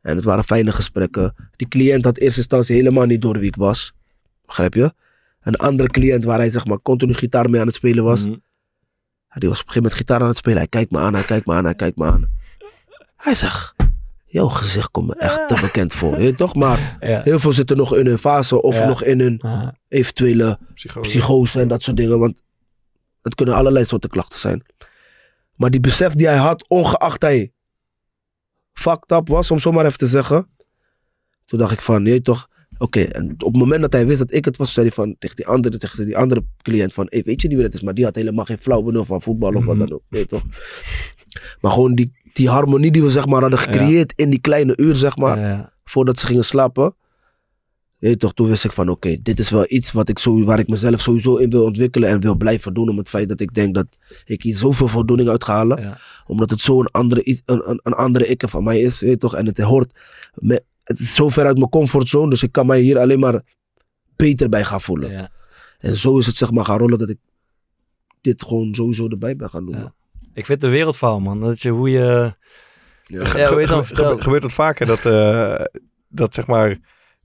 [0.01, 1.35] En het waren fijne gesprekken.
[1.55, 3.93] Die cliënt had in eerste instantie helemaal niet door wie ik was.
[4.45, 4.93] Begrijp je?
[5.41, 8.23] Een andere cliënt waar hij zeg maar continu gitaar mee aan het spelen was.
[8.23, 10.57] Ja, die was op een gegeven moment gitaar aan het spelen.
[10.57, 12.29] Hij kijkt me aan, hij kijkt me aan, hij kijkt me aan.
[13.15, 13.74] Hij zegt,
[14.35, 16.11] jouw gezicht komt me echt te bekend voor.
[16.11, 16.55] Weet je toch?
[16.55, 17.21] Maar Ja.
[17.21, 18.85] heel veel zitten nog in hun fase of Ja.
[18.87, 19.41] nog in hun
[19.87, 21.09] eventuele Psychose.
[21.09, 22.19] psychose en dat soort dingen.
[22.19, 22.41] Want
[23.21, 24.63] het kunnen allerlei soorten klachten zijn.
[25.55, 27.51] Maar die besef die hij had, ongeacht hij
[28.73, 30.49] fucked up was, om zo maar even te zeggen.
[31.45, 32.47] Toen dacht ik van, nee toch.
[32.77, 35.15] Oké, en op het moment dat hij wist dat ik het was, zei hij van,
[35.19, 37.81] tegen die andere, tegen die andere cliënt van, hey, weet je niet wie het is?
[37.81, 40.03] Maar die had helemaal geen flauw benul van voetbal of wat dan ook.
[40.09, 40.43] Weet je toch?
[41.61, 44.95] Maar gewoon die, die harmonie die we zeg maar hadden gecreëerd in die kleine uur,
[44.95, 45.37] zeg maar
[45.83, 46.95] voordat ze gingen slapen.
[47.97, 50.59] Weet toch, toen wist ik van oké, dit is wel iets wat ik zo, waar
[50.59, 52.89] ik mezelf sowieso in wil ontwikkelen en wil blijven doen.
[52.89, 53.85] Om het feit dat ik denk dat
[54.25, 55.81] ik hier zoveel voldoening uit ga halen.
[55.81, 55.97] Ja.
[56.25, 58.99] Omdat het zo'n andere, i- een, een, een andere ikke van mij is.
[58.99, 59.99] Weet toch, en het hoort,
[60.33, 62.29] me, het is zo ver uit mijn comfortzone.
[62.29, 63.43] Dus ik kan mij hier alleen maar
[64.15, 65.11] beter bij gaan voelen.
[65.11, 65.29] Ja.
[65.79, 67.17] En zo is het zeg maar gaan rollen dat ik
[68.21, 69.75] dit gewoon sowieso erbij ben gaan doen.
[69.77, 69.93] Ja.
[70.35, 71.39] Ik vind het een wereldverhaal, man.
[71.41, 72.33] Dat je hoe je...
[73.03, 73.37] Ja.
[73.37, 74.21] Ja, hoe je dan vertelt.
[74.23, 75.65] gebeurt het vaker dat, eh,
[76.07, 76.67] dat zeg maar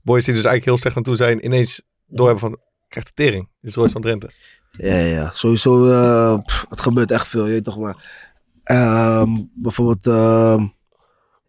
[0.01, 3.49] boys die dus eigenlijk heel slecht aan toe zijn, ineens doorhebben van, krijgt de tering.
[3.61, 4.29] Dit is Royce van Drenthe.
[4.71, 5.91] Ja, ja, sowieso.
[5.91, 8.29] eh, pff, het gebeurt echt veel, je weet toch maar.
[8.63, 10.67] Ehm, bijvoorbeeld, ehm,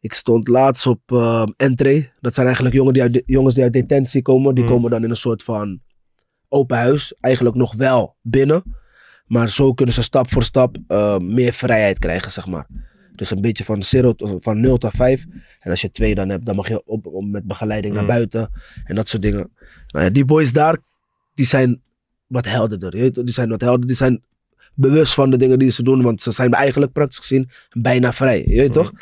[0.01, 2.13] ik stond laatst op ehm entree.
[2.21, 4.55] Dat zijn eigenlijk jongen die uit de- jongens die uit detentie komen.
[4.55, 4.73] Die Hmm.
[4.73, 5.81] komen dan in een soort van
[6.49, 7.15] open huis.
[7.21, 8.81] Eigenlijk nog wel binnen.
[9.33, 12.67] Maar zo kunnen ze stap voor stap eh, meer vrijheid krijgen, zeg maar.
[13.15, 15.25] Dus een beetje van, zero, van 0 tot 5.
[15.59, 18.13] En als je twee dan hebt, dan mag je op, op- met begeleiding naar Hmm.
[18.13, 18.51] buiten.
[18.85, 19.51] En dat soort dingen.
[19.87, 20.77] Nou ja, die boys daar,
[21.35, 21.83] die zijn
[22.27, 22.91] wat helderder.
[23.13, 23.87] Die zijn wat helderder.
[23.87, 24.23] Die zijn
[24.75, 26.03] bewust van de dingen die ze doen.
[26.03, 28.39] Want ze zijn eigenlijk praktisch gezien bijna vrij.
[28.47, 28.79] Je weet Mhm.
[28.79, 28.93] toch?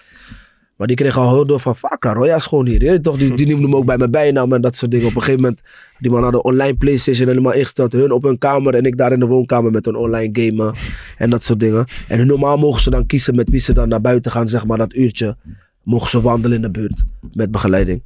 [0.81, 2.83] Maar die kregen al heel door van, fuck, Roya is gewoon hier.
[2.83, 3.19] Je toch?
[3.19, 5.07] Die, die noemden hem ook bij mijn bijnaam en dat soort dingen.
[5.07, 5.61] Op een gegeven moment,
[5.99, 7.93] die man hadden online Playstation helemaal ingesteld.
[7.93, 10.75] Hun op hun kamer en ik daar in de woonkamer met een online gamen.
[11.17, 11.85] En dat soort dingen.
[12.09, 14.79] En normaal mogen ze dan kiezen met wie ze dan naar buiten gaan, zeg maar
[14.79, 15.37] dat uurtje.
[15.83, 17.03] Mogen ze wandelen in de buurt
[17.33, 18.03] met begeleiding.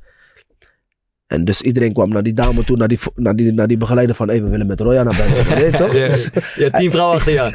[1.26, 4.14] En dus iedereen kwam naar die dame toe, naar die, naar die, naar die begeleider
[4.14, 5.56] van, hey, we willen met Roya naar buiten.
[5.62, 5.94] Weet toch?
[6.56, 7.52] Ja, tien vrouwen achter aan.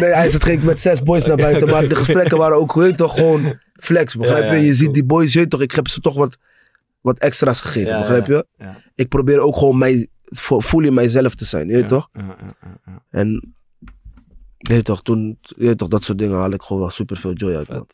[0.00, 1.68] Nee, hij zit ging met zes boys naar buiten.
[1.72, 4.16] Maar de gesprekken waren ook weet toch gewoon flex.
[4.16, 4.56] Begrijp Ja, je?
[4.56, 4.74] ja, je cool.
[4.74, 6.38] ziet die boys, je toch, ik heb ze toch wat,
[7.00, 7.92] wat extra's gegeven.
[7.92, 8.46] Ja, begrijp je?
[8.58, 8.76] ja.
[8.94, 11.68] Ik probeer ook gewoon mij, vo- voel in mijzelf te zijn.
[11.68, 12.08] Je toch?
[12.12, 13.02] Ja, ja, ja, ja.
[13.10, 13.52] En
[14.58, 17.32] je weet toch, toen, je toch, dat soort dingen haal ik gewoon wel super veel
[17.32, 17.68] joy uit.
[17.68, 17.86] Man.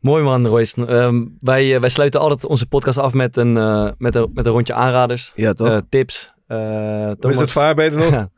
[0.00, 0.86] Mooi man, Royce.
[0.86, 4.46] Ehm, wij, eh, wij sluiten altijd onze podcast af met een, eh, met een, met
[4.46, 5.68] een rondje aanraders, Ja, toch?
[5.68, 6.32] eh, tips.
[6.46, 6.56] Eh
[7.20, 8.10] Hoe is het vaar, je nog?
[8.10, 8.30] Ja.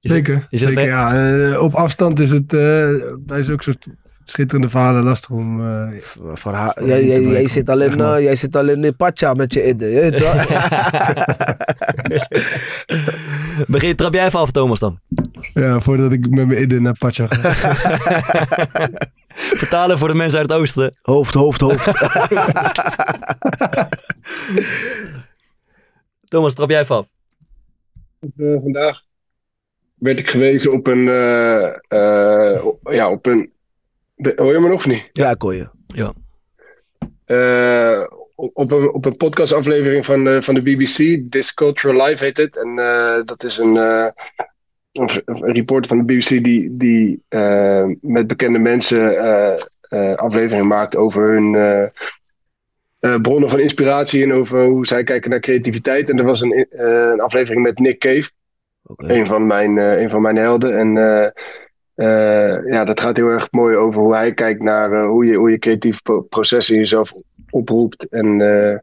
[0.00, 0.46] Is het- Zeker.
[0.50, 1.30] is zeker ja.
[1.52, 2.88] Eh, op afstand is het eh,
[3.18, 3.86] bij zulke soort
[4.30, 5.60] schitterende verhalen lastig om.
[5.60, 5.88] eh,
[6.34, 9.92] Voor haar, Zo, jij, zit alleen, eh, jij zit alleen in Pacha met je idee.
[9.94, 10.46] Je weet toch?
[13.66, 14.98] Begin, trap jij even af, Thomas dan?
[15.54, 17.54] ja, voordat ik met mijn idee naar Pacha ga.
[19.62, 20.96] Vertalen voor de mensen uit het oosten.
[21.02, 21.84] hoofd, hoofd, hoofd.
[26.30, 27.06] Thomas, trap jij even af?
[28.36, 29.02] Eh, vandaag
[29.94, 31.08] werd ik gewezen op een.
[31.08, 33.52] eh, eh, ja, op een.
[34.16, 35.10] De- hoor je me nog niet?
[35.12, 35.68] ja, ik hoor je.
[37.24, 38.06] Eh,
[38.36, 41.30] op, een, op een podcastaflevering van, eh, van de BBC.
[41.30, 42.56] This Cultural Life heet het.
[42.56, 44.08] En eh, dat is een, eh,
[44.92, 47.24] een, een reporter van de BBC die, die
[48.00, 49.16] met bekende mensen
[50.16, 51.52] afleveringen maakt over hun
[53.22, 56.10] bronnen van inspiratie en over hoe zij kijken naar creativiteit.
[56.10, 58.30] En er was een, een aflevering met Nick Cave,
[58.96, 60.78] een, van mijn, een van mijn helden.
[60.78, 60.94] En
[61.96, 65.36] eh, ja, dat gaat heel erg mooi over hoe hij kijkt naar eh, hoe, je,
[65.36, 67.12] hoe je creatief pro- proces in jezelf
[67.50, 68.08] oproept.
[68.08, 68.78] En eh,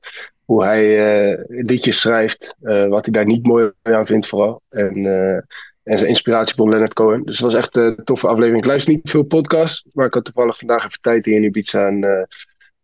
[0.45, 0.83] hoe hij
[1.31, 4.61] eh, liedjes schrijft, eh, wat hij daar niet mooi aan vindt vooral.
[4.69, 5.35] En, eh,
[5.83, 7.23] en zijn inspiratiebron Leonard Cohen.
[7.23, 8.61] Dus het was echt een toffe aflevering.
[8.61, 11.87] Ik luister niet veel podcasts, maar ik had toevallig vandaag even tijd hier in Ibiza.
[11.87, 12.23] En eh,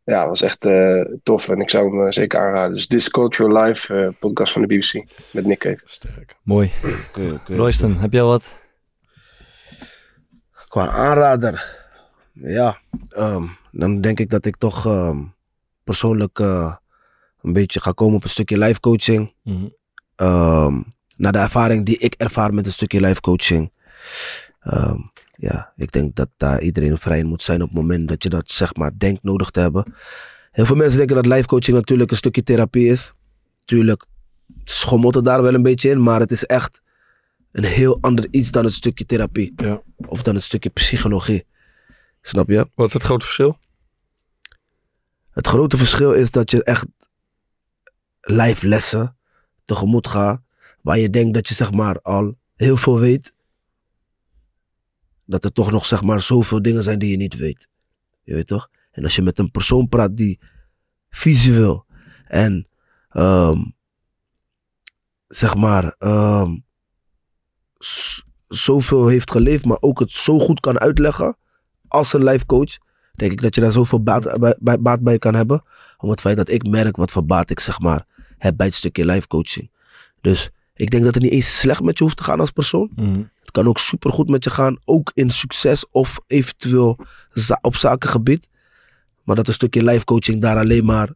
[0.03, 2.73] ja, het was echt eh, tof en ik zou hem zeker aanraden.
[2.73, 5.79] Dus This Cultural Life, eh, podcast van de BBC met Nick Cave.
[5.83, 6.35] Sterk.
[6.43, 6.71] Mooi.
[7.45, 8.59] Royston, heb jij wat?
[10.69, 11.77] Qua aanrader.
[12.33, 15.17] Ja, ehm, dan denk ik dat ik toch ehm,
[15.83, 16.75] persoonlijk eh,
[17.41, 19.33] een beetje ga komen op een stukje life coaching.
[20.15, 20.81] Ehm,
[21.15, 23.71] naar de ervaring die ik ervaar met een stukje life coaching.
[25.35, 28.29] Ja, ik denk dat daar iedereen vrij in moet zijn op het moment dat je
[28.29, 29.93] dat zeg maar denkt nodig te hebben.
[30.51, 33.13] Heel veel mensen denken dat life coaching natuurlijk een stukje therapie is.
[33.65, 34.05] Tuurlijk
[34.63, 36.81] schommelt het daar wel een beetje in, maar het is echt
[37.51, 39.53] een heel ander iets dan een stukje therapie.
[39.55, 39.81] Ja.
[39.95, 41.45] Of dan een stukje psychologie.
[42.21, 42.69] Snap je?
[42.75, 43.57] Wat is het grote verschil?
[45.31, 46.85] Het grote verschil is dat je echt
[48.21, 49.17] live lessen
[49.65, 50.41] tegemoet gaat.
[50.81, 53.33] Waar je denkt dat je zeg maar al heel veel weet.
[55.25, 57.67] Dat er toch nog zeg maar zoveel dingen zijn die je niet weet.
[58.23, 58.69] Je weet toch?
[58.91, 60.39] En als je met een persoon praat die
[61.09, 61.85] visueel
[62.25, 62.67] en
[63.09, 63.63] ehm,
[65.27, 66.59] zeg maar ehm, z-
[68.47, 71.37] zoveel heeft geleefd, maar ook het zo goed kan uitleggen
[71.87, 72.77] als een life coach,
[73.15, 75.63] denk ik dat je daar zoveel baat bij, bij- baat bij kan hebben.
[75.97, 78.05] Om het feit dat ik merk wat voor baat ik zeg maar
[78.37, 79.69] heb bij het stukje life coaching.
[80.21, 82.91] Dus ik denk dat het niet eens slecht met je hoeft te gaan als persoon.
[82.95, 83.21] Mhm.
[83.39, 86.99] Het kan ook supergoed met je gaan, ook in succes of eventueel
[87.29, 88.49] za- op zakengebied.
[89.23, 91.09] Maar dat een stukje life coaching daar alleen maar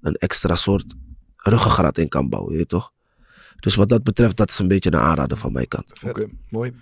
[0.00, 0.94] een extra soort
[1.36, 2.92] ruggengraat in kan bouwen, je toch?
[3.60, 5.92] Dus wat dat betreft, dat is een beetje een aanrader van mijn kant.
[6.06, 6.72] Oké, mooi.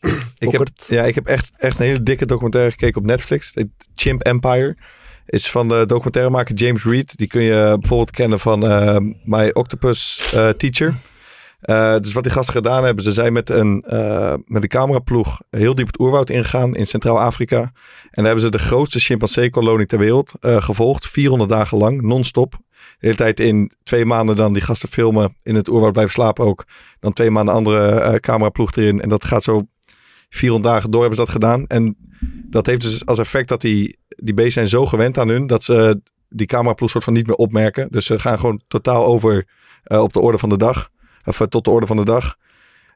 [0.38, 3.54] Ik heb, ja, ik heb echt, echt een hele dikke documentaire gekeken op Netflix.
[3.94, 4.76] Chimp Empire.
[5.26, 7.16] Is van de documentairemaker James Reed.
[7.16, 10.94] Die kun je bijvoorbeeld kennen van eh, My Octopus eh, Teacher.
[11.64, 15.42] Eh, dus wat die gasten gedaan hebben, ze zijn met een, eh, met een cameraploeg
[15.50, 17.58] heel diep het oerwoud ingegaan in Centraal-Afrika.
[17.58, 17.70] En
[18.10, 21.08] daar hebben ze de grootste chimpansee-kolonie ter wereld eh, gevolgd.
[21.08, 22.52] 400 dagen lang, non-stop.
[22.52, 26.44] De hele tijd in twee maanden dan die gasten filmen, in het oerwoud blijven slapen
[26.44, 26.64] ook.
[27.00, 29.00] Dan twee maanden andere cameraploeg erin.
[29.00, 29.62] En dat gaat zo
[30.28, 31.66] 400 dagen door hebben ze dat gedaan.
[31.66, 31.96] En
[32.50, 35.46] dat heeft dus als effect dat die, die beesten zijn zo gewend aan hun...
[35.46, 37.88] dat ze die cameraploeg soort van niet meer opmerken.
[37.90, 39.46] Dus ze gaan gewoon totaal over
[39.84, 40.92] op de orde van de dag.
[41.24, 42.36] Of tot de orde van de dag.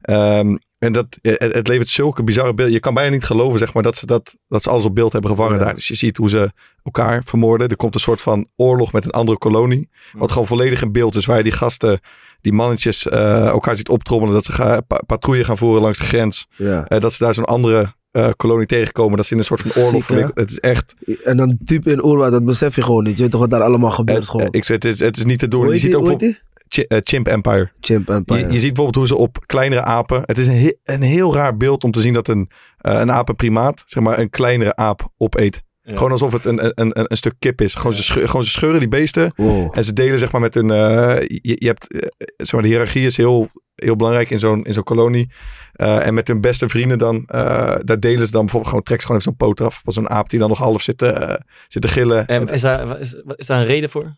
[0.00, 2.74] Ehm, en dat, eh, het, het levert zulke bizarre beelden.
[2.74, 5.12] Je kan bijna niet geloven zeg maar, dat, ze dat, dat ze alles op beeld
[5.12, 5.64] hebben gevangen Ja.
[5.64, 5.74] daar.
[5.74, 6.50] Dus je ziet hoe ze
[6.84, 7.68] elkaar vermoorden.
[7.68, 9.88] Er komt een soort van oorlog met een andere kolonie.
[10.12, 11.26] Wat gewoon volledig in beeld is.
[11.26, 12.00] Waar je die gasten,
[12.40, 14.34] die mannetjes, eh, elkaar ziet optrommelen.
[14.34, 16.46] Dat ze gaan, pa- patrouille gaan voeren langs de grens.
[16.56, 16.84] Ja.
[16.86, 17.96] Eh, dat ze daar zo'n andere
[18.36, 19.16] kolonie tegenkomen.
[19.16, 20.30] Dat ze in een soort van oorlog Ziek.
[20.34, 20.94] Het is echt...
[21.24, 23.16] En dan typ in oorwaard, dat besef je gewoon niet.
[23.16, 24.48] Je weet toch wat daar allemaal gebeurt gewoon.
[24.50, 25.64] ik zeg, het, is, het is niet te doen.
[25.64, 26.20] Hoe Je ziet ook
[26.68, 27.70] Eh, Chimp Empire.
[27.80, 28.40] Chimp Empire.
[28.40, 30.22] Je, je ziet bijvoorbeeld hoe ze op kleinere apen.
[30.24, 33.12] Het is een, he- een heel raar beeld om te zien dat een, eh, een
[33.12, 35.62] apenprimaat, zeg maar, een kleinere aap opeet.
[35.82, 35.96] Ja.
[35.96, 37.74] Gewoon alsof het een, een, een, een stuk kip is.
[37.74, 39.32] Gewoon, ze, scheu- gewoon ze scheuren die beesten.
[39.36, 39.76] Wow.
[39.76, 40.70] En ze delen zeg maar met hun.
[40.70, 41.86] eh, je, je hebt.
[42.36, 45.30] zeg maar, de hiërarchie is heel, heel belangrijk in zo'n, in zo'n kolonie.
[45.72, 47.24] Eh, en met hun beste vrienden dan.
[47.26, 48.82] eh, daar delen ze dan bijvoorbeeld gewoon.
[48.82, 49.80] Trek ze gewoon even zo'n poot af.
[49.84, 51.34] Van zo'n aap die dan nog half zit, te, eh,
[51.68, 52.26] zit te gillen.
[52.26, 54.16] En is daar, is, is daar een reden voor?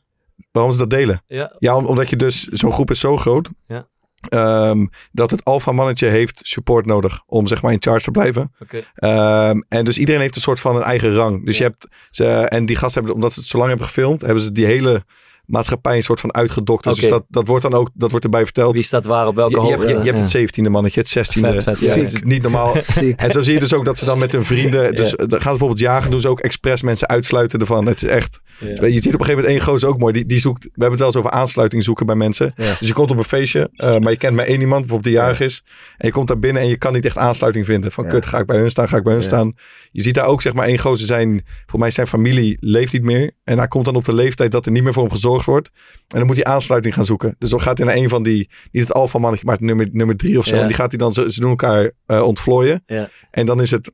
[0.51, 1.23] Waarom ze dat delen?
[1.27, 1.55] Ja.
[1.59, 2.43] Ja, om- omdat je dus.
[2.45, 3.51] Zo'n groep is zo groot.
[3.67, 3.89] Ja.
[4.29, 7.23] ehm, dat het alfa mannetje heeft support nodig.
[7.27, 8.53] Om zeg maar in charge te blijven.
[8.61, 8.83] Oké.
[8.95, 11.45] Ehm, en dus iedereen heeft een soort van een eigen rang.
[11.47, 11.65] Dus Ja.
[11.65, 14.43] je hebt ze, en die gasten hebben, omdat ze het zo lang hebben gefilmd, hebben
[14.43, 15.05] ze die hele
[15.51, 16.95] maatschappij een soort van uitgedokterd.
[16.97, 18.75] Dus dat, dat wordt dan ook, dat wordt erbij verteld.
[18.75, 19.89] Wie staat waar op welke Je, je, hoogte?
[19.89, 21.41] hebt, je, hebt het 17e mannetje, het 16e.
[21.41, 22.75] Vet, vet, ja, het niet normaal.
[23.17, 24.95] En zo zie je dus ook dat ze dan met hun vrienden.
[24.95, 25.17] Dus Ja.
[25.17, 27.87] dan gaan ze bijvoorbeeld jagen, doen ze ook expres mensen uitsluiten ervan.
[27.87, 28.41] Het is echt.
[28.59, 30.13] Je ziet op een gegeven moment één gozer ook mooi.
[30.13, 30.63] Die, die zoekt.
[30.63, 32.53] We hebben het wel eens over aansluiting zoeken bij mensen.
[32.57, 35.23] Dus je komt op een feestje, eh, maar je kent maar één iemand, bijvoorbeeld die
[35.23, 35.65] jarig is.
[35.97, 37.93] En je komt daar binnen en je kan niet echt aansluiting vinden.
[37.93, 39.53] Van kut, ga ik bij hun staan, ga ik bij hun staan.
[39.93, 41.45] Je ziet daar ook zeg maar één gozer zijn.
[41.67, 43.31] Voor mij zijn familie leeft niet meer.
[43.45, 45.71] En hij komt dan op de leeftijd dat er niet meer voor hem gezorgd wordt.
[46.09, 47.35] En dan moet hij aansluiting gaan zoeken.
[47.39, 49.89] Dus dan gaat hij naar een van die, niet het alfa mannetje, maar het nummer,
[49.93, 50.55] nummer drie of zo.
[50.55, 50.61] Ja.
[50.61, 52.83] En die gaat hij dan, ze, ze doen elkaar eh ontvlooien.
[52.87, 53.09] Ja.
[53.31, 53.93] En dan is het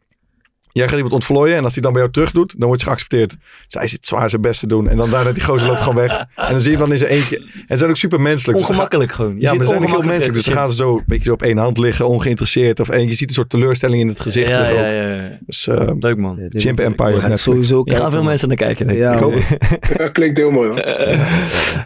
[0.77, 2.87] Jij gaat iemand ontvlooien en als hij dan bij jou terug doet, dan word je
[2.87, 3.37] geaccepteerd.
[3.68, 4.89] Zij zit zwaar zijn best te doen.
[4.89, 6.12] En dan daarna die gozer loopt gewoon weg.
[6.35, 7.37] En dan zie je hem dan in zijn eentje.
[7.39, 8.59] En ze zijn ook super menselijk.
[8.59, 9.35] Dus Ongemakkelijk gewoon.
[9.35, 10.35] Je Ja, ziet maar ze zijn ook heel ongemakkelijk menselijk.
[10.35, 12.81] Dus dan gaan ze zo een beetje zo op één hand liggen, ongeïnteresseerd.
[12.81, 14.49] Of, en je ziet een soort teleurstelling in het gezicht.
[14.49, 15.39] Ja, ja, ja, ja.
[15.47, 16.37] Dus eh, Leuk man.
[16.49, 17.39] Chimp moet- Empire we op gaan.
[17.39, 18.03] Sowieso Hier kijken.
[18.03, 18.87] gaan veel mensen naar kijken.
[18.87, 19.05] Denk ik.
[19.05, 20.12] Ja, ik hoop het.
[20.12, 20.79] Klinkt heel mooi hoor.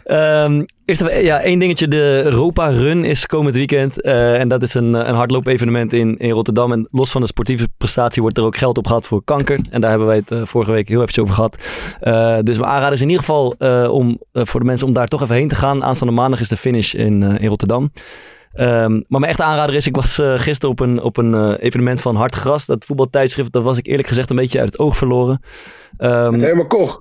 [0.05, 1.89] Ehm, eerst ja, één dingetje.
[1.89, 4.01] De Europa Run is komend weekend.
[4.01, 6.73] eh, en dat is een, een hardloop-evenement in, in Rotterdam.
[6.73, 9.61] En los van de sportieve prestatie wordt er ook geld op gehad voor kanker.
[9.71, 11.57] En daar hebben wij het eh, vorige week heel even over gehad.
[12.01, 14.93] Eh, dus mijn aanrader is in ieder geval eh, om, eh, voor de mensen om
[14.93, 15.85] daar toch even heen te gaan.
[15.85, 17.93] Aanstaande maandag is de finish in, eh, in Rotterdam.
[18.53, 21.55] Ehm, maar mijn echte aanrader is, ik was eh, gisteren op een, op een eh,
[21.59, 22.67] evenement van Hartgras.
[22.67, 25.43] Dat voetbaltijdschrift, dat was ik eerlijk gezegd een beetje uit het oog verloren.
[25.97, 27.01] Ehm Helemaal Koch.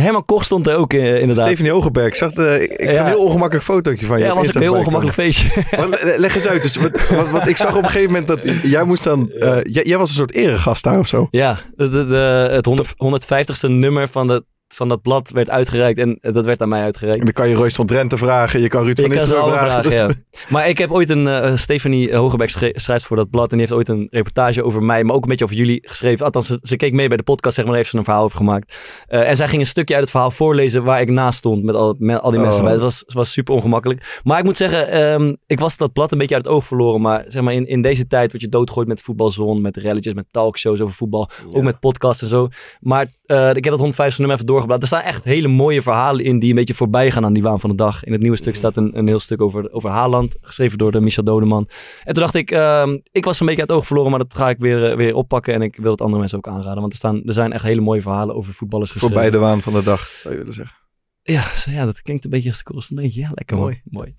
[0.00, 1.44] Herman Koch stond er ook eh, inderdaad.
[1.46, 2.06] Stephanie Hogenberg.
[2.06, 3.00] Ik zag, de, ik, zag Ja.
[3.00, 4.24] een heel ongemakkelijk fotootje van je.
[4.24, 5.48] ja, op was een heel ongemakkelijk feestje.
[5.78, 6.62] Maar leg eens uit.
[6.62, 9.30] Dus wat, wat, wat ik zag op een gegeven moment dat jij moest dan.
[9.30, 11.28] eh, jij, jij was een soort eregast daar of zo.
[11.30, 12.88] Ja, de, de, de- het 100,
[13.26, 16.78] 150ste nummer van, de, van dat blad werd uitgereikt en eh, dat werd aan mij
[16.78, 17.24] En uitgereikt.
[17.24, 18.60] dan kan je Royce van Drenthe vragen.
[18.60, 19.90] Je kan Ruud van Nistelrooy vragen.
[19.90, 20.08] vragen, ja.
[20.48, 23.66] Maar ik heb ooit een, eh, Stefanie Hogeberg schre- schrijft voor dat blad en die
[23.66, 26.24] heeft ooit een reportage over mij, maar ook een beetje over jullie geschreven.
[26.24, 28.24] Althans, ze, ze keek mee bij de podcast, zeg maar, daar heeft ze een verhaal
[28.24, 28.76] over gemaakt.
[29.06, 31.74] Eh, en zij ging een stukje uit het verhaal voorlezen waar ik naast stond met
[31.74, 32.64] al, met al die mensen Oh.
[32.64, 32.72] bij.
[32.72, 34.20] Het was, was super ongemakkelijk.
[34.22, 37.00] Maar ik moet zeggen, ehm, ik was dat blad een beetje uit het oog verloren.
[37.00, 40.26] Maar zeg maar, in, in deze tijd word je doodgooid met voetbalzone, met relletjes, met
[40.30, 41.30] talkshows over voetbal.
[41.50, 42.48] Ook met podcasts en zo.
[42.80, 44.80] Maar eh, ik heb dat 150 nummer even doorgeblaad.
[44.80, 47.60] Er staan echt hele mooie verhalen in die een beetje voorbij gaan aan die waan
[47.60, 48.04] van de dag.
[48.04, 51.00] In het nieuwe stuk staat een, een heel stuk over, over Haaland, geschreven door de
[51.00, 51.68] Michel Dodeman.
[52.04, 54.34] En toen dacht ik, ehm, ik was een beetje uit het oog verloren, maar dat
[54.34, 55.54] ga ik weer, eh, weer oppakken.
[55.54, 56.80] En ik wil het andere mensen ook aanraden.
[56.80, 59.16] Want er, staan, er zijn echt hele mooie verhalen over voetballers geschreven.
[59.16, 60.82] Voorbij de waan van de dag, zou je willen zeggen.
[61.24, 63.20] Ja, ja, dat klinkt een beetje als een correspondentje.
[63.20, 63.80] Ja, lekker mooi.
[63.84, 64.14] mooi.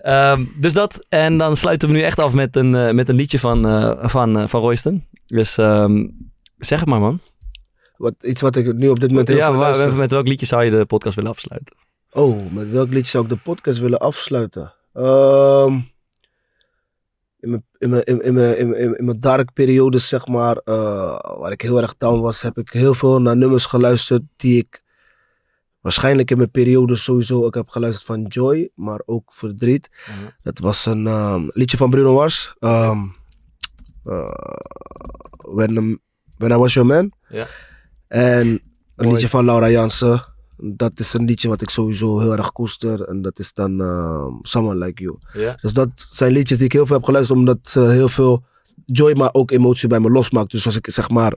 [0.00, 1.06] Ehm, dus dat.
[1.08, 4.08] En dan sluiten we nu echt af met een, eh, met een liedje van, eh,
[4.08, 5.04] van, eh, van Royston.
[5.26, 6.06] Dus ehm,
[6.58, 7.20] zeg het maar, man.
[7.96, 9.98] Wat, iets wat ik nu op dit moment heel Ja, veel maar luister.
[9.98, 11.76] met welk liedje zou je de podcast willen afsluiten?
[12.12, 14.72] Oh, met welk liedje zou ik de podcast willen afsluiten?
[14.92, 15.80] Ehm,
[17.40, 18.34] in mijn, in mijn, in, in
[18.68, 22.70] mijn, in dark periode, zeg maar, eh, waar ik heel erg down was, heb ik
[22.70, 24.82] heel veel naar nummers geluisterd die ik
[25.80, 29.90] waarschijnlijk in mijn periode sowieso ook heb geluisterd van Joy, maar ook Verdriet.
[30.06, 30.26] Mhm.
[30.42, 32.54] Dat was een ehm, liedje van Bruno Mars.
[32.58, 32.98] ehm,
[34.04, 34.30] eh,
[35.36, 36.00] when,
[36.38, 37.12] when I Was Your Man.
[37.28, 37.46] Ja.
[38.08, 38.60] En een
[38.96, 39.10] Mooi.
[39.10, 40.24] liedje van Laura Jansen.
[40.56, 43.02] Dat is een liedje wat ik sowieso heel erg koester.
[43.08, 45.18] En dat is dan ehm, Someone Like You.
[45.60, 47.38] Dus dat zijn liedjes die ik heel veel heb geluisterd.
[47.38, 48.44] Omdat ze heel veel
[48.84, 50.50] joy, maar ook emotie bij me losmaakt.
[50.50, 51.34] Dus als ik zeg maar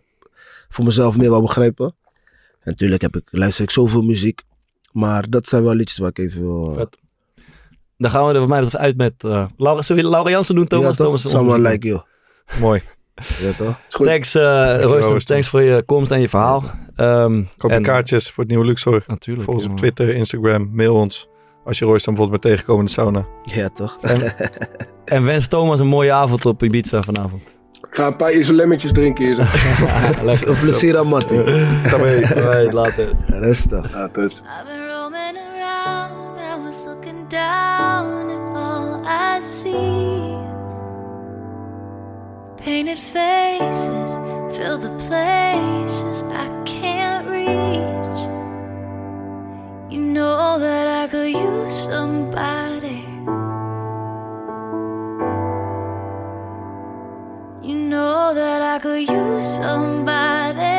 [0.69, 1.85] voor mezelf meer wil begrijpen.
[2.59, 4.41] En natuurlijk heb ik, luister ik zoveel muziek.
[4.91, 6.71] Maar dat zijn wel liedjes waar ik even wil...
[6.71, 6.97] eh, Vet.
[7.97, 9.13] Dan gaan we er wat mij uit met...
[9.23, 10.97] eh Laura, zullen we Laura Jansen doen, Thomas?
[10.97, 11.03] ja?
[11.03, 12.01] Thomas Someone Like You.
[12.59, 12.81] Mooi.
[13.41, 13.79] Ja, toch?
[14.07, 14.91] Thanks, eh Royston.
[14.99, 15.19] Royston.
[15.19, 16.63] Thanks voor je komst en je verhaal.
[16.95, 19.03] Ehm, Koop je en- kaartjes voor het nieuwe Luxor.
[19.07, 19.45] Natuurlijk.
[19.45, 19.77] Volg ons op.
[19.77, 21.27] Twitter, Instagram, mail ons.
[21.65, 23.25] Als je Royce dan bijvoorbeeld met tegenkomen in de sauna.
[23.43, 23.97] Ja, toch?
[25.05, 27.41] En wens Thomas een mooie avond op Ibiza vanavond.
[27.89, 29.35] Ik ga een paar isolemmetjes drinken hier.
[30.23, 30.57] Lekker.
[30.57, 31.43] Plezier aan Mattie.
[31.83, 32.19] Daarmee.
[32.25, 33.09] Right, later.
[33.27, 34.09] Rustig.
[34.13, 34.33] Dus.
[34.41, 39.01] I've been roaming around, I was looking down at all
[39.35, 40.38] I see.
[42.69, 44.11] Painted faces
[44.55, 48.19] fill the places I can't reach.
[49.91, 53.01] You know that I could use somebody.
[57.67, 60.77] You know that I could use somebody.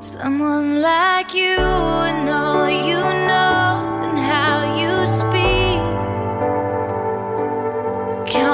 [0.00, 3.23] Someone like you and all you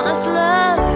[0.01, 0.90] countless love.